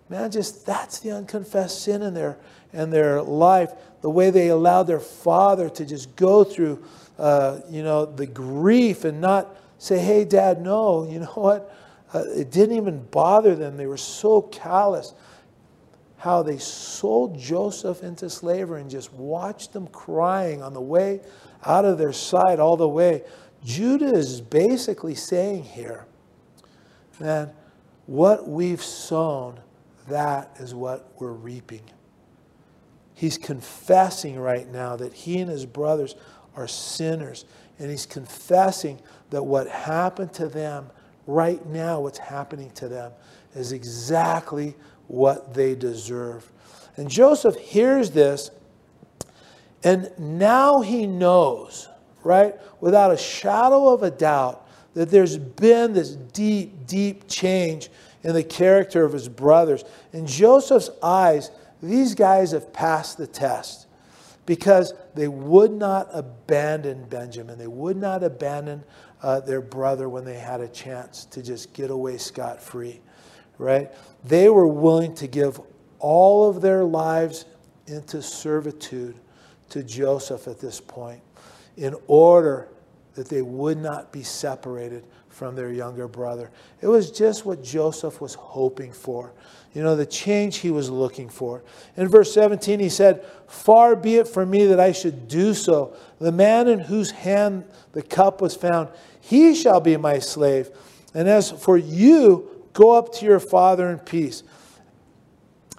Man, 0.09 0.31
just 0.31 0.65
that's 0.65 0.99
the 0.99 1.11
unconfessed 1.11 1.81
sin 1.81 2.01
in 2.01 2.13
their 2.13 2.37
in 2.71 2.89
their 2.89 3.21
life. 3.21 3.71
The 4.01 4.09
way 4.09 4.29
they 4.29 4.49
allowed 4.49 4.83
their 4.83 4.99
father 4.99 5.69
to 5.69 5.85
just 5.85 6.15
go 6.15 6.43
through, 6.43 6.83
uh, 7.17 7.61
you 7.69 7.83
know, 7.83 8.05
the 8.05 8.25
grief 8.25 9.05
and 9.05 9.21
not 9.21 9.55
say, 9.77 9.99
"Hey, 9.99 10.25
Dad, 10.25 10.61
no." 10.61 11.07
You 11.09 11.19
know 11.19 11.25
what? 11.27 11.75
Uh, 12.13 12.23
it 12.35 12.51
didn't 12.51 12.77
even 12.77 13.03
bother 13.05 13.55
them. 13.55 13.77
They 13.77 13.87
were 13.87 13.97
so 13.97 14.41
callous 14.41 15.13
how 16.17 16.43
they 16.43 16.57
sold 16.57 17.37
Joseph 17.37 18.03
into 18.03 18.29
slavery 18.29 18.81
and 18.81 18.89
just 18.89 19.11
watched 19.13 19.73
them 19.73 19.87
crying 19.87 20.61
on 20.61 20.73
the 20.73 20.81
way 20.81 21.19
out 21.65 21.85
of 21.85 21.97
their 21.97 22.13
sight 22.13 22.59
all 22.59 22.77
the 22.77 22.87
way. 22.87 23.23
Judah 23.63 24.13
is 24.13 24.41
basically 24.41 25.15
saying 25.15 25.63
here, 25.63 26.05
that 27.19 27.53
what 28.05 28.47
we've 28.47 28.83
sown, 28.83 29.59
that 30.07 30.51
is 30.59 30.73
what 30.75 31.11
we're 31.19 31.31
reaping. 31.31 31.83
He's 33.13 33.37
confessing 33.37 34.39
right 34.39 34.69
now 34.69 34.95
that 34.95 35.13
he 35.13 35.39
and 35.39 35.49
his 35.49 35.65
brothers 35.65 36.15
are 36.55 36.67
sinners. 36.67 37.45
And 37.79 37.89
he's 37.89 38.05
confessing 38.05 38.99
that 39.29 39.43
what 39.43 39.67
happened 39.67 40.33
to 40.33 40.47
them 40.47 40.89
right 41.25 41.65
now, 41.65 42.01
what's 42.01 42.17
happening 42.17 42.71
to 42.71 42.87
them, 42.87 43.11
is 43.55 43.71
exactly 43.71 44.75
what 45.07 45.53
they 45.53 45.75
deserve. 45.75 46.51
And 46.97 47.09
Joseph 47.09 47.55
hears 47.55 48.11
this, 48.11 48.51
and 49.83 50.11
now 50.17 50.81
he 50.81 51.07
knows, 51.07 51.87
right, 52.23 52.55
without 52.79 53.11
a 53.11 53.17
shadow 53.17 53.89
of 53.89 54.03
a 54.03 54.11
doubt, 54.11 54.67
that 54.93 55.09
there's 55.09 55.37
been 55.37 55.93
this 55.93 56.11
deep, 56.15 56.85
deep 56.85 57.27
change 57.27 57.89
in 58.23 58.33
the 58.33 58.43
character 58.43 59.03
of 59.03 59.13
his 59.13 59.27
brothers. 59.27 59.83
In 60.11 60.27
Joseph's 60.27 60.89
eyes, 61.01 61.51
these 61.81 62.15
guys 62.15 62.51
have 62.51 62.71
passed 62.71 63.17
the 63.17 63.27
test 63.27 63.87
because 64.45 64.93
they 65.15 65.27
would 65.27 65.71
not 65.71 66.07
abandon 66.11 67.05
Benjamin. 67.05 67.57
They 67.57 67.67
would 67.67 67.97
not 67.97 68.23
abandon 68.23 68.83
uh, 69.21 69.39
their 69.39 69.61
brother 69.61 70.09
when 70.09 70.25
they 70.25 70.37
had 70.37 70.61
a 70.61 70.67
chance 70.67 71.25
to 71.25 71.41
just 71.41 71.73
get 71.73 71.89
away 71.89 72.17
scot 72.17 72.61
free 72.61 73.01
right? 73.57 73.91
They 74.23 74.49
were 74.49 74.67
willing 74.67 75.15
to 75.15 75.27
give 75.27 75.59
all 75.99 76.49
of 76.49 76.61
their 76.61 76.83
lives 76.83 77.45
into 77.87 78.21
servitude 78.21 79.15
to 79.69 79.83
Joseph 79.83 80.47
at 80.47 80.59
this 80.59 80.79
point 80.79 81.21
in 81.77 81.95
order 82.07 82.67
that 83.15 83.29
they 83.29 83.41
would 83.41 83.77
not 83.77 84.11
be 84.11 84.23
separated 84.23 85.03
from 85.29 85.55
their 85.55 85.71
younger 85.71 86.07
brother. 86.07 86.51
It 86.81 86.87
was 86.87 87.11
just 87.11 87.45
what 87.45 87.63
Joseph 87.63 88.21
was 88.21 88.35
hoping 88.35 88.91
for. 88.91 89.33
You 89.73 89.81
know, 89.81 89.95
the 89.95 90.05
change 90.05 90.57
he 90.57 90.69
was 90.69 90.89
looking 90.89 91.29
for. 91.29 91.63
In 91.97 92.07
verse 92.07 92.33
17, 92.33 92.79
he 92.79 92.89
said, 92.89 93.25
Far 93.47 93.95
be 93.95 94.17
it 94.17 94.27
from 94.27 94.51
me 94.51 94.65
that 94.67 94.79
I 94.79 94.91
should 94.91 95.27
do 95.27 95.53
so. 95.53 95.95
The 96.19 96.31
man 96.31 96.67
in 96.67 96.79
whose 96.79 97.11
hand 97.11 97.65
the 97.93 98.03
cup 98.03 98.41
was 98.41 98.55
found, 98.55 98.89
he 99.19 99.55
shall 99.55 99.79
be 99.79 99.97
my 99.97 100.19
slave. 100.19 100.69
And 101.15 101.27
as 101.27 101.51
for 101.51 101.77
you, 101.77 102.53
Go 102.73 102.91
up 102.91 103.13
to 103.15 103.25
your 103.25 103.39
father 103.39 103.89
in 103.89 103.99
peace. 103.99 104.43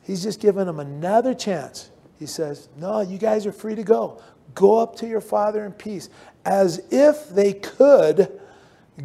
He's 0.04 0.22
just 0.22 0.40
giving 0.40 0.66
them 0.66 0.80
another 0.80 1.34
chance. 1.34 1.90
He 2.18 2.26
says, 2.26 2.68
No, 2.76 3.00
you 3.00 3.18
guys 3.18 3.46
are 3.46 3.52
free 3.52 3.74
to 3.74 3.82
go. 3.82 4.22
Go 4.54 4.78
up 4.78 4.96
to 4.96 5.06
your 5.06 5.20
father 5.20 5.64
in 5.64 5.72
peace. 5.72 6.08
As 6.44 6.82
if 6.90 7.28
they 7.30 7.52
could 7.52 8.40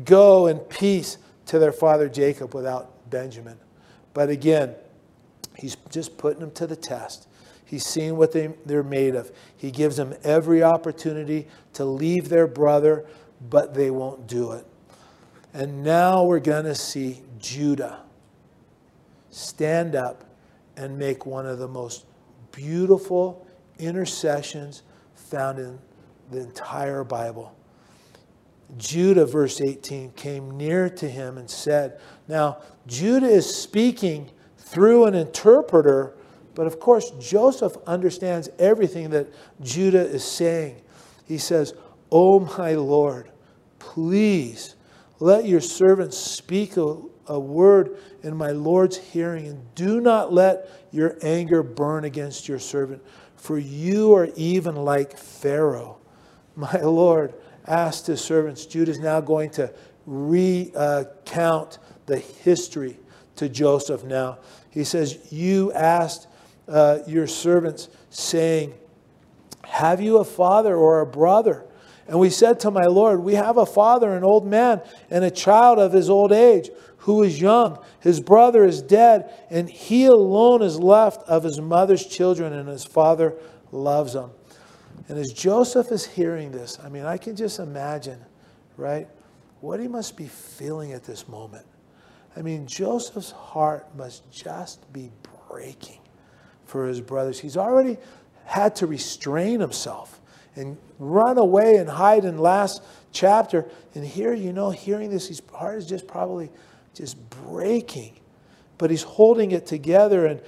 go 0.05 0.47
in 0.47 0.59
peace 0.59 1.17
to 1.47 1.59
their 1.59 1.71
father 1.71 2.07
Jacob 2.09 2.53
without 2.53 3.09
Benjamin. 3.09 3.57
But 4.13 4.29
again, 4.29 4.75
he's 5.55 5.75
just 5.89 6.17
putting 6.17 6.41
them 6.41 6.51
to 6.51 6.67
the 6.67 6.75
test. 6.75 7.27
He's 7.65 7.85
seen 7.85 8.17
what 8.17 8.31
they, 8.31 8.47
they're 8.65 8.83
made 8.83 9.15
of. 9.15 9.31
He 9.55 9.71
gives 9.71 9.97
them 9.97 10.15
every 10.23 10.63
opportunity 10.63 11.47
to 11.73 11.85
leave 11.85 12.29
their 12.29 12.47
brother, 12.47 13.05
but 13.49 13.73
they 13.73 13.91
won't 13.91 14.27
do 14.27 14.51
it. 14.53 14.65
And 15.53 15.83
now 15.83 16.23
we're 16.23 16.39
going 16.39 16.65
to 16.65 16.75
see 16.75 17.21
Judah 17.39 18.01
stand 19.29 19.95
up 19.95 20.25
and 20.77 20.97
make 20.97 21.25
one 21.25 21.45
of 21.45 21.59
the 21.59 21.67
most 21.67 22.05
beautiful 22.51 23.45
intercessions 23.77 24.83
found 25.29 25.59
in 25.59 25.79
the 26.31 26.39
entire 26.39 27.03
Bible. 27.03 27.55
Judah, 28.77 29.25
verse 29.25 29.61
18, 29.61 30.11
came 30.11 30.51
near 30.51 30.89
to 30.89 31.09
him 31.09 31.37
and 31.37 31.49
said, 31.49 31.99
Now, 32.27 32.59
Judah 32.87 33.27
is 33.27 33.53
speaking 33.53 34.29
through 34.57 35.05
an 35.05 35.15
interpreter, 35.15 36.15
but 36.53 36.67
of 36.67 36.79
course, 36.79 37.11
Joseph 37.19 37.75
understands 37.87 38.49
everything 38.59 39.09
that 39.11 39.27
Judah 39.61 40.05
is 40.05 40.23
saying. 40.23 40.81
He 41.25 41.37
says, 41.37 41.73
Oh, 42.11 42.39
my 42.57 42.73
Lord, 42.73 43.31
please 43.79 44.75
let 45.19 45.45
your 45.45 45.61
servant 45.61 46.13
speak 46.13 46.77
a, 46.77 46.97
a 47.27 47.39
word 47.39 47.97
in 48.23 48.35
my 48.35 48.51
Lord's 48.51 48.97
hearing, 48.97 49.47
and 49.47 49.75
do 49.75 49.99
not 49.99 50.33
let 50.33 50.69
your 50.91 51.17
anger 51.21 51.63
burn 51.63 52.05
against 52.05 52.47
your 52.47 52.59
servant, 52.59 53.03
for 53.39 53.57
you 53.57 54.13
are 54.15 54.29
even 54.35 54.75
like 54.75 55.17
Pharaoh. 55.17 55.97
My 56.55 56.81
Lord 56.81 57.33
asked 57.65 58.07
his 58.07 58.21
servants. 58.21 58.65
Judah 58.65 58.91
is 58.91 58.99
now 58.99 59.21
going 59.21 59.49
to 59.51 59.73
recount 60.05 61.79
the 62.05 62.17
history 62.17 62.99
to 63.37 63.47
Joseph 63.47 64.03
now. 64.03 64.39
He 64.69 64.83
says, 64.83 65.31
You 65.31 65.71
asked 65.71 66.27
uh, 66.67 66.99
your 67.07 67.27
servants, 67.27 67.87
saying, 68.09 68.73
Have 69.63 70.01
you 70.01 70.17
a 70.17 70.25
father 70.25 70.75
or 70.75 70.99
a 70.99 71.05
brother? 71.05 71.65
And 72.07 72.19
we 72.19 72.29
said 72.31 72.59
to 72.61 72.71
my 72.71 72.85
Lord, 72.85 73.21
We 73.21 73.35
have 73.35 73.57
a 73.57 73.65
father, 73.65 74.13
an 74.15 74.23
old 74.23 74.45
man, 74.45 74.81
and 75.09 75.23
a 75.23 75.31
child 75.31 75.79
of 75.79 75.93
his 75.93 76.09
old 76.09 76.33
age, 76.33 76.69
who 76.99 77.23
is 77.23 77.39
young. 77.41 77.79
His 77.99 78.19
brother 78.19 78.65
is 78.65 78.81
dead, 78.81 79.31
and 79.49 79.69
he 79.69 80.05
alone 80.05 80.61
is 80.61 80.79
left 80.79 81.27
of 81.27 81.43
his 81.43 81.59
mother's 81.59 82.05
children, 82.05 82.53
and 82.53 82.67
his 82.67 82.85
father 82.85 83.35
loves 83.71 84.15
him. 84.15 84.31
And 85.07 85.17
as 85.17 85.31
Joseph 85.31 85.91
is 85.91 86.05
hearing 86.05 86.51
this, 86.51 86.77
I 86.83 86.89
mean, 86.89 87.05
I 87.05 87.17
can 87.17 87.35
just 87.35 87.59
imagine, 87.59 88.19
right, 88.77 89.07
what 89.61 89.79
he 89.79 89.87
must 89.87 90.17
be 90.17 90.27
feeling 90.27 90.93
at 90.93 91.03
this 91.03 91.27
moment. 91.27 91.65
I 92.35 92.41
mean, 92.41 92.67
Joseph's 92.67 93.31
heart 93.31 93.87
must 93.95 94.29
just 94.31 94.91
be 94.93 95.11
breaking 95.49 95.99
for 96.65 96.87
his 96.87 97.01
brothers. 97.01 97.39
He's 97.39 97.57
already 97.57 97.97
had 98.45 98.75
to 98.77 98.87
restrain 98.87 99.59
himself 99.59 100.21
and 100.55 100.77
run 100.99 101.37
away 101.37 101.77
and 101.77 101.89
hide 101.89 102.25
in 102.25 102.37
last 102.37 102.83
chapter. 103.11 103.65
And 103.95 104.05
here, 104.05 104.33
you 104.33 104.53
know, 104.53 104.69
hearing 104.69 105.09
this, 105.09 105.27
his 105.27 105.41
heart 105.53 105.77
is 105.77 105.85
just 105.85 106.07
probably 106.07 106.49
just 106.99 107.29
breaking. 107.29 108.13
But 108.77 108.91
he's 108.91 109.03
holding 109.03 109.51
it 109.51 109.65
together. 109.65 110.25
And 110.25 110.41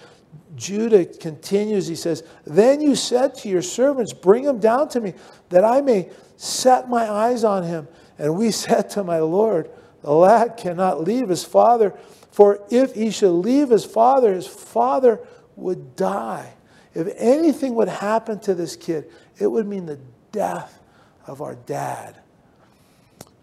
Judah 0.57 1.05
continues, 1.05 1.87
he 1.87 1.95
says, 1.95 2.23
Then 2.45 2.81
you 2.81 2.95
said 2.95 3.35
to 3.35 3.49
your 3.49 3.61
servants, 3.61 4.11
Bring 4.11 4.43
him 4.43 4.59
down 4.59 4.89
to 4.89 4.99
me, 4.99 5.13
that 5.49 5.63
I 5.63 5.79
may 5.79 6.09
set 6.35 6.89
my 6.89 7.09
eyes 7.09 7.45
on 7.45 7.63
him. 7.63 7.87
And 8.19 8.35
we 8.37 8.51
said 8.65 8.89
to 8.91 9.03
my 9.03 9.19
Lord, 9.19 9.71
The 10.01 10.11
lad 10.11 10.57
cannot 10.57 11.01
leave 11.01 11.29
his 11.29 11.45
father, 11.45 11.97
for 12.31 12.61
if 12.69 12.95
he 12.95 13.11
should 13.11 13.31
leave 13.31 13.69
his 13.69 13.85
father, 13.85 14.33
his 14.33 14.47
father 14.47 15.21
would 15.55 15.95
die. 15.95 16.53
If 16.93 17.07
anything 17.15 17.75
would 17.75 17.87
happen 17.87 18.39
to 18.41 18.53
this 18.53 18.75
kid, 18.75 19.09
it 19.39 19.47
would 19.47 19.67
mean 19.67 19.85
the 19.85 19.99
death 20.33 20.81
of 21.25 21.41
our 21.41 21.55
dad. 21.55 22.21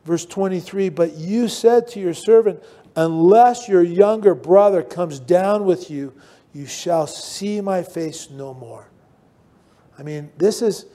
Verse 0.08 0.24
23 0.24 0.88
But 0.88 1.14
you 1.14 1.48
said 1.48 1.86
to 1.88 2.00
your 2.00 2.14
servant, 2.14 2.62
Unless 2.98 3.68
your 3.68 3.84
younger 3.84 4.34
brother 4.34 4.82
comes 4.82 5.20
down 5.20 5.64
with 5.64 5.88
you, 5.88 6.12
you 6.52 6.66
shall 6.66 7.06
see 7.06 7.60
my 7.60 7.80
face 7.80 8.28
no 8.28 8.52
more. 8.52 8.88
I 9.96 10.02
mean, 10.02 10.32
this 10.36 10.62
is 10.62 10.86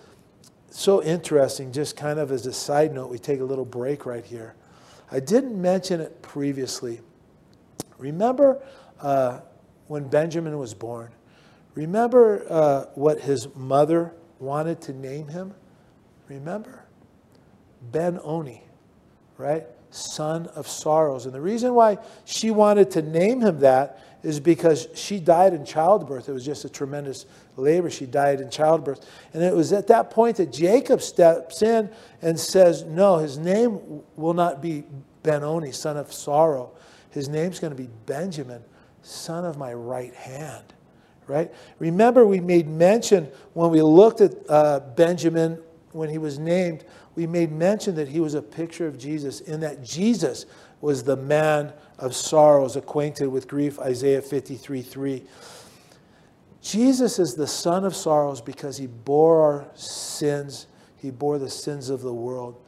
so 0.69 1.01
interesting, 1.01 1.71
just 1.71 1.95
kind 1.95 2.19
of 2.19 2.29
as 2.29 2.45
a 2.45 2.51
side 2.51 2.93
note, 2.93 3.09
we 3.09 3.19
take 3.19 3.39
a 3.39 3.43
little 3.45 3.63
break 3.63 4.05
right 4.05 4.25
here. 4.25 4.53
I 5.13 5.21
didn't 5.21 5.59
mention 5.61 6.01
it 6.01 6.21
previously. 6.21 6.99
Remember 7.97 8.61
uh, 8.99 9.39
when 9.87 10.09
Benjamin 10.09 10.57
was 10.57 10.73
born? 10.73 11.09
Remember 11.73 12.45
uh, 12.49 12.85
what 12.95 13.21
his 13.21 13.47
mother 13.55 14.13
wanted 14.39 14.81
to 14.81 14.93
name 14.93 15.29
him? 15.29 15.53
Remember? 16.27 16.83
Ben 17.93 18.19
Oni, 18.23 18.61
right? 19.37 19.65
Son 19.93 20.47
of 20.55 20.67
sorrows. 20.67 21.25
And 21.25 21.35
the 21.35 21.41
reason 21.41 21.75
why 21.75 21.97
she 22.25 22.49
wanted 22.49 22.89
to 22.91 23.01
name 23.01 23.41
him 23.41 23.59
that 23.59 23.99
is 24.23 24.39
because 24.39 24.87
she 24.95 25.19
died 25.19 25.53
in 25.53 25.65
childbirth. 25.65 26.29
It 26.29 26.31
was 26.31 26.45
just 26.45 26.65
a 26.65 26.69
tremendous 26.69 27.25
labor. 27.57 27.89
She 27.89 28.05
died 28.05 28.41
in 28.41 28.49
childbirth. 28.49 29.05
And 29.33 29.43
it 29.43 29.53
was 29.53 29.71
at 29.73 29.87
that 29.87 30.09
point 30.09 30.37
that 30.37 30.51
Jacob 30.51 31.01
steps 31.01 31.61
in 31.61 31.91
and 32.21 32.39
says, 32.39 32.83
No, 32.83 33.17
his 33.17 33.37
name 33.37 34.01
will 34.15 34.33
not 34.33 34.61
be 34.61 34.83
Benoni, 35.21 35.71
son 35.71 35.97
of 35.97 36.11
sorrow. 36.11 36.71
His 37.11 37.29
name's 37.29 37.59
going 37.59 37.75
to 37.75 37.81
be 37.81 37.89
Benjamin, 38.05 38.63
son 39.03 39.45
of 39.45 39.57
my 39.57 39.73
right 39.73 40.15
hand. 40.15 40.63
Right? 41.27 41.53
Remember, 41.79 42.25
we 42.25 42.39
made 42.39 42.67
mention 42.67 43.29
when 43.53 43.69
we 43.69 43.81
looked 43.81 44.21
at 44.21 44.33
uh, 44.49 44.79
Benjamin 44.95 45.61
when 45.91 46.09
he 46.09 46.17
was 46.17 46.39
named 46.39 46.83
we 47.15 47.27
made 47.27 47.51
mention 47.51 47.95
that 47.95 48.07
he 48.07 48.19
was 48.19 48.33
a 48.33 48.41
picture 48.41 48.87
of 48.87 48.97
Jesus, 48.97 49.41
in 49.41 49.59
that 49.59 49.83
Jesus 49.83 50.45
was 50.81 51.03
the 51.03 51.15
man 51.15 51.73
of 51.99 52.15
sorrows, 52.15 52.75
acquainted 52.75 53.27
with 53.27 53.47
grief, 53.47 53.79
Isaiah 53.79 54.21
53 54.21 54.81
3. 54.81 55.23
Jesus 56.61 57.19
is 57.19 57.35
the 57.35 57.47
son 57.47 57.83
of 57.83 57.95
sorrows 57.95 58.41
because 58.41 58.77
he 58.77 58.87
bore 58.87 59.41
our 59.41 59.67
sins, 59.75 60.67
he 60.97 61.11
bore 61.11 61.37
the 61.37 61.49
sins 61.49 61.89
of 61.89 62.01
the 62.01 62.13
world. 62.13 62.59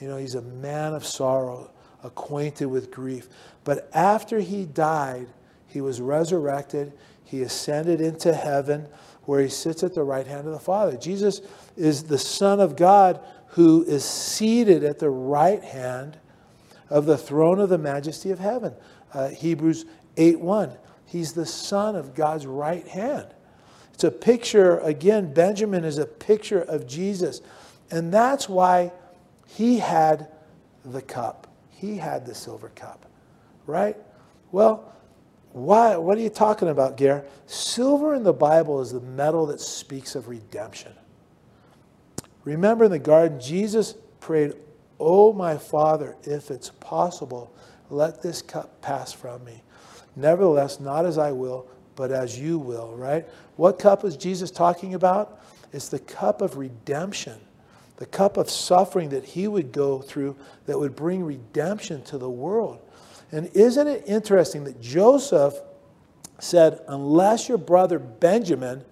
You 0.00 0.08
know, 0.08 0.16
he's 0.16 0.34
a 0.34 0.42
man 0.42 0.92
of 0.92 1.06
sorrow, 1.06 1.70
acquainted 2.02 2.66
with 2.66 2.90
grief. 2.90 3.28
But 3.62 3.88
after 3.94 4.40
he 4.40 4.66
died, 4.66 5.28
he 5.68 5.80
was 5.80 6.00
resurrected, 6.00 6.92
he 7.24 7.42
ascended 7.42 8.00
into 8.00 8.34
heaven 8.34 8.86
where 9.22 9.40
he 9.40 9.48
sits 9.48 9.82
at 9.82 9.94
the 9.94 10.02
right 10.02 10.26
hand 10.26 10.46
of 10.46 10.52
the 10.52 10.58
Father. 10.58 10.96
Jesus 10.96 11.40
is 11.76 12.04
the 12.04 12.18
Son 12.18 12.60
of 12.60 12.76
God 12.76 13.20
who 13.54 13.84
is 13.84 14.04
seated 14.04 14.82
at 14.82 14.98
the 14.98 15.10
right 15.10 15.62
hand 15.62 16.18
of 16.90 17.06
the 17.06 17.16
throne 17.16 17.60
of 17.60 17.68
the 17.68 17.78
majesty 17.78 18.32
of 18.32 18.40
heaven. 18.40 18.74
Uh, 19.12 19.28
Hebrews 19.28 19.84
8 20.16 20.40
1. 20.40 20.72
He's 21.06 21.34
the 21.34 21.46
Son 21.46 21.94
of 21.94 22.16
God's 22.16 22.46
right 22.46 22.86
hand. 22.88 23.28
It's 23.92 24.02
a 24.02 24.10
picture, 24.10 24.80
again, 24.80 25.32
Benjamin 25.32 25.84
is 25.84 25.98
a 25.98 26.06
picture 26.06 26.62
of 26.62 26.88
Jesus. 26.88 27.42
And 27.92 28.12
that's 28.12 28.48
why 28.48 28.90
he 29.46 29.78
had 29.78 30.28
the 30.84 31.02
cup. 31.02 31.46
He 31.70 31.96
had 31.96 32.26
the 32.26 32.34
silver 32.34 32.70
cup, 32.70 33.06
right? 33.66 33.96
Well, 34.50 34.92
why, 35.52 35.96
what 35.96 36.18
are 36.18 36.22
you 36.22 36.30
talking 36.30 36.68
about, 36.68 36.96
Gare? 36.96 37.24
Silver 37.46 38.16
in 38.16 38.24
the 38.24 38.32
Bible 38.32 38.80
is 38.80 38.90
the 38.90 39.00
metal 39.00 39.46
that 39.46 39.60
speaks 39.60 40.16
of 40.16 40.26
redemption. 40.26 40.92
Remember 42.44 42.84
in 42.84 42.90
the 42.90 42.98
garden, 42.98 43.40
Jesus 43.40 43.94
prayed, 44.20 44.54
Oh, 45.00 45.32
my 45.32 45.58
Father, 45.58 46.16
if 46.22 46.50
it's 46.50 46.70
possible, 46.80 47.52
let 47.90 48.22
this 48.22 48.42
cup 48.42 48.80
pass 48.80 49.12
from 49.12 49.44
me. 49.44 49.62
Nevertheless, 50.16 50.78
not 50.78 51.04
as 51.04 51.18
I 51.18 51.32
will, 51.32 51.66
but 51.96 52.10
as 52.10 52.38
you 52.38 52.58
will, 52.58 52.94
right? 52.96 53.26
What 53.56 53.78
cup 53.78 54.04
is 54.04 54.16
Jesus 54.16 54.50
talking 54.50 54.94
about? 54.94 55.40
It's 55.72 55.88
the 55.88 55.98
cup 55.98 56.40
of 56.40 56.56
redemption, 56.56 57.40
the 57.96 58.06
cup 58.06 58.36
of 58.36 58.48
suffering 58.48 59.08
that 59.10 59.24
he 59.24 59.48
would 59.48 59.72
go 59.72 60.00
through 60.00 60.36
that 60.66 60.78
would 60.78 60.94
bring 60.94 61.24
redemption 61.24 62.02
to 62.04 62.18
the 62.18 62.30
world. 62.30 62.80
And 63.32 63.50
isn't 63.54 63.88
it 63.88 64.04
interesting 64.06 64.64
that 64.64 64.80
Joseph 64.80 65.54
said, 66.38 66.80
Unless 66.86 67.48
your 67.48 67.58
brother 67.58 67.98
Benjamin, 67.98 68.84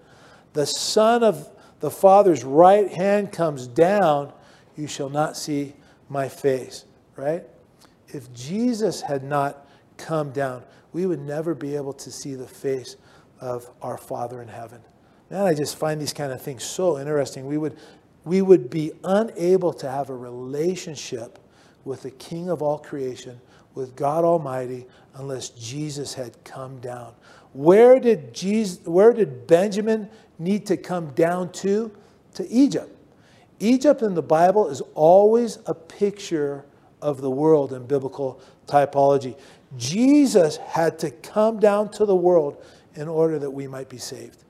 the 0.52 0.66
son 0.66 1.22
of 1.22 1.48
the 1.82 1.90
Father's 1.90 2.44
right 2.44 2.88
hand 2.92 3.32
comes 3.32 3.66
down, 3.66 4.32
you 4.76 4.86
shall 4.86 5.10
not 5.10 5.36
see 5.36 5.74
my 6.08 6.28
face, 6.28 6.84
right? 7.16 7.42
If 8.06 8.32
Jesus 8.32 9.00
had 9.00 9.24
not 9.24 9.66
come 9.96 10.30
down, 10.30 10.62
we 10.92 11.06
would 11.06 11.18
never 11.18 11.56
be 11.56 11.74
able 11.74 11.92
to 11.94 12.12
see 12.12 12.36
the 12.36 12.46
face 12.46 12.96
of 13.40 13.68
our 13.82 13.98
Father 13.98 14.40
in 14.40 14.46
heaven. 14.46 14.80
Man, 15.28 15.44
I 15.44 15.54
just 15.54 15.76
find 15.76 16.00
these 16.00 16.12
kind 16.12 16.30
of 16.30 16.40
things 16.40 16.62
so 16.62 17.00
interesting. 17.00 17.46
We 17.46 17.58
would, 17.58 17.76
we 18.24 18.42
would 18.42 18.70
be 18.70 18.92
unable 19.02 19.72
to 19.72 19.90
have 19.90 20.08
a 20.08 20.14
relationship 20.14 21.40
with 21.84 22.02
the 22.02 22.12
King 22.12 22.48
of 22.48 22.62
all 22.62 22.78
creation, 22.78 23.40
with 23.74 23.96
God 23.96 24.22
Almighty, 24.22 24.86
unless 25.16 25.48
Jesus 25.48 26.14
had 26.14 26.44
come 26.44 26.78
down. 26.78 27.12
Where 27.54 27.98
did, 27.98 28.32
Jesus, 28.32 28.86
where 28.86 29.12
did 29.12 29.48
Benjamin 29.48 30.08
need 30.38 30.66
to 30.66 30.76
come 30.76 31.10
down 31.10 31.52
to? 31.52 31.90
To 32.34 32.48
Egypt. 32.48 32.88
Egypt 33.60 34.02
in 34.02 34.14
the 34.14 34.22
Bible 34.22 34.68
is 34.68 34.80
always 34.94 35.58
a 35.66 35.74
picture 35.74 36.64
of 37.00 37.20
the 37.20 37.30
world 37.30 37.72
in 37.72 37.86
biblical 37.86 38.40
typology. 38.66 39.38
Jesus 39.76 40.56
had 40.56 40.98
to 41.00 41.10
come 41.10 41.60
down 41.60 41.90
to 41.92 42.04
the 42.04 42.16
world 42.16 42.62
in 42.94 43.08
order 43.08 43.38
that 43.38 43.50
we 43.50 43.66
might 43.66 43.88
be 43.88 43.98
saved, 43.98 44.44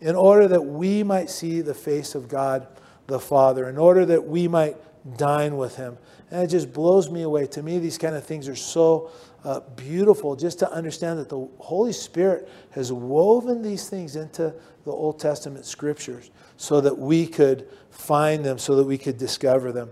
in 0.00 0.14
order 0.14 0.48
that 0.48 0.62
we 0.62 1.02
might 1.02 1.28
see 1.28 1.60
the 1.60 1.74
face 1.74 2.14
of 2.14 2.28
God 2.28 2.66
the 3.06 3.20
Father, 3.20 3.68
in 3.68 3.76
order 3.76 4.06
that 4.06 4.26
we 4.26 4.48
might 4.48 4.76
dine 5.16 5.56
with 5.56 5.76
Him. 5.76 5.98
And 6.30 6.42
it 6.42 6.48
just 6.48 6.72
blows 6.72 7.10
me 7.10 7.22
away. 7.22 7.46
To 7.48 7.62
me, 7.62 7.78
these 7.78 7.98
kind 7.98 8.14
of 8.14 8.24
things 8.24 8.48
are 8.48 8.56
so 8.56 9.10
uh, 9.44 9.60
beautiful 9.76 10.36
just 10.36 10.58
to 10.60 10.70
understand 10.70 11.18
that 11.18 11.28
the 11.28 11.48
Holy 11.58 11.92
Spirit 11.92 12.48
has 12.70 12.92
woven 12.92 13.62
these 13.62 13.88
things 13.88 14.16
into 14.16 14.54
the 14.84 14.90
Old 14.90 15.18
Testament 15.18 15.64
scriptures 15.64 16.30
so 16.56 16.80
that 16.80 16.96
we 16.96 17.26
could 17.26 17.68
find 17.90 18.44
them, 18.44 18.58
so 18.58 18.76
that 18.76 18.84
we 18.84 18.98
could 18.98 19.18
discover 19.18 19.72
them. 19.72 19.90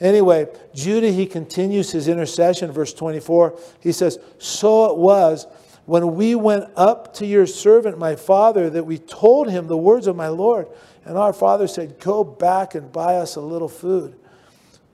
Anyway, 0.00 0.48
Judah, 0.74 1.10
he 1.10 1.26
continues 1.26 1.90
his 1.90 2.08
intercession, 2.08 2.72
verse 2.72 2.94
24. 2.94 3.58
He 3.80 3.92
says, 3.92 4.18
So 4.38 4.90
it 4.90 4.96
was 4.96 5.46
when 5.84 6.14
we 6.14 6.34
went 6.34 6.70
up 6.76 7.14
to 7.14 7.26
your 7.26 7.46
servant, 7.46 7.98
my 7.98 8.16
father, 8.16 8.70
that 8.70 8.84
we 8.84 8.98
told 8.98 9.50
him 9.50 9.66
the 9.66 9.76
words 9.76 10.06
of 10.06 10.16
my 10.16 10.28
Lord. 10.28 10.68
And 11.04 11.18
our 11.18 11.32
father 11.32 11.66
said, 11.66 11.98
Go 12.00 12.24
back 12.24 12.74
and 12.74 12.90
buy 12.90 13.16
us 13.16 13.36
a 13.36 13.40
little 13.40 13.68
food. 13.68 14.18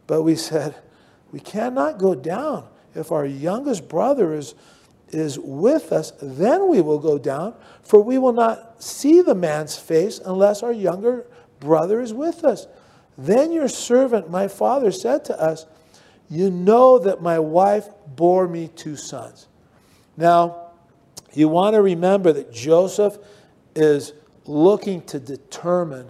But 0.06 0.22
we 0.22 0.34
said, 0.36 0.74
We 1.30 1.40
cannot 1.40 1.98
go 1.98 2.14
down. 2.14 2.68
If 2.96 3.12
our 3.12 3.26
youngest 3.26 3.88
brother 3.88 4.34
is, 4.34 4.54
is 5.10 5.38
with 5.38 5.92
us, 5.92 6.12
then 6.20 6.68
we 6.68 6.80
will 6.80 6.98
go 6.98 7.18
down, 7.18 7.54
for 7.82 8.02
we 8.02 8.18
will 8.18 8.32
not 8.32 8.82
see 8.82 9.20
the 9.22 9.34
man's 9.34 9.76
face 9.76 10.18
unless 10.24 10.62
our 10.62 10.72
younger 10.72 11.26
brother 11.60 12.00
is 12.00 12.12
with 12.12 12.44
us. 12.44 12.66
Then 13.18 13.52
your 13.52 13.68
servant, 13.68 14.30
my 14.30 14.48
father, 14.48 14.90
said 14.90 15.24
to 15.26 15.40
us, 15.40 15.66
You 16.28 16.50
know 16.50 16.98
that 16.98 17.22
my 17.22 17.38
wife 17.38 17.88
bore 18.14 18.46
me 18.48 18.68
two 18.68 18.96
sons. 18.96 19.46
Now, 20.16 20.70
you 21.32 21.48
want 21.48 21.74
to 21.74 21.82
remember 21.82 22.32
that 22.32 22.52
Joseph 22.52 23.18
is 23.74 24.12
looking 24.46 25.02
to 25.02 25.18
determine, 25.18 26.08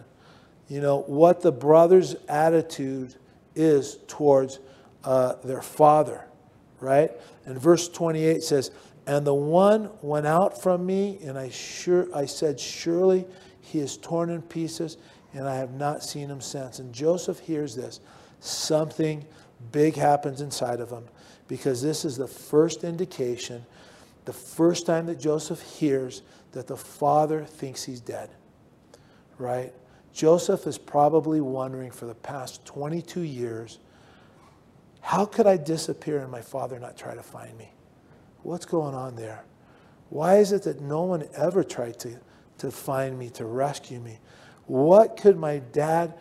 you 0.69 0.81
know, 0.81 1.03
what 1.03 1.41
the 1.41 1.53
brother's 1.53 2.15
attitude 2.29 3.15
is 3.55 3.99
towards 4.07 4.61
uh, 5.05 5.35
their 5.43 5.63
father, 5.63 6.26
right? 6.81 7.11
And 7.45 7.61
verse 7.61 7.89
28 7.89 8.43
says, 8.43 8.71
And 9.07 9.27
the 9.27 9.35
one 9.35 9.91
went 10.03 10.27
out 10.27 10.61
from 10.61 10.85
me, 10.85 11.19
and 11.25 11.39
I 11.39 11.51
sure 11.51 12.07
I 12.15 12.27
said, 12.27 12.59
Surely 12.59 13.27
he 13.61 13.81
is 13.81 13.97
torn 13.97 14.31
in 14.31 14.43
pieces 14.43 14.97
and 15.37 15.47
I 15.47 15.57
have 15.57 15.73
not 15.73 16.03
seen 16.03 16.29
him 16.31 16.41
since. 16.41 16.79
And 16.79 16.93
Joseph 16.93 17.39
hears 17.41 17.75
this. 17.75 18.01
Something 18.41 19.25
big 19.71 19.95
happens 19.95 20.41
inside 20.41 20.81
of 20.81 20.91
him 20.91 21.05
because 21.47 21.83
this 21.83 22.05
is 22.05 22.17
the 22.17 22.27
first 22.27 22.85
indication, 22.85 23.65
the 24.25 24.33
first 24.33 24.87
time 24.87 25.07
that 25.07 25.21
Joseph 25.21 25.61
hears 25.61 26.23
that 26.53 26.67
the 26.67 26.77
father 26.77 27.45
thinks 27.45 27.85
he's 27.85 28.01
dead. 28.01 28.31
Right? 29.39 29.75
Joseph 30.15 30.67
is 30.67 30.79
probably 30.79 31.43
wondering 31.43 31.91
for 31.91 32.07
the 32.07 32.15
past 32.15 32.65
22 32.65 33.21
years 33.21 33.79
how 35.07 35.25
could 35.25 35.47
I 35.47 35.57
disappear 35.57 36.19
and 36.19 36.33
my 36.33 36.41
father 36.41 36.81
not 36.81 36.97
try 36.97 37.15
to 37.15 37.23
find 37.23 37.57
me? 37.57 37.71
What's 38.43 38.67
going 38.67 38.93
on 38.93 39.15
there? 39.15 39.45
Why 40.11 40.39
is 40.39 40.51
it 40.51 40.65
that 40.65 40.81
no 40.81 41.05
one 41.05 41.29
ever 41.37 41.63
tried 41.63 42.01
to, 42.01 42.19
to 42.59 42.73
find 42.73 43.17
me, 43.17 43.31
to 43.31 43.45
rescue 43.45 44.01
me? 44.01 44.19
What 44.67 45.17
could 45.17 45.39
my 45.39 45.59
dad, 45.71 46.15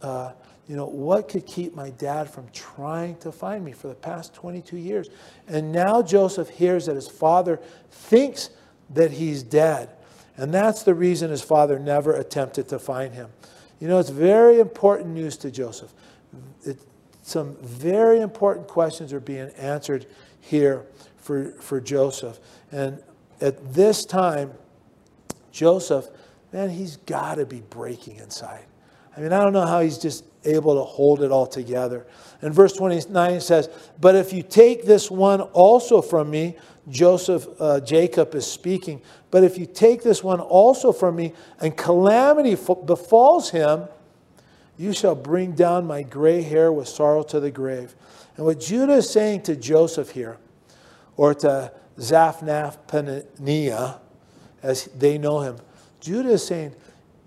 uh, 0.00 0.30
you 0.68 0.76
know, 0.76 0.86
what 0.86 1.28
could 1.28 1.44
keep 1.44 1.74
my 1.74 1.90
dad 1.90 2.30
from 2.30 2.46
trying 2.52 3.16
to 3.16 3.32
find 3.32 3.64
me 3.64 3.72
for 3.72 3.88
the 3.88 3.96
past 3.96 4.32
22 4.32 4.76
years? 4.76 5.08
And 5.48 5.72
now 5.72 6.00
Joseph 6.00 6.50
hears 6.50 6.86
that 6.86 6.94
his 6.94 7.08
father 7.08 7.58
thinks 7.90 8.50
that 8.90 9.10
he's 9.10 9.42
dead. 9.42 9.90
And 10.36 10.54
that's 10.54 10.84
the 10.84 10.94
reason 10.94 11.30
his 11.30 11.42
father 11.42 11.80
never 11.80 12.14
attempted 12.14 12.68
to 12.68 12.78
find 12.78 13.12
him. 13.12 13.30
You 13.80 13.88
know, 13.88 13.98
it's 13.98 14.10
very 14.10 14.60
important 14.60 15.08
news 15.08 15.36
to 15.38 15.50
Joseph. 15.50 15.92
Some 17.28 17.56
very 17.56 18.22
important 18.22 18.68
questions 18.68 19.12
are 19.12 19.20
being 19.20 19.50
answered 19.58 20.06
here 20.40 20.86
for, 21.18 21.52
for 21.60 21.78
Joseph. 21.78 22.38
And 22.72 23.02
at 23.42 23.74
this 23.74 24.06
time, 24.06 24.54
Joseph 25.52 26.08
man, 26.54 26.70
he's 26.70 26.96
got 26.96 27.34
to 27.34 27.44
be 27.44 27.60
breaking 27.60 28.16
inside. 28.16 28.64
I 29.14 29.20
mean, 29.20 29.34
I 29.34 29.44
don't 29.44 29.52
know 29.52 29.66
how 29.66 29.80
he's 29.80 29.98
just 29.98 30.24
able 30.46 30.76
to 30.76 30.84
hold 30.84 31.22
it 31.22 31.30
all 31.30 31.46
together. 31.46 32.06
And 32.40 32.54
verse 32.54 32.72
29 32.72 33.42
says, 33.42 33.68
But 34.00 34.16
if 34.16 34.32
you 34.32 34.42
take 34.42 34.86
this 34.86 35.10
one 35.10 35.42
also 35.42 36.00
from 36.00 36.30
me, 36.30 36.56
Joseph, 36.88 37.46
uh, 37.60 37.80
Jacob 37.80 38.34
is 38.34 38.50
speaking, 38.50 39.02
but 39.30 39.44
if 39.44 39.58
you 39.58 39.66
take 39.66 40.02
this 40.02 40.24
one 40.24 40.40
also 40.40 40.92
from 40.92 41.16
me, 41.16 41.34
and 41.60 41.76
calamity 41.76 42.54
befalls 42.86 43.50
him, 43.50 43.86
you 44.78 44.92
shall 44.92 45.14
bring 45.14 45.52
down 45.52 45.86
my 45.86 46.02
gray 46.02 46.40
hair 46.40 46.72
with 46.72 46.88
sorrow 46.88 47.22
to 47.24 47.40
the 47.40 47.50
grave. 47.50 47.94
And 48.36 48.46
what 48.46 48.60
Judah 48.60 48.94
is 48.94 49.10
saying 49.10 49.42
to 49.42 49.56
Joseph 49.56 50.10
here, 50.10 50.38
or 51.16 51.34
to 51.34 51.72
Zaphnath 51.98 52.78
Paneah, 52.86 53.98
as 54.62 54.84
they 54.86 55.18
know 55.18 55.40
him, 55.40 55.56
Judah 56.00 56.30
is 56.30 56.46
saying, 56.46 56.74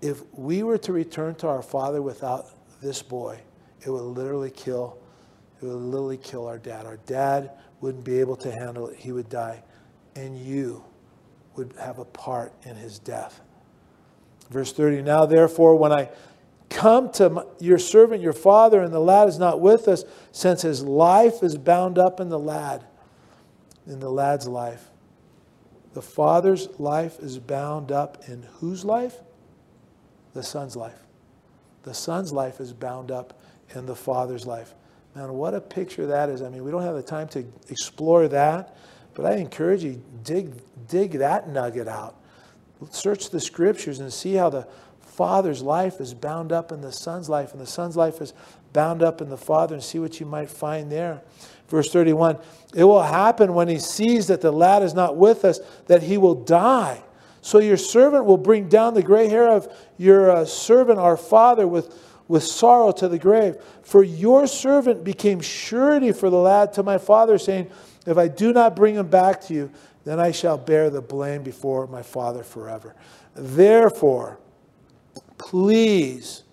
if 0.00 0.22
we 0.32 0.62
were 0.62 0.78
to 0.78 0.92
return 0.92 1.34
to 1.36 1.48
our 1.48 1.62
father 1.62 2.00
without 2.00 2.46
this 2.80 3.02
boy, 3.02 3.38
it 3.84 3.90
would 3.90 4.02
literally 4.02 4.50
kill, 4.50 4.98
it 5.60 5.66
would 5.66 5.74
literally 5.74 6.16
kill 6.16 6.46
our 6.46 6.58
dad. 6.58 6.86
Our 6.86 6.96
dad 7.06 7.52
wouldn't 7.80 8.04
be 8.04 8.18
able 8.18 8.36
to 8.36 8.50
handle 8.50 8.88
it. 8.88 8.98
He 8.98 9.12
would 9.12 9.28
die. 9.28 9.62
And 10.16 10.38
you 10.38 10.82
would 11.54 11.74
have 11.78 11.98
a 11.98 12.04
part 12.04 12.52
in 12.64 12.76
his 12.76 12.98
death. 12.98 13.40
Verse 14.50 14.72
30, 14.72 15.02
now 15.02 15.26
therefore, 15.26 15.76
when 15.76 15.92
I 15.92 16.08
come 16.72 17.10
to 17.12 17.46
your 17.60 17.78
servant, 17.78 18.22
your 18.22 18.32
father, 18.32 18.82
and 18.82 18.92
the 18.92 19.00
lad 19.00 19.28
is 19.28 19.38
not 19.38 19.60
with 19.60 19.86
us, 19.88 20.04
since 20.32 20.62
his 20.62 20.82
life 20.82 21.42
is 21.42 21.56
bound 21.56 21.98
up 21.98 22.20
in 22.20 22.28
the 22.28 22.38
lad, 22.38 22.84
in 23.86 24.00
the 24.00 24.10
lad's 24.10 24.48
life. 24.48 24.88
The 25.94 26.02
Father's 26.02 26.68
life 26.78 27.18
is 27.20 27.38
bound 27.38 27.92
up 27.92 28.28
in 28.28 28.44
whose 28.54 28.84
life? 28.84 29.16
The 30.32 30.42
Son's 30.42 30.74
life. 30.74 30.98
The 31.82 31.94
Son's 31.94 32.32
life 32.32 32.60
is 32.60 32.72
bound 32.72 33.10
up 33.10 33.38
in 33.74 33.86
the 33.86 33.96
Father's 33.96 34.46
life. 34.46 34.74
Man, 35.14 35.32
what 35.34 35.54
a 35.54 35.60
picture 35.60 36.06
that 36.06 36.30
is. 36.30 36.40
I 36.40 36.48
mean, 36.48 36.64
we 36.64 36.70
don't 36.70 36.82
have 36.82 36.94
the 36.94 37.02
time 37.02 37.28
to 37.28 37.44
explore 37.68 38.28
that, 38.28 38.76
but 39.14 39.26
I 39.26 39.34
encourage 39.34 39.84
you, 39.84 40.02
dig, 40.22 40.54
dig 40.88 41.12
that 41.12 41.48
nugget 41.50 41.88
out. 41.88 42.16
Search 42.90 43.30
the 43.30 43.40
scriptures 43.40 44.00
and 44.00 44.10
see 44.12 44.34
how 44.34 44.48
the 44.48 44.66
Father's 45.22 45.62
life 45.62 46.00
is 46.00 46.14
bound 46.14 46.50
up 46.50 46.72
in 46.72 46.80
the 46.80 46.90
Son's 46.90 47.28
life, 47.28 47.52
and 47.52 47.60
the 47.60 47.66
Son's 47.66 47.96
life 47.96 48.20
is 48.20 48.34
bound 48.72 49.04
up 49.04 49.20
in 49.20 49.28
the 49.28 49.36
Father, 49.36 49.72
and 49.72 49.80
see 49.80 50.00
what 50.00 50.18
you 50.18 50.26
might 50.26 50.50
find 50.50 50.90
there. 50.90 51.22
Verse 51.68 51.92
31 51.92 52.38
It 52.74 52.82
will 52.82 53.04
happen 53.04 53.54
when 53.54 53.68
he 53.68 53.78
sees 53.78 54.26
that 54.26 54.40
the 54.40 54.50
lad 54.50 54.82
is 54.82 54.94
not 54.94 55.16
with 55.16 55.44
us 55.44 55.60
that 55.86 56.02
he 56.02 56.18
will 56.18 56.34
die. 56.34 57.04
So 57.40 57.60
your 57.60 57.76
servant 57.76 58.24
will 58.24 58.36
bring 58.36 58.68
down 58.68 58.94
the 58.94 59.02
gray 59.04 59.28
hair 59.28 59.48
of 59.48 59.72
your 59.96 60.28
uh, 60.28 60.44
servant, 60.44 60.98
our 60.98 61.16
father, 61.16 61.68
with, 61.68 61.96
with 62.26 62.42
sorrow 62.42 62.90
to 62.90 63.06
the 63.06 63.16
grave. 63.16 63.54
For 63.84 64.02
your 64.02 64.48
servant 64.48 65.04
became 65.04 65.40
surety 65.40 66.10
for 66.10 66.30
the 66.30 66.36
lad 66.36 66.72
to 66.72 66.82
my 66.82 66.98
father, 66.98 67.38
saying, 67.38 67.70
If 68.06 68.18
I 68.18 68.26
do 68.26 68.52
not 68.52 68.74
bring 68.74 68.96
him 68.96 69.06
back 69.06 69.40
to 69.42 69.54
you, 69.54 69.70
then 70.02 70.18
I 70.18 70.32
shall 70.32 70.58
bear 70.58 70.90
the 70.90 71.00
blame 71.00 71.44
before 71.44 71.86
my 71.86 72.02
father 72.02 72.42
forever. 72.42 72.96
Therefore, 73.36 74.40
please 75.42 76.44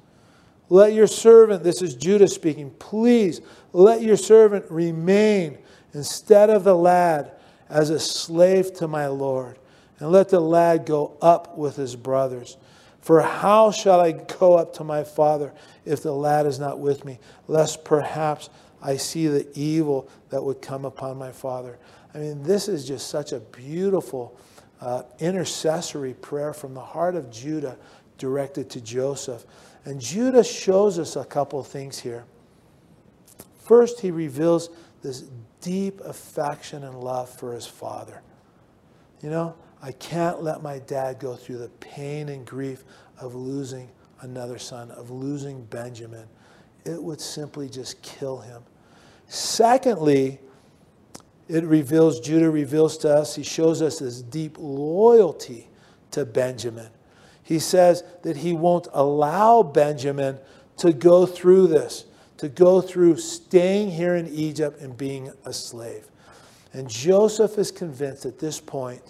let 0.70 0.94
your 0.94 1.08
servant, 1.08 1.64
this 1.64 1.82
is 1.82 1.96
Judah 1.96 2.28
speaking, 2.28 2.72
please 2.72 3.42
let 3.74 4.02
your 4.02 4.18
servant 4.18 4.66
remain 4.70 5.58
instead 5.94 6.50
of 6.50 6.64
the 6.64 6.76
lad 6.76 7.32
as 7.70 7.90
a 7.90 8.00
slave 8.00 8.74
to 8.76 8.88
my 8.88 9.08
Lord. 9.08 9.58
And 10.00 10.12
let 10.12 10.30
the 10.30 10.40
lad 10.40 10.86
go 10.86 11.18
up 11.22 11.58
with 11.58 11.76
his 11.76 11.96
brothers. 11.96 12.58
For 13.02 13.22
how 13.22 13.72
shall 13.72 14.00
I 14.00 14.12
go 14.12 14.56
up 14.56 14.74
to 14.76 14.84
my 14.84 15.04
father 15.04 15.54
if 15.86 16.04
the 16.04 16.14
lad 16.14 16.46
is 16.46 16.60
not 16.60 16.80
with 16.80 17.06
me, 17.06 17.20
lest 17.48 17.84
perhaps 17.84 18.50
I 18.82 18.98
see 18.98 19.28
the 19.28 19.48
evil 19.56 20.10
that 20.30 20.44
would 20.44 20.62
come 20.62 20.86
upon 20.86 21.18
my 21.18 21.32
father? 21.32 21.78
I 22.14 22.20
mean, 22.20 22.44
this 22.44 22.68
is 22.68 22.88
just 22.88 23.10
such 23.10 23.34
a 23.34 23.40
beautiful 23.40 24.38
uh, 24.82 25.04
intercessory 25.20 26.14
prayer 26.14 26.54
from 26.54 26.74
the 26.74 26.82
heart 26.82 27.16
of 27.16 27.30
Judah 27.30 27.78
directed 28.20 28.70
to 28.72 28.82
Joseph. 28.82 29.46
And 29.86 30.00
Judah 30.00 30.44
shows 30.44 31.00
us 31.00 31.16
a 31.16 31.26
couple 31.26 31.64
things 31.64 31.98
here. 31.98 32.26
First, 33.66 34.00
he 34.02 34.12
reveals 34.12 34.70
this 35.02 35.24
deep 35.62 36.02
affection 36.02 36.84
and 36.84 37.00
love 37.00 37.30
for 37.30 37.54
his 37.54 37.66
father. 37.66 38.22
You 39.22 39.30
know, 39.30 39.56
I 39.82 39.94
can't 39.94 40.44
let 40.44 40.62
my 40.62 40.80
dad 40.80 41.20
go 41.20 41.36
through 41.36 41.58
the 41.58 41.70
pain 41.80 42.30
and 42.30 42.46
grief 42.46 42.84
of 43.20 43.34
losing 43.36 43.90
another 44.22 44.60
son, 44.60 44.92
of 44.92 45.10
losing 45.10 45.64
Benjamin. 45.66 46.28
It 46.86 47.02
would 47.02 47.22
simply 47.22 47.70
just 47.70 48.02
kill 48.02 48.40
him. 48.40 48.62
Secondly, 49.28 50.40
it 51.48 51.64
reveals, 51.64 52.20
Judah 52.20 52.50
reveals 52.50 52.98
to 53.00 53.10
us, 53.10 53.36
he 53.36 53.44
shows 53.44 53.82
us 53.82 54.00
this 54.00 54.22
deep 54.22 54.58
loyalty 54.60 55.70
to 56.12 56.26
Benjamin. 56.26 56.90
He 57.50 57.58
says 57.58 58.04
that 58.22 58.38
he 58.38 58.54
won't 58.54 58.88
allow 58.94 59.64
Benjamin 59.64 60.38
to 60.78 60.94
go 60.94 61.26
through 61.26 61.66
this, 61.66 62.06
to 62.38 62.48
go 62.48 62.80
through 62.80 63.18
staying 63.18 63.90
here 63.90 64.16
in 64.16 64.28
Egypt 64.28 64.80
and 64.82 64.96
being 64.96 65.32
a 65.46 65.52
slave. 65.52 66.06
And 66.74 66.88
Joseph 66.88 67.58
is 67.58 67.72
convinced 67.72 68.28
at 68.28 68.38
this 68.38 68.60
point 68.60 69.02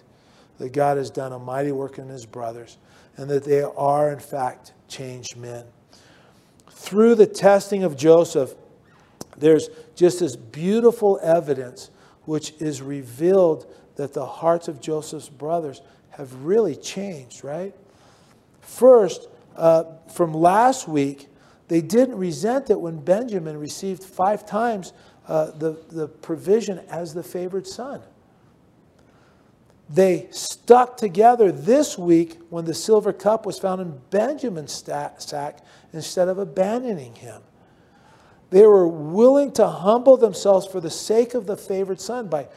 that 0.57 0.71
God 0.71 0.95
has 0.95 1.09
done 1.09 1.33
a 1.33 1.37
mighty 1.37 1.73
work 1.73 1.97
in 1.97 2.07
his 2.07 2.25
brothers 2.25 2.77
and 3.17 3.29
that 3.29 3.43
they 3.43 3.61
are, 3.61 4.09
in 4.09 4.19
fact, 4.19 4.71
changed 4.87 5.35
men. 5.35 5.65
Through 6.71 7.15
the 7.15 7.27
testing 7.27 7.83
of 7.83 7.97
Joseph, 7.97 8.55
there's 9.35 9.67
just 9.95 10.21
this 10.21 10.37
beautiful 10.37 11.19
evidence 11.21 11.91
which 12.23 12.53
is 12.61 12.81
revealed 12.81 13.69
that 13.97 14.13
the 14.13 14.25
hearts 14.25 14.69
of 14.69 14.79
Joseph's 14.79 15.27
brothers 15.27 15.81
have 16.11 16.33
really 16.45 16.77
changed, 16.77 17.43
right? 17.43 17.75
First, 18.69 19.27
uh, 19.57 19.83
from 20.13 20.31
last 20.31 20.87
week, 20.87 21.27
they 21.67 21.81
didn't 21.81 22.15
resent 22.15 22.69
it 22.69 22.79
when 22.79 22.99
Benjamin 22.99 23.57
received 23.57 24.03
five 24.03 24.45
times 24.45 24.93
uh, 25.27 25.51
the, 25.51 25.77
the 25.89 26.07
provision 26.07 26.79
as 26.87 27.13
the 27.13 27.23
favored 27.23 27.65
son. 27.65 28.01
They 29.89 30.27
stuck 30.29 30.97
together 30.97 31.51
this 31.51 31.97
week 31.97 32.37
when 32.49 32.65
the 32.65 32.75
silver 32.75 33.11
cup 33.11 33.45
was 33.45 33.57
found 33.57 33.81
in 33.81 33.99
Benjamin's 34.11 34.71
sack 34.71 35.59
instead 35.91 36.27
of 36.27 36.37
abandoning 36.37 37.15
him. 37.15 37.41
They 38.51 38.65
were 38.65 38.87
willing 38.87 39.51
to 39.53 39.67
humble 39.67 40.15
themselves 40.15 40.67
for 40.67 40.79
the 40.79 40.91
sake 40.91 41.33
of 41.33 41.47
the 41.47 41.57
favored 41.57 41.99
son 41.99 42.27
by 42.27 42.47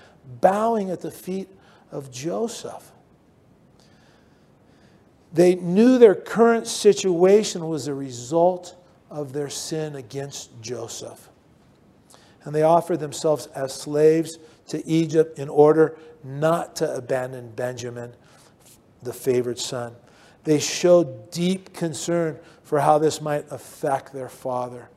bowing 0.40 0.90
at 0.90 1.00
the 1.00 1.10
feet 1.10 1.48
of 1.90 2.10
Joseph. 2.10 2.91
They 5.32 5.54
knew 5.54 5.98
their 5.98 6.14
current 6.14 6.66
situation 6.66 7.66
was 7.68 7.86
a 7.86 7.94
result 7.94 8.76
of 9.10 9.32
their 9.32 9.48
sin 9.48 9.96
against 9.96 10.50
Joseph. 10.60 11.28
And 12.44 12.54
they 12.54 12.62
offered 12.62 13.00
themselves 13.00 13.46
as 13.48 13.74
slaves 13.74 14.38
to 14.68 14.86
Egypt 14.86 15.38
in 15.38 15.48
order 15.48 15.96
not 16.24 16.76
to 16.76 16.94
abandon 16.94 17.50
Benjamin, 17.50 18.12
the 19.02 19.12
favored 19.12 19.58
son. 19.58 19.94
They 20.44 20.58
showed 20.58 21.30
deep 21.30 21.72
concern 21.72 22.38
for 22.62 22.80
how 22.80 22.98
this 22.98 23.20
might 23.20 23.44
affect 23.50 24.12
their 24.12 24.28
father. 24.28 24.88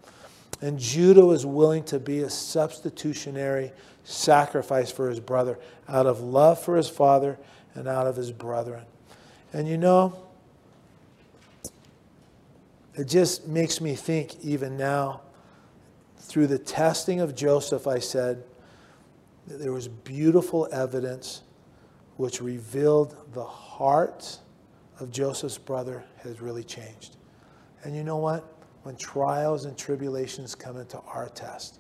And 0.62 0.80
Judah 0.80 1.26
was 1.26 1.46
willing 1.46 1.84
to 1.86 2.00
be 2.00 2.20
a 2.20 2.30
substitutionary 2.30 3.72
sacrifice 4.04 4.92
for 4.92 5.10
his 5.10 5.20
brother 5.20 5.60
out 5.88 6.06
of 6.06 6.22
love 6.22 6.60
for 6.62 6.78
his 6.78 6.90
father 6.90 7.38
and 7.74 7.88
out 7.88 8.08
of 8.08 8.16
his 8.16 8.32
brethren. 8.32 8.84
And 9.54 9.68
you 9.68 9.78
know, 9.78 10.25
it 12.98 13.06
just 13.06 13.48
makes 13.48 13.82
me 13.82 13.96
think, 13.96 14.44
even 14.44 14.78
now, 14.78 15.22
through 16.18 16.48
the 16.48 16.58
testing 16.58 17.20
of 17.20 17.36
Joseph, 17.36 17.88
I 17.88 18.00
said 18.00 18.44
that 19.48 19.60
there 19.60 19.72
was 19.72 19.88
beautiful 19.88 20.68
evidence 20.72 21.44
which 22.18 22.42
revealed 22.42 23.16
the 23.34 23.44
heart 23.44 24.40
of 25.00 25.12
Joseph's 25.12 25.58
brother 25.58 26.04
has 26.24 26.42
really 26.42 26.64
changed. 26.64 27.18
And 27.84 27.96
you 27.96 28.04
know 28.04 28.18
what? 28.18 28.44
When 28.84 28.96
trials 28.96 29.66
and 29.66 29.78
tribulations 29.78 30.56
come 30.56 30.78
into 30.78 31.00
our 31.02 31.30
test, 31.30 31.80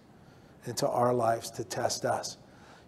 into 0.65 0.87
our 0.87 1.13
lives 1.13 1.49
to 1.51 1.63
test 1.63 2.03
us, 2.03 2.37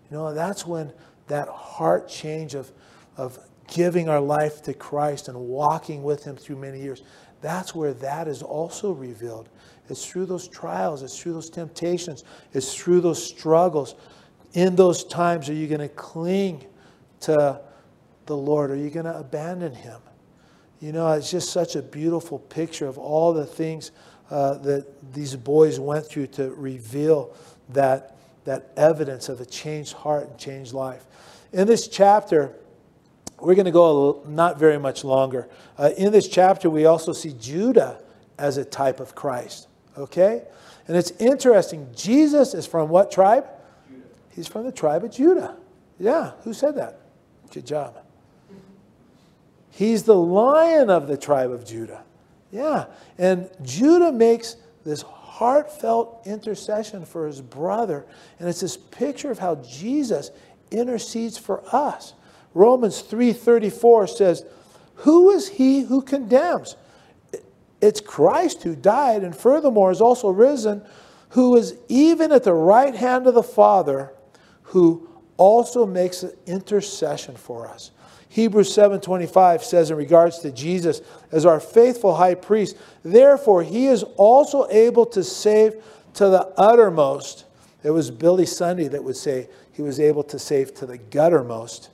you 0.09 0.17
know, 0.17 0.33
that's 0.33 0.65
when 0.65 0.91
that 1.27 1.47
heart 1.47 2.07
change 2.07 2.55
of, 2.55 2.71
of 3.15 3.39
giving 3.67 4.09
our 4.09 4.21
life 4.21 4.61
to 4.63 4.73
Christ 4.73 5.27
and 5.27 5.37
walking 5.37 6.03
with 6.03 6.23
Him 6.23 6.35
through 6.35 6.57
many 6.57 6.81
years, 6.81 7.03
that's 7.41 7.75
where 7.75 7.93
that 7.95 8.27
is 8.27 8.41
also 8.41 8.91
revealed. 8.91 9.49
It's 9.89 10.05
through 10.05 10.25
those 10.25 10.47
trials, 10.47 11.03
it's 11.03 11.19
through 11.19 11.33
those 11.33 11.49
temptations, 11.49 12.23
it's 12.53 12.73
through 12.75 13.01
those 13.01 13.23
struggles. 13.23 13.95
In 14.53 14.75
those 14.75 15.03
times, 15.03 15.49
are 15.49 15.53
you 15.53 15.67
going 15.67 15.81
to 15.81 15.89
cling 15.89 16.65
to 17.21 17.61
the 18.25 18.37
Lord? 18.37 18.71
Are 18.71 18.75
you 18.75 18.89
going 18.89 19.05
to 19.05 19.17
abandon 19.17 19.73
Him? 19.73 19.99
You 20.79 20.91
know, 20.91 21.11
it's 21.13 21.31
just 21.31 21.51
such 21.51 21.75
a 21.75 21.81
beautiful 21.81 22.39
picture 22.39 22.87
of 22.87 22.97
all 22.97 23.33
the 23.33 23.45
things 23.45 23.91
uh, 24.29 24.55
that 24.55 25.13
these 25.13 25.35
boys 25.35 25.79
went 25.79 26.05
through 26.05 26.27
to 26.27 26.51
reveal 26.51 27.33
that, 27.69 28.17
that 28.45 28.71
evidence 28.77 29.29
of 29.29 29.41
a 29.41 29.45
changed 29.45 29.93
heart 29.93 30.29
and 30.29 30.37
changed 30.37 30.73
life. 30.73 31.05
In 31.53 31.65
this 31.65 31.87
chapter, 31.87 32.53
we're 33.39 33.55
going 33.55 33.65
to 33.65 33.71
go 33.71 34.23
not 34.27 34.57
very 34.57 34.79
much 34.79 35.03
longer. 35.03 35.47
Uh, 35.77 35.91
in 35.97 36.11
this 36.11 36.27
chapter, 36.27 36.69
we 36.69 36.85
also 36.85 37.13
see 37.13 37.33
Judah 37.33 38.01
as 38.37 38.57
a 38.57 38.65
type 38.65 38.99
of 38.99 39.15
Christ. 39.15 39.67
Okay? 39.97 40.43
And 40.87 40.97
it's 40.97 41.11
interesting. 41.11 41.87
Jesus 41.95 42.53
is 42.53 42.65
from 42.65 42.89
what 42.89 43.11
tribe? 43.11 43.45
Judah. 43.89 44.03
He's 44.35 44.47
from 44.47 44.65
the 44.65 44.71
tribe 44.71 45.03
of 45.03 45.11
Judah. 45.11 45.55
Yeah, 45.99 46.31
who 46.43 46.53
said 46.53 46.75
that? 46.75 46.99
Good 47.51 47.65
job. 47.65 47.97
He's 49.71 50.03
the 50.03 50.15
lion 50.15 50.89
of 50.89 51.07
the 51.07 51.17
tribe 51.17 51.51
of 51.51 51.65
Judah. 51.65 52.03
Yeah. 52.51 52.85
And 53.17 53.49
Judah 53.61 54.11
makes 54.11 54.55
this 54.83 55.03
heartfelt 55.03 56.23
intercession 56.25 57.05
for 57.05 57.27
his 57.27 57.41
brother. 57.41 58.05
And 58.39 58.49
it's 58.49 58.61
this 58.61 58.77
picture 58.77 59.29
of 59.29 59.37
how 59.37 59.55
Jesus 59.55 60.31
intercedes 60.71 61.37
for 61.37 61.63
us. 61.75 62.13
Romans 62.57 63.01
3:34 63.01 64.07
says, 64.07 64.43
"Who 64.95 65.29
is 65.29 65.47
he 65.47 65.81
who 65.81 66.01
condemns? 66.01 66.75
It's 67.79 68.01
Christ 68.01 68.63
who 68.63 68.75
died 68.75 69.23
and 69.23 69.35
furthermore 69.35 69.91
is 69.91 70.01
also 70.01 70.29
risen, 70.29 70.81
who 71.29 71.55
is 71.55 71.75
even 71.87 72.31
at 72.31 72.43
the 72.43 72.55
right 72.55 72.95
hand 72.95 73.27
of 73.27 73.35
the 73.35 73.43
Father, 73.43 74.11
who 74.63 75.07
also 75.37 75.85
makes 75.85 76.23
an 76.23 76.31
intercession 76.47 77.35
for 77.35 77.67
us." 77.67 77.91
Hebrews 78.27 78.73
7:25 78.73 79.63
says 79.63 79.91
in 79.91 79.97
regards 79.97 80.39
to 80.39 80.49
Jesus 80.49 81.01
as 81.31 81.45
our 81.45 81.59
faithful 81.59 82.15
high 82.15 82.33
priest, 82.33 82.75
therefore 83.03 83.61
he 83.61 83.85
is 83.85 84.03
also 84.17 84.65
able 84.71 85.05
to 85.05 85.23
save 85.23 85.75
to 86.15 86.29
the 86.29 86.47
uttermost. 86.57 87.45
It 87.83 87.91
was 87.91 88.09
Billy 88.09 88.47
Sunday 88.47 88.87
that 88.87 89.03
would 89.03 89.15
say 89.15 89.47
he 89.71 89.83
was 89.83 89.99
able 89.99 90.23
to 90.23 90.39
save 90.39 90.73
to 90.75 90.87
the 90.87 90.97
guttermost 90.97 91.89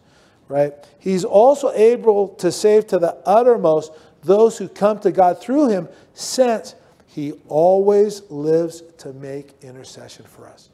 right? 0.53 0.71
He's 0.99 1.25
also 1.25 1.71
able 1.71 2.29
to 2.35 2.51
save 2.51 2.85
to 2.87 2.99
the 2.99 3.17
uttermost 3.25 3.91
those 4.21 4.55
who 4.55 4.69
come 4.69 4.99
to 4.99 5.11
God 5.11 5.41
through 5.41 5.69
him, 5.69 5.89
since 6.13 6.75
he 7.07 7.33
always 7.47 8.21
lives 8.29 8.83
to 8.99 9.13
make 9.13 9.55
intercession 9.63 10.25
for 10.25 10.47
us. 10.47 10.69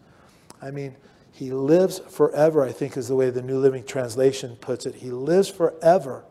I 0.61 0.71
mean, 0.71 0.97
he 1.31 1.51
lives 1.51 1.99
forever, 1.99 2.61
I 2.65 2.73
think 2.73 2.97
is 2.97 3.07
the 3.07 3.15
way 3.15 3.29
the 3.29 3.41
New 3.41 3.57
Living 3.57 3.85
Translation 3.85 4.57
puts 4.57 4.85
it. 4.85 4.95
He 4.95 5.11
lives 5.11 5.47
forever 5.47 6.25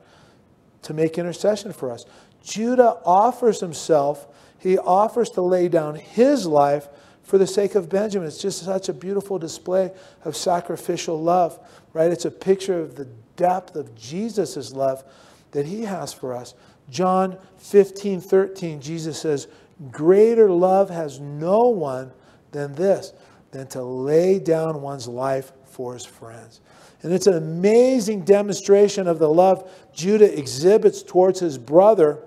to 0.83 0.93
make 0.93 1.17
intercession 1.17 1.73
for 1.73 1.91
us. 1.91 2.05
Judah 2.45 2.99
offers 3.07 3.61
himself, 3.61 4.29
he 4.59 4.77
offers 4.77 5.31
to 5.31 5.41
lay 5.41 5.69
down 5.69 5.95
his 5.95 6.47
life 6.47 6.89
for 7.23 7.39
the 7.39 7.47
sake 7.47 7.75
of 7.75 7.89
Benjamin. 7.89 8.29
It's 8.29 8.43
just 8.43 8.63
such 8.63 8.91
a 8.91 8.93
beautiful 8.93 9.39
display 9.39 9.93
of 10.27 10.37
sacrificial 10.37 11.23
love, 11.23 11.59
right? 11.95 12.11
It's 12.11 12.27
a 12.27 12.31
picture 12.31 12.79
of 12.79 12.97
the 12.97 13.09
depth 13.39 13.75
of 13.75 13.95
Jesus' 13.95 14.73
love 14.73 15.03
that 15.53 15.65
he 15.65 15.83
has 15.85 16.13
for 16.13 16.35
us. 16.35 16.53
John 16.91 17.39
15, 17.57 18.21
13, 18.21 18.81
Jesus 18.83 19.19
says, 19.19 19.49
Greater 19.91 20.51
love 20.51 20.91
has 20.91 21.21
no 21.21 21.69
one 21.69 22.13
than 22.53 22.75
this, 22.75 23.15
than 23.51 23.67
to 23.69 23.83
lay 23.83 24.39
down 24.39 24.83
one's 24.83 25.09
life 25.09 25.53
for 25.65 25.95
his 25.95 26.05
friends. 26.05 26.61
And 27.03 27.13
it's 27.13 27.29
an 27.29 27.35
amazing 27.35 28.23
demonstration 28.25 29.07
of 29.07 29.19
the 29.19 29.29
love 29.29 29.71
Judah 29.95 30.37
exhibits 30.37 31.03
towards 31.03 31.41
his 31.41 31.57
brother 31.57 32.19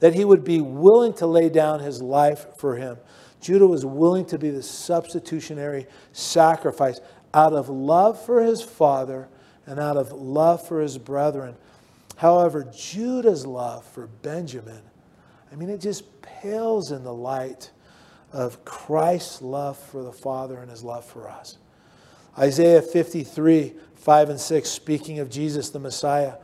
that 0.00 0.14
he 0.14 0.24
would 0.24 0.44
be 0.44 0.60
willing 0.60 1.12
to 1.14 1.26
lay 1.26 1.48
down 1.48 1.80
his 1.80 2.00
life 2.00 2.46
for 2.56 2.76
him. 2.76 2.96
Judah 3.40 3.66
was 3.66 3.84
willing 3.84 4.24
to 4.26 4.38
be 4.38 4.50
the 4.50 4.62
substitutionary 4.62 5.86
sacrifice 6.12 7.00
out 7.34 7.52
of 7.52 7.68
love 7.68 8.24
for 8.24 8.42
his 8.42 8.62
father 8.62 9.28
and 9.68 9.78
out 9.78 9.98
of 9.98 10.12
love 10.12 10.66
for 10.66 10.80
his 10.80 10.96
brethren. 10.96 11.54
However, 12.16 12.64
Judah's 12.74 13.46
love 13.46 13.84
for 13.84 14.06
Benjamin, 14.06 14.80
I 15.52 15.56
mean, 15.56 15.68
it 15.68 15.80
just 15.80 16.22
pales 16.22 16.90
in 16.90 17.04
the 17.04 17.12
light 17.12 17.70
of 18.32 18.64
Christ's 18.64 19.42
love 19.42 19.78
for 19.78 20.02
the 20.02 20.12
Father 20.12 20.58
and 20.58 20.70
his 20.70 20.82
love 20.82 21.04
for 21.04 21.28
us. 21.28 21.58
Isaiah 22.38 22.80
53, 22.80 23.74
5 23.94 24.30
and 24.30 24.40
6, 24.40 24.68
speaking 24.68 25.18
of 25.18 25.28
Jesus 25.28 25.68
the 25.68 25.78
Messiah, 25.78 26.34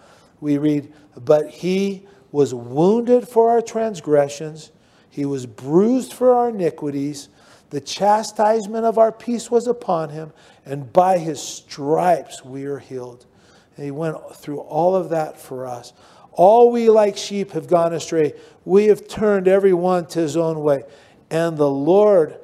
we 0.41 0.59
read, 0.59 0.93
But 1.17 1.49
he 1.49 2.07
was 2.31 2.53
wounded 2.53 3.27
for 3.27 3.51
our 3.51 3.63
transgressions, 3.63 4.71
he 5.09 5.25
was 5.25 5.47
bruised 5.47 6.13
for 6.13 6.35
our 6.35 6.51
iniquities. 6.51 7.29
The 7.75 7.81
chastisement 7.81 8.85
of 8.85 8.99
our 8.99 9.11
peace 9.11 9.51
was 9.51 9.67
upon 9.67 10.11
him, 10.11 10.33
and 10.65 10.93
by 10.93 11.19
his 11.19 11.43
stripes 11.43 12.45
we 12.45 12.67
are 12.67 12.79
healed. 12.79 13.27
And 13.75 13.85
he 13.85 13.91
went 13.91 14.17
through 14.37 14.61
all 14.61 14.95
of 14.95 15.09
that 15.09 15.41
for 15.41 15.67
us. 15.67 15.93
All 16.31 16.71
we 16.71 16.89
like 16.89 17.17
sheep 17.17 17.51
have 17.51 17.67
gone 17.67 17.93
astray. 17.93 18.35
We 18.65 18.85
have 18.85 19.09
turned 19.09 19.49
every 19.49 19.73
one 19.73 20.07
to 20.07 20.21
his 20.21 20.37
own 20.37 20.63
way. 20.63 20.85
And 21.31 21.57
the 21.57 21.69
Lord, 21.69 22.39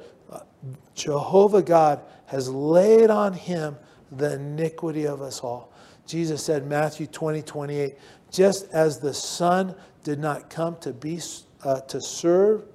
Jehovah 0.95 1.61
God, 1.61 2.01
has 2.25 2.49
laid 2.49 3.09
on 3.09 3.31
him 3.31 3.77
the 4.11 4.33
iniquity 4.33 5.07
of 5.07 5.21
us 5.21 5.39
all. 5.39 5.71
Jesus 6.05 6.43
said, 6.43 6.67
Matthew 6.67 7.07
20, 7.07 7.41
28, 7.41 7.95
just 8.31 8.69
as 8.73 8.99
the 8.99 9.13
Son 9.13 9.75
did 10.03 10.19
not 10.19 10.49
come 10.49 10.75
to 10.81 10.91
be 10.91 11.21
uh, 11.63 11.79
to 11.79 12.01
serve, 12.01 12.65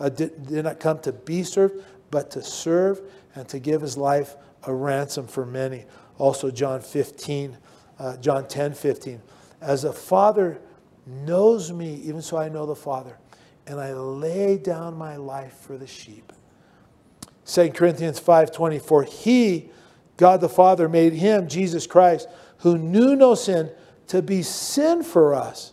uh, 0.00 0.08
did, 0.08 0.46
did 0.48 0.64
not 0.64 0.80
come 0.80 0.98
to 1.00 1.12
be 1.12 1.44
served, 1.44 1.84
but 2.10 2.30
to 2.32 2.42
serve 2.42 3.00
and 3.34 3.48
to 3.48 3.58
give 3.58 3.80
his 3.80 3.96
life 3.96 4.36
a 4.64 4.74
ransom 4.74 5.26
for 5.26 5.46
many. 5.46 5.84
Also, 6.18 6.50
John 6.50 6.80
15, 6.80 7.56
uh, 7.98 8.16
John 8.18 8.46
10, 8.46 8.74
15. 8.74 9.22
As 9.60 9.84
a 9.84 9.92
father 9.92 10.60
knows 11.06 11.72
me, 11.72 11.94
even 12.04 12.22
so 12.22 12.36
I 12.36 12.48
know 12.48 12.66
the 12.66 12.76
Father, 12.76 13.18
and 13.66 13.80
I 13.80 13.92
lay 13.92 14.58
down 14.58 14.96
my 14.96 15.16
life 15.16 15.54
for 15.54 15.76
the 15.76 15.86
sheep. 15.86 16.32
2 17.46 17.70
Corinthians 17.70 18.18
5 18.18 18.52
24. 18.52 19.04
He, 19.04 19.70
God 20.16 20.40
the 20.40 20.48
Father, 20.48 20.88
made 20.88 21.14
him, 21.14 21.48
Jesus 21.48 21.86
Christ, 21.86 22.28
who 22.58 22.78
knew 22.78 23.16
no 23.16 23.34
sin, 23.34 23.70
to 24.08 24.22
be 24.22 24.42
sin 24.42 25.02
for 25.02 25.34
us, 25.34 25.72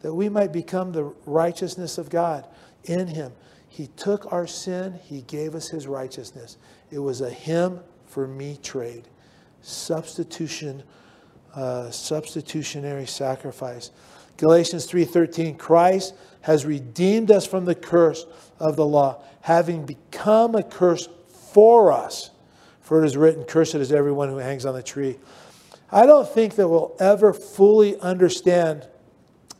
that 0.00 0.14
we 0.14 0.28
might 0.28 0.52
become 0.52 0.92
the 0.92 1.04
righteousness 1.24 1.98
of 1.98 2.10
God 2.10 2.46
in 2.84 3.08
him. 3.08 3.32
He 3.76 3.88
took 3.88 4.32
our 4.32 4.46
sin, 4.46 4.98
he 5.02 5.20
gave 5.20 5.54
us 5.54 5.68
his 5.68 5.86
righteousness. 5.86 6.56
It 6.90 6.98
was 6.98 7.20
a 7.20 7.28
him 7.28 7.80
for 8.06 8.26
me 8.26 8.58
trade. 8.62 9.06
Substitution, 9.60 10.82
uh, 11.54 11.90
substitutionary 11.90 13.04
sacrifice. 13.04 13.90
Galatians 14.38 14.86
3:13 14.86 15.58
Christ 15.58 16.14
has 16.40 16.64
redeemed 16.64 17.30
us 17.30 17.44
from 17.44 17.66
the 17.66 17.74
curse 17.74 18.24
of 18.58 18.76
the 18.76 18.86
law, 18.86 19.18
having 19.42 19.84
become 19.84 20.54
a 20.54 20.62
curse 20.62 21.10
for 21.28 21.92
us. 21.92 22.30
For 22.80 23.02
it 23.02 23.06
is 23.06 23.14
written, 23.14 23.44
Cursed 23.44 23.74
is 23.74 23.92
everyone 23.92 24.30
who 24.30 24.38
hangs 24.38 24.64
on 24.64 24.74
the 24.74 24.82
tree. 24.82 25.18
I 25.92 26.06
don't 26.06 26.26
think 26.26 26.54
that 26.54 26.66
we'll 26.66 26.96
ever 26.98 27.34
fully 27.34 28.00
understand 28.00 28.88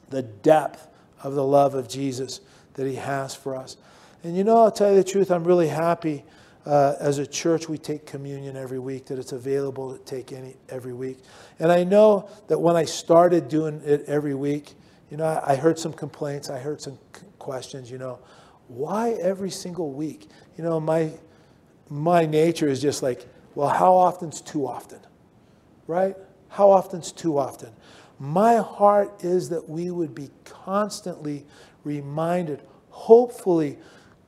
the 0.09 0.23
depth 0.23 0.89
of 1.23 1.35
the 1.35 1.45
love 1.45 1.75
of 1.75 1.87
Jesus 1.87 2.41
that 2.77 2.87
he 2.87 2.95
has 2.95 3.35
for 3.35 3.55
us. 3.55 3.77
And 4.23 4.37
you 4.37 4.45
know, 4.45 4.63
I'll 4.63 4.73
tell 4.73 4.91
you 4.91 4.97
the 4.97 5.05
truth, 5.05 5.31
I'm 5.31 5.45
really 5.45 5.69
happy 5.69 6.25
uh, 6.65 6.95
as 6.99 7.19
a 7.19 7.27
church 7.27 7.69
we 7.69 7.79
take 7.79 8.07
communion 8.07 8.57
every 8.57 8.79
week, 8.79 9.07
that 9.07 9.19
it's 9.19 9.33
available 9.33 9.97
to 9.97 10.05
take 10.05 10.33
any 10.33 10.57
every 10.69 10.93
week. 10.93 11.19
And 11.59 11.71
I 11.71 11.85
know 11.85 12.29
that 12.49 12.59
when 12.59 12.75
I 12.75 12.85
started 12.85 13.49
doing 13.49 13.81
it 13.85 14.05
every 14.07 14.35
week, 14.35 14.75
you 15.11 15.17
know, 15.17 15.25
I, 15.25 15.53
I 15.53 15.57
heard 15.57 15.79
some 15.79 15.93
complaints, 15.93 16.51
I 16.51 16.59
heard 16.59 16.81
some 16.81 16.99
questions, 17.39 17.91
you 17.91 17.99
know, 17.99 18.19
why 18.69 19.13
every 19.13 19.51
single 19.51 19.93
week? 19.93 20.29
You 20.57 20.65
know, 20.65 20.81
my 20.81 21.13
my 21.89 22.27
nature 22.27 22.69
is 22.69 22.83
just 22.83 23.03
like, 23.03 23.27
well, 23.55 23.69
how 23.69 23.95
often's 23.95 24.41
too 24.41 24.67
often? 24.67 24.99
Right? 25.87 26.17
How 26.49 26.71
often's 26.71 27.13
too 27.13 27.39
often? 27.39 27.71
My 28.19 28.57
heart 28.57 29.23
is 29.23 29.51
that 29.51 29.69
we 29.69 29.91
would 29.91 30.15
be 30.15 30.31
constantly 30.45 31.47
reminded, 31.85 32.63
hopefully 32.91 33.79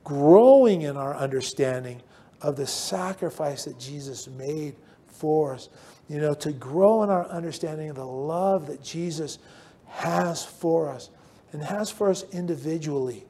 growing 0.09 0.81
in 0.81 0.97
our 0.97 1.15
understanding 1.15 2.01
of 2.41 2.55
the 2.55 2.65
sacrifice 2.65 3.65
that 3.65 3.77
Jesus 3.77 4.27
made 4.27 4.75
for 5.05 5.53
us. 5.53 5.69
You 6.07 6.19
know, 6.19 6.33
to 6.33 6.51
grow 6.51 7.03
in 7.03 7.11
our 7.11 7.27
understanding 7.27 7.91
of 7.91 7.95
the 7.95 8.05
love 8.05 8.65
that 8.67 8.81
Jesus 8.81 9.37
has 9.85 10.43
for 10.43 10.89
us 10.89 11.11
and 11.53 11.61
has 11.61 11.91
for 11.91 12.09
us 12.09 12.25
individually. 12.31 13.27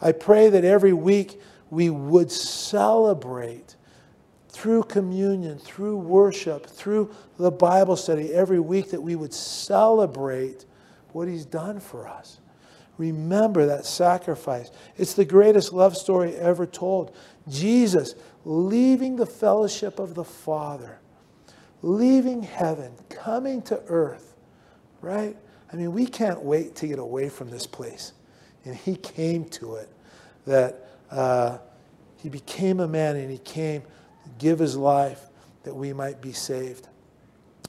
I 0.00 0.12
pray 0.12 0.48
that 0.48 0.64
every 0.64 0.94
week 0.94 1.38
we 1.68 1.90
would 1.90 2.32
celebrate 2.32 3.76
through 4.48 4.84
communion, 4.84 5.58
through 5.58 5.98
worship, 5.98 6.64
through 6.64 7.14
the 7.38 7.50
Bible 7.50 7.96
study, 7.96 8.32
every 8.32 8.60
week 8.60 8.90
that 8.90 9.02
we 9.02 9.16
would 9.16 9.34
celebrate 9.34 10.64
what 11.12 11.28
He's 11.28 11.44
done 11.44 11.78
for 11.78 12.08
us. 12.08 12.40
Remember 12.98 13.66
that 13.66 13.84
sacrifice. 13.84 14.70
It's 14.96 15.14
the 15.14 15.24
greatest 15.24 15.72
love 15.72 15.96
story 15.96 16.34
ever 16.36 16.66
told. 16.66 17.14
Jesus 17.48 18.14
leaving 18.44 19.16
the 19.16 19.26
fellowship 19.26 19.98
of 19.98 20.14
the 20.14 20.24
Father, 20.24 20.98
leaving 21.82 22.42
heaven, 22.42 22.92
coming 23.10 23.60
to 23.62 23.82
earth, 23.88 24.34
right? 25.00 25.36
I 25.72 25.76
mean, 25.76 25.92
we 25.92 26.06
can't 26.06 26.42
wait 26.42 26.74
to 26.76 26.86
get 26.86 26.98
away 26.98 27.28
from 27.28 27.50
this 27.50 27.66
place. 27.66 28.12
And 28.64 28.74
he 28.74 28.96
came 28.96 29.44
to 29.50 29.76
it, 29.76 29.90
that 30.46 30.88
uh, 31.10 31.58
he 32.16 32.28
became 32.28 32.80
a 32.80 32.88
man 32.88 33.16
and 33.16 33.30
he 33.30 33.38
came 33.38 33.82
to 33.82 34.30
give 34.38 34.58
his 34.58 34.76
life 34.76 35.28
that 35.64 35.74
we 35.74 35.92
might 35.92 36.22
be 36.22 36.32
saved. 36.32 36.88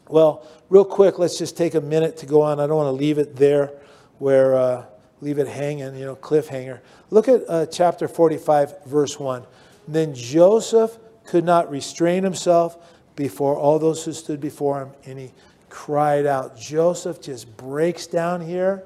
Well, 0.07 0.47
real 0.69 0.85
quick, 0.85 1.19
let's 1.19 1.37
just 1.37 1.57
take 1.57 1.75
a 1.75 1.81
minute 1.81 2.17
to 2.17 2.25
go 2.25 2.41
on. 2.41 2.59
I 2.59 2.67
don't 2.67 2.77
want 2.77 2.87
to 2.87 2.91
leave 2.91 3.17
it 3.17 3.35
there 3.35 3.73
where, 4.19 4.55
uh, 4.55 4.85
leave 5.21 5.39
it 5.39 5.47
hanging, 5.47 5.95
you 5.95 6.05
know, 6.05 6.15
cliffhanger. 6.15 6.79
Look 7.09 7.27
at 7.27 7.43
uh, 7.47 7.65
chapter 7.67 8.07
45, 8.07 8.85
verse 8.85 9.19
1. 9.19 9.43
Then 9.87 10.13
Joseph 10.13 10.97
could 11.25 11.43
not 11.43 11.69
restrain 11.69 12.23
himself 12.23 12.77
before 13.15 13.57
all 13.57 13.79
those 13.79 14.03
who 14.05 14.13
stood 14.13 14.39
before 14.39 14.81
him, 14.81 14.89
and 15.05 15.19
he 15.19 15.31
cried 15.69 16.25
out. 16.25 16.57
Joseph 16.57 17.21
just 17.21 17.55
breaks 17.57 18.07
down 18.07 18.41
here 18.41 18.83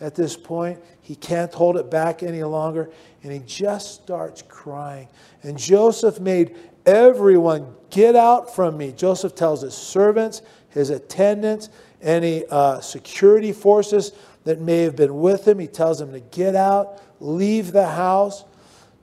at 0.00 0.14
this 0.14 0.36
point. 0.36 0.80
He 1.02 1.14
can't 1.14 1.52
hold 1.52 1.76
it 1.76 1.90
back 1.90 2.22
any 2.22 2.42
longer, 2.42 2.90
and 3.22 3.32
he 3.32 3.40
just 3.40 3.94
starts 3.94 4.42
crying. 4.42 5.08
And 5.42 5.58
Joseph 5.58 6.18
made 6.18 6.56
everyone 6.86 7.74
get 7.90 8.16
out 8.16 8.54
from 8.54 8.76
me. 8.76 8.92
Joseph 8.92 9.34
tells 9.34 9.62
his 9.62 9.74
servants, 9.74 10.42
his 10.70 10.90
attendants, 10.90 11.68
any 12.02 12.44
uh, 12.50 12.80
security 12.80 13.52
forces 13.52 14.12
that 14.44 14.60
may 14.60 14.82
have 14.82 14.96
been 14.96 15.20
with 15.20 15.48
him, 15.48 15.58
he 15.58 15.66
tells 15.66 15.98
them 15.98 16.12
to 16.12 16.20
get 16.20 16.54
out, 16.54 17.02
leave 17.20 17.72
the 17.72 17.88
house. 17.88 18.44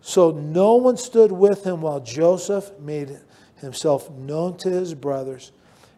So 0.02 0.32
no 0.32 0.76
one 0.76 0.98
stood 0.98 1.32
with 1.32 1.64
him 1.64 1.82
while 1.82 2.00
Joseph 2.00 2.72
made 2.80 3.20
himself 3.58 4.10
known 4.12 4.58
to 4.58 4.70
his 4.70 4.94
brothers 4.94 5.52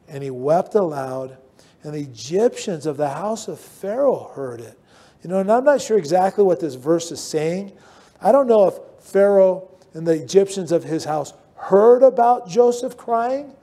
and 0.07 0.23
he 0.23 0.29
wept 0.29 0.75
aloud. 0.75 1.37
And 1.83 1.93
the 1.93 1.99
Egyptians 1.99 2.85
of 2.85 2.97
the 2.97 3.09
house 3.09 3.47
of 3.47 3.59
Pharaoh 3.59 4.31
heard 4.33 4.61
it. 4.61 4.79
You 5.21 5.29
know, 5.29 5.39
and 5.39 5.51
I'm 5.51 5.63
not 5.63 5.81
sure 5.81 5.97
exactly 5.97 6.43
what 6.43 6.59
this 6.59 6.75
verse 6.75 7.11
is 7.11 7.21
saying. 7.21 7.73
I 8.21 8.31
don't 8.31 8.47
know 8.47 8.67
if 8.67 8.75
Pharaoh 9.05 9.69
and 9.93 10.07
the 10.07 10.13
Egyptians 10.13 10.71
of 10.71 10.83
his 10.83 11.03
house 11.03 11.33
heard 11.55 12.03
about 12.03 12.47
Joseph 12.47 12.97
crying, 12.97 13.53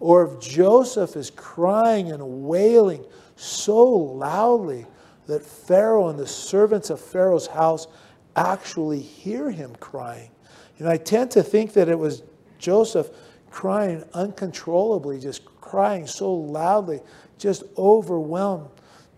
or 0.00 0.26
if 0.26 0.40
Joseph 0.40 1.16
is 1.16 1.30
crying 1.30 2.12
and 2.12 2.44
wailing 2.44 3.04
so 3.36 3.84
loudly 3.84 4.86
that 5.26 5.44
Pharaoh 5.44 6.08
and 6.08 6.18
the 6.18 6.26
servants 6.26 6.90
of 6.90 7.00
Pharaoh's 7.00 7.46
house 7.46 7.88
actually 8.36 9.00
hear 9.00 9.50
him 9.50 9.74
crying. 9.80 10.30
And 10.78 10.88
I 10.88 10.96
tend 10.96 11.30
to 11.32 11.42
think 11.42 11.72
that 11.72 11.88
it 11.88 11.98
was 11.98 12.22
Joseph 12.58 13.10
crying 13.50 14.04
uncontrollably, 14.14 15.18
just 15.18 15.44
crying 15.60 16.06
so 16.06 16.32
loudly, 16.32 17.00
just 17.38 17.64
overwhelmed. 17.76 18.68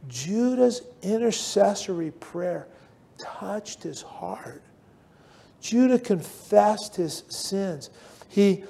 Judah's 0.06 0.82
intercessory 1.02 2.12
prayer 2.12 2.68
touched 3.18 3.82
his 3.82 4.00
heart. 4.00 4.62
Judah 5.60 5.98
confessed 5.98 6.96
his 6.96 7.24
sins. 7.28 7.90
He, 8.28 8.64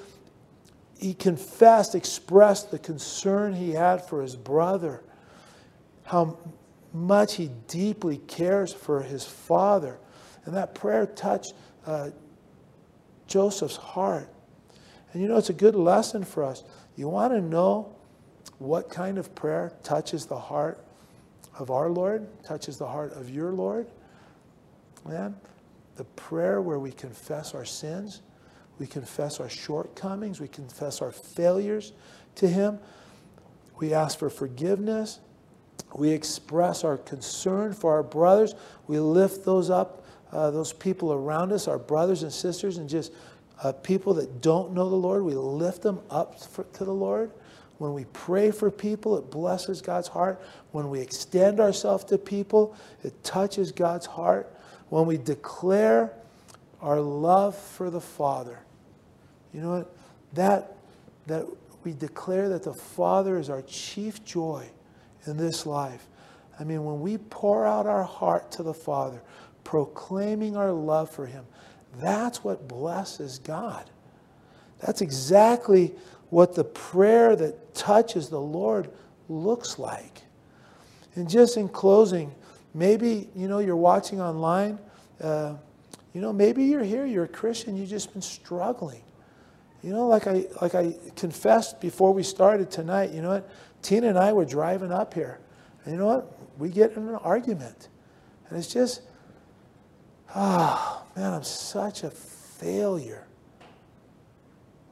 he 0.98 1.14
confessed, 1.14 1.94
expressed 1.94 2.70
the 2.70 2.78
concern 2.78 3.52
he 3.52 3.72
had 3.72 4.04
for 4.04 4.22
his 4.22 4.36
brother, 4.36 5.02
how 6.04 6.38
much 7.06 7.36
he 7.36 7.50
deeply 7.66 8.18
cares 8.18 8.72
for 8.72 9.02
his 9.02 9.24
father. 9.24 9.98
And 10.44 10.54
that 10.56 10.74
prayer 10.74 11.06
touched 11.06 11.52
uh, 11.86 12.10
Joseph's 13.26 13.76
heart. 13.76 14.28
And 15.12 15.22
you 15.22 15.28
know, 15.28 15.36
it's 15.36 15.50
a 15.50 15.54
good 15.54 15.76
lesson 15.76 16.24
for 16.24 16.44
us. 16.44 16.64
You 16.96 17.08
want 17.08 17.32
to 17.32 17.40
know 17.40 17.94
what 18.58 18.90
kind 18.90 19.18
of 19.18 19.34
prayer 19.34 19.72
touches 19.82 20.26
the 20.26 20.38
heart 20.38 20.84
of 21.58 21.70
our 21.70 21.88
Lord, 21.88 22.26
touches 22.44 22.78
the 22.78 22.86
heart 22.86 23.12
of 23.12 23.30
your 23.30 23.52
Lord? 23.52 23.86
Man, 25.06 25.36
the 25.96 26.04
prayer 26.04 26.60
where 26.60 26.78
we 26.78 26.92
confess 26.92 27.54
our 27.54 27.64
sins, 27.64 28.22
we 28.78 28.86
confess 28.86 29.40
our 29.40 29.48
shortcomings, 29.48 30.40
we 30.40 30.48
confess 30.48 31.02
our 31.02 31.10
failures 31.10 31.92
to 32.36 32.48
Him. 32.48 32.78
We 33.78 33.92
ask 33.92 34.18
for 34.18 34.30
forgiveness. 34.30 35.20
We 35.94 36.10
express 36.10 36.84
our 36.84 36.98
concern 36.98 37.72
for 37.72 37.92
our 37.92 38.02
brothers. 38.02 38.54
We 38.86 38.98
lift 38.98 39.44
those 39.44 39.70
up, 39.70 40.04
uh, 40.32 40.50
those 40.50 40.72
people 40.72 41.12
around 41.12 41.52
us, 41.52 41.66
our 41.66 41.78
brothers 41.78 42.22
and 42.22 42.32
sisters, 42.32 42.76
and 42.76 42.88
just 42.88 43.12
uh, 43.62 43.72
people 43.72 44.14
that 44.14 44.40
don't 44.40 44.72
know 44.72 44.88
the 44.88 44.96
Lord. 44.96 45.24
We 45.24 45.34
lift 45.34 45.82
them 45.82 46.00
up 46.10 46.40
for, 46.40 46.64
to 46.64 46.84
the 46.84 46.92
Lord. 46.92 47.30
When 47.78 47.94
we 47.94 48.04
pray 48.12 48.50
for 48.50 48.70
people, 48.70 49.16
it 49.16 49.30
blesses 49.30 49.80
God's 49.80 50.08
heart. 50.08 50.42
When 50.72 50.90
we 50.90 51.00
extend 51.00 51.60
ourselves 51.60 52.04
to 52.04 52.18
people, 52.18 52.76
it 53.02 53.22
touches 53.24 53.72
God's 53.72 54.06
heart. 54.06 54.52
When 54.90 55.06
we 55.06 55.16
declare 55.16 56.12
our 56.80 57.00
love 57.00 57.56
for 57.56 57.88
the 57.88 58.00
Father, 58.00 58.58
you 59.52 59.60
know 59.60 59.70
what? 59.70 59.96
That, 60.34 60.76
that 61.26 61.46
we 61.84 61.92
declare 61.92 62.48
that 62.50 62.64
the 62.64 62.74
Father 62.74 63.38
is 63.38 63.48
our 63.48 63.62
chief 63.62 64.24
joy 64.24 64.68
in 65.28 65.36
this 65.36 65.66
life. 65.66 66.06
I 66.58 66.64
mean, 66.64 66.84
when 66.84 67.00
we 67.00 67.18
pour 67.18 67.66
out 67.66 67.86
our 67.86 68.02
heart 68.02 68.50
to 68.52 68.62
the 68.62 68.74
Father, 68.74 69.22
proclaiming 69.62 70.56
our 70.56 70.72
love 70.72 71.10
for 71.10 71.26
Him, 71.26 71.44
that's 72.00 72.42
what 72.42 72.66
blesses 72.66 73.38
God. 73.38 73.88
That's 74.80 75.00
exactly 75.00 75.94
what 76.30 76.54
the 76.54 76.64
prayer 76.64 77.36
that 77.36 77.74
touches 77.74 78.28
the 78.28 78.40
Lord 78.40 78.90
looks 79.28 79.78
like. 79.78 80.22
And 81.14 81.28
just 81.28 81.56
in 81.56 81.68
closing, 81.68 82.34
maybe 82.74 83.28
you 83.34 83.48
know 83.48 83.58
you're 83.58 83.76
watching 83.76 84.20
online. 84.20 84.78
Uh, 85.20 85.54
you 86.14 86.20
know, 86.20 86.32
maybe 86.32 86.64
you're 86.64 86.84
here, 86.84 87.04
you're 87.06 87.24
a 87.24 87.28
Christian, 87.28 87.76
you've 87.76 87.90
just 87.90 88.12
been 88.12 88.22
struggling. 88.22 89.02
You 89.82 89.92
know, 89.92 90.08
like 90.08 90.26
I 90.26 90.46
like 90.60 90.74
I 90.74 90.94
confessed 91.16 91.80
before 91.80 92.12
we 92.12 92.22
started 92.22 92.70
tonight. 92.70 93.12
You 93.12 93.22
know 93.22 93.30
what? 93.30 93.50
Tina 93.82 94.08
and 94.08 94.18
I 94.18 94.32
were 94.32 94.44
driving 94.44 94.92
up 94.92 95.14
here, 95.14 95.40
and 95.84 95.92
you 95.92 95.98
know 95.98 96.06
what? 96.06 96.38
We 96.58 96.68
get 96.68 96.92
in 96.92 97.08
an 97.08 97.14
argument, 97.16 97.88
and 98.48 98.58
it's 98.58 98.72
just, 98.72 99.02
oh, 100.34 101.04
man, 101.16 101.34
I'm 101.34 101.44
such 101.44 102.02
a 102.02 102.10
failure. 102.10 103.26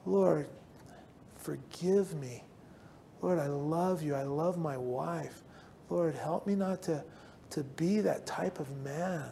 Lord, 0.05 0.49
forgive 1.39 2.15
me. 2.15 2.45
Lord, 3.23 3.39
I 3.39 3.49
love 3.49 4.03
you. 4.03 4.15
I 4.15 4.23
love 4.23 4.57
my 4.57 4.77
wife. 4.77 5.43
Lord, 5.91 6.15
help 6.15 6.47
me 6.47 6.55
not 6.55 6.83
to, 6.83 7.03
to 7.51 7.65
be 7.65 8.01
that 8.01 8.27
type 8.27 8.61
of 8.61 8.71
man. 8.79 9.31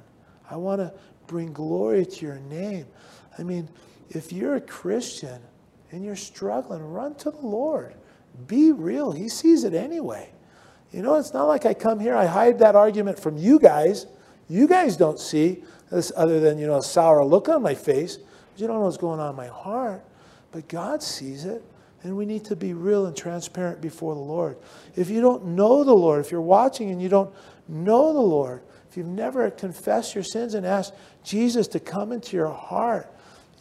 I 0.50 0.56
want 0.56 0.80
to 0.80 0.92
bring 1.26 1.52
glory 1.52 2.04
to 2.04 2.26
your 2.26 2.38
name. 2.40 2.86
I 3.38 3.42
mean, 3.42 3.68
if 4.10 4.32
you're 4.32 4.56
a 4.56 4.60
Christian 4.60 5.40
and 5.90 6.04
you're 6.04 6.16
struggling, 6.16 6.82
run 6.82 7.14
to 7.16 7.30
the 7.30 7.46
Lord. 7.46 7.94
Be 8.46 8.72
real. 8.72 9.12
He 9.12 9.28
sees 9.28 9.64
it 9.64 9.74
anyway. 9.74 10.30
You 10.92 11.02
know, 11.02 11.16
it's 11.16 11.34
not 11.34 11.48
like 11.48 11.66
I 11.66 11.74
come 11.74 11.98
here, 11.98 12.14
I 12.14 12.26
hide 12.26 12.60
that 12.60 12.76
argument 12.76 13.18
from 13.18 13.36
you 13.36 13.58
guys. 13.58 14.06
You 14.48 14.68
guys 14.68 14.96
don't 14.96 15.18
see 15.18 15.64
this 15.90 16.12
other 16.14 16.38
than, 16.38 16.58
you 16.58 16.66
know, 16.66 16.76
a 16.76 16.82
sour 16.82 17.24
look 17.24 17.48
on 17.48 17.62
my 17.62 17.74
face. 17.74 18.18
You 18.56 18.66
don't 18.66 18.78
know 18.78 18.84
what's 18.84 18.96
going 18.96 19.18
on 19.18 19.30
in 19.30 19.36
my 19.36 19.48
heart. 19.48 20.04
But 20.52 20.68
God 20.68 21.02
sees 21.02 21.44
it. 21.44 21.64
And 22.04 22.16
we 22.16 22.26
need 22.26 22.44
to 22.44 22.56
be 22.56 22.74
real 22.74 23.06
and 23.06 23.16
transparent 23.16 23.80
before 23.80 24.14
the 24.14 24.20
Lord. 24.20 24.58
If 24.94 25.08
you 25.08 25.22
don't 25.22 25.46
know 25.46 25.84
the 25.84 25.94
Lord, 25.94 26.24
if 26.24 26.30
you're 26.30 26.40
watching 26.42 26.90
and 26.90 27.00
you 27.00 27.08
don't 27.08 27.34
know 27.66 28.12
the 28.12 28.20
Lord, 28.20 28.62
if 28.90 28.96
you've 28.96 29.06
never 29.06 29.50
confessed 29.50 30.14
your 30.14 30.22
sins 30.22 30.52
and 30.52 30.66
asked 30.66 30.92
Jesus 31.24 31.66
to 31.68 31.80
come 31.80 32.12
into 32.12 32.36
your 32.36 32.50
heart, 32.50 33.10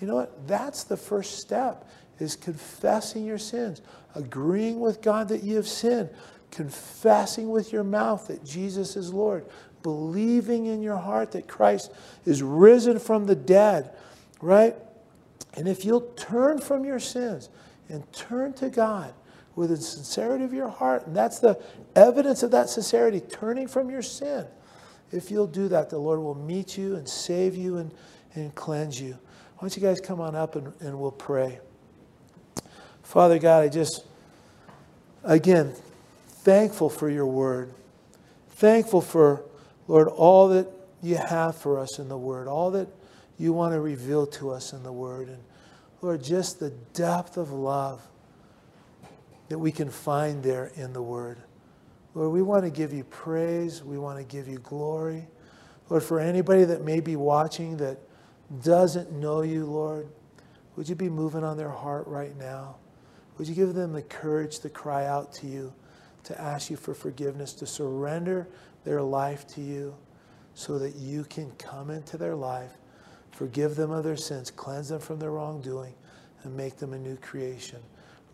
you 0.02 0.08
know 0.08 0.16
what? 0.16 0.46
That's 0.46 0.84
the 0.84 0.98
first 0.98 1.40
step 1.40 1.90
is 2.24 2.36
confessing 2.36 3.26
your 3.26 3.38
sins, 3.38 3.82
agreeing 4.16 4.80
with 4.80 5.02
God 5.02 5.30
that 5.30 5.44
you 5.44 5.58
have 5.58 5.68
sinned, 5.68 6.10
confessing 6.50 7.50
with 7.50 7.72
your 7.72 7.84
mouth 7.84 8.28
that 8.28 8.44
Jesus 8.44 8.96
is 8.96 9.14
Lord, 9.14 9.46
believing 9.84 10.66
in 10.66 10.82
your 10.82 10.98
heart 10.98 11.34
that 11.34 11.48
Christ 11.48 11.92
is 12.26 12.42
risen 12.42 12.98
from 12.98 13.26
the 13.26 13.36
dead, 13.36 13.92
right? 14.42 14.76
And 15.56 15.68
if 15.68 15.86
you'll 15.86 16.14
turn 16.16 16.60
from 16.60 16.86
your 16.86 17.00
sins 17.00 17.50
and 17.90 18.12
turn 18.14 18.54
to 18.54 18.70
God 18.70 19.14
with 19.56 19.70
the 19.70 19.78
sincerity 19.78 20.44
of 20.44 20.54
your 20.54 20.70
heart, 20.70 21.06
and 21.06 21.16
that's 21.16 21.40
the 21.40 21.62
evidence 21.96 22.42
of 22.42 22.52
that 22.52 22.70
sincerity, 22.70 23.20
turning 23.20 23.68
from 23.68 23.90
your 23.90 24.02
sin. 24.02 24.48
If 25.12 25.30
you'll 25.30 25.46
do 25.46 25.68
that, 25.68 25.92
the 25.92 26.00
Lord 26.00 26.20
will 26.20 26.34
meet 26.34 26.76
you 26.76 26.96
and 26.96 27.08
save 27.08 27.56
you 27.56 27.78
and, 27.78 27.94
and 28.34 28.56
cleanse 28.56 29.00
you. 29.00 29.12
Why 29.12 29.62
don't 29.62 29.78
you 29.78 29.84
guys 29.84 30.02
come 30.02 30.20
on 30.20 30.36
up 30.36 30.56
and, 30.56 30.74
and 30.80 31.00
we'll 31.00 31.12
pray. 31.12 31.60
Father 33.14 33.38
God, 33.38 33.62
I 33.62 33.68
just, 33.68 34.06
again, 35.24 35.72
thankful 36.28 36.90
for 36.90 37.12
your 37.12 37.28
word. 37.28 37.72
Thankful 38.50 39.02
for, 39.02 39.44
Lord, 39.88 40.08
all 40.08 40.48
that 40.48 40.68
you 41.04 41.18
have 41.18 41.56
for 41.56 41.78
us 41.78 42.00
in 42.00 42.10
the 42.10 42.18
word, 42.18 42.48
all 42.48 42.72
that 42.72 42.88
you 43.38 43.54
want 43.54 43.76
to 43.76 43.80
reveal 43.80 44.26
to 44.26 44.50
us 44.50 44.74
in 44.74 44.82
the 44.82 44.92
word. 44.92 45.28
And 45.28 45.38
Lord, 46.02 46.24
just 46.24 46.60
the 46.60 46.72
depth 46.96 47.38
of 47.38 47.52
love 47.52 48.02
that 49.48 49.60
we 49.60 49.72
can 49.72 49.92
find 49.92 50.42
there 50.42 50.72
in 50.76 50.92
the 50.92 51.04
word. 51.04 51.38
Lord, 52.16 52.32
we 52.32 52.42
want 52.42 52.64
to 52.64 52.72
give 52.72 52.94
you 52.94 53.04
praise. 53.04 53.84
We 53.84 54.00
want 54.00 54.18
to 54.18 54.24
give 54.24 54.48
you 54.48 54.58
glory. 54.58 55.28
Lord, 55.88 56.02
for 56.02 56.20
anybody 56.20 56.64
that 56.64 56.84
may 56.84 57.00
be 57.00 57.16
watching 57.16 57.78
that 57.78 58.00
doesn't 58.64 59.12
know 59.12 59.44
you, 59.44 59.66
Lord, 59.66 60.08
would 60.76 60.90
you 60.90 60.96
be 60.96 61.10
moving 61.10 61.44
on 61.44 61.58
their 61.58 61.70
heart 61.70 62.08
right 62.08 62.36
now? 62.40 62.78
Would 63.38 63.48
you 63.48 63.56
give 63.56 63.74
them 63.74 63.94
the 63.94 64.02
courage 64.02 64.60
to 64.60 64.70
cry 64.70 65.06
out 65.06 65.34
to 65.34 65.48
you, 65.48 65.74
to 66.26 66.40
ask 66.40 66.70
you 66.70 66.78
for 66.78 66.94
forgiveness, 66.94 67.54
to 67.54 67.66
surrender 67.66 68.48
their 68.84 69.02
life 69.02 69.48
to 69.48 69.62
you 69.62 69.96
so 70.54 70.78
that 70.80 70.96
you 70.96 71.24
can 71.24 71.52
come 71.52 71.90
into 71.90 72.18
their 72.18 72.36
life, 72.36 72.72
forgive 73.32 73.76
them 73.76 73.92
of 73.92 74.04
their 74.04 74.18
sins, 74.18 74.52
cleanse 74.52 74.90
them 74.90 75.00
from 75.00 75.20
their 75.20 75.32
wrongdoing, 75.32 75.94
and 76.44 76.56
make 76.56 76.78
them 76.78 76.94
a 76.94 77.00
new 77.00 77.18
creation? 77.18 77.80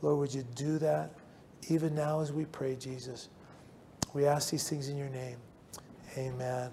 Lord, 0.01 0.19
would 0.19 0.33
you 0.33 0.43
do 0.55 0.77
that 0.79 1.11
even 1.69 1.95
now 1.95 2.19
as 2.19 2.31
we 2.31 2.45
pray, 2.45 2.75
Jesus? 2.75 3.29
We 4.13 4.25
ask 4.25 4.49
these 4.49 4.67
things 4.67 4.89
in 4.89 4.97
your 4.97 5.09
name. 5.09 5.37
Amen. 6.17 6.71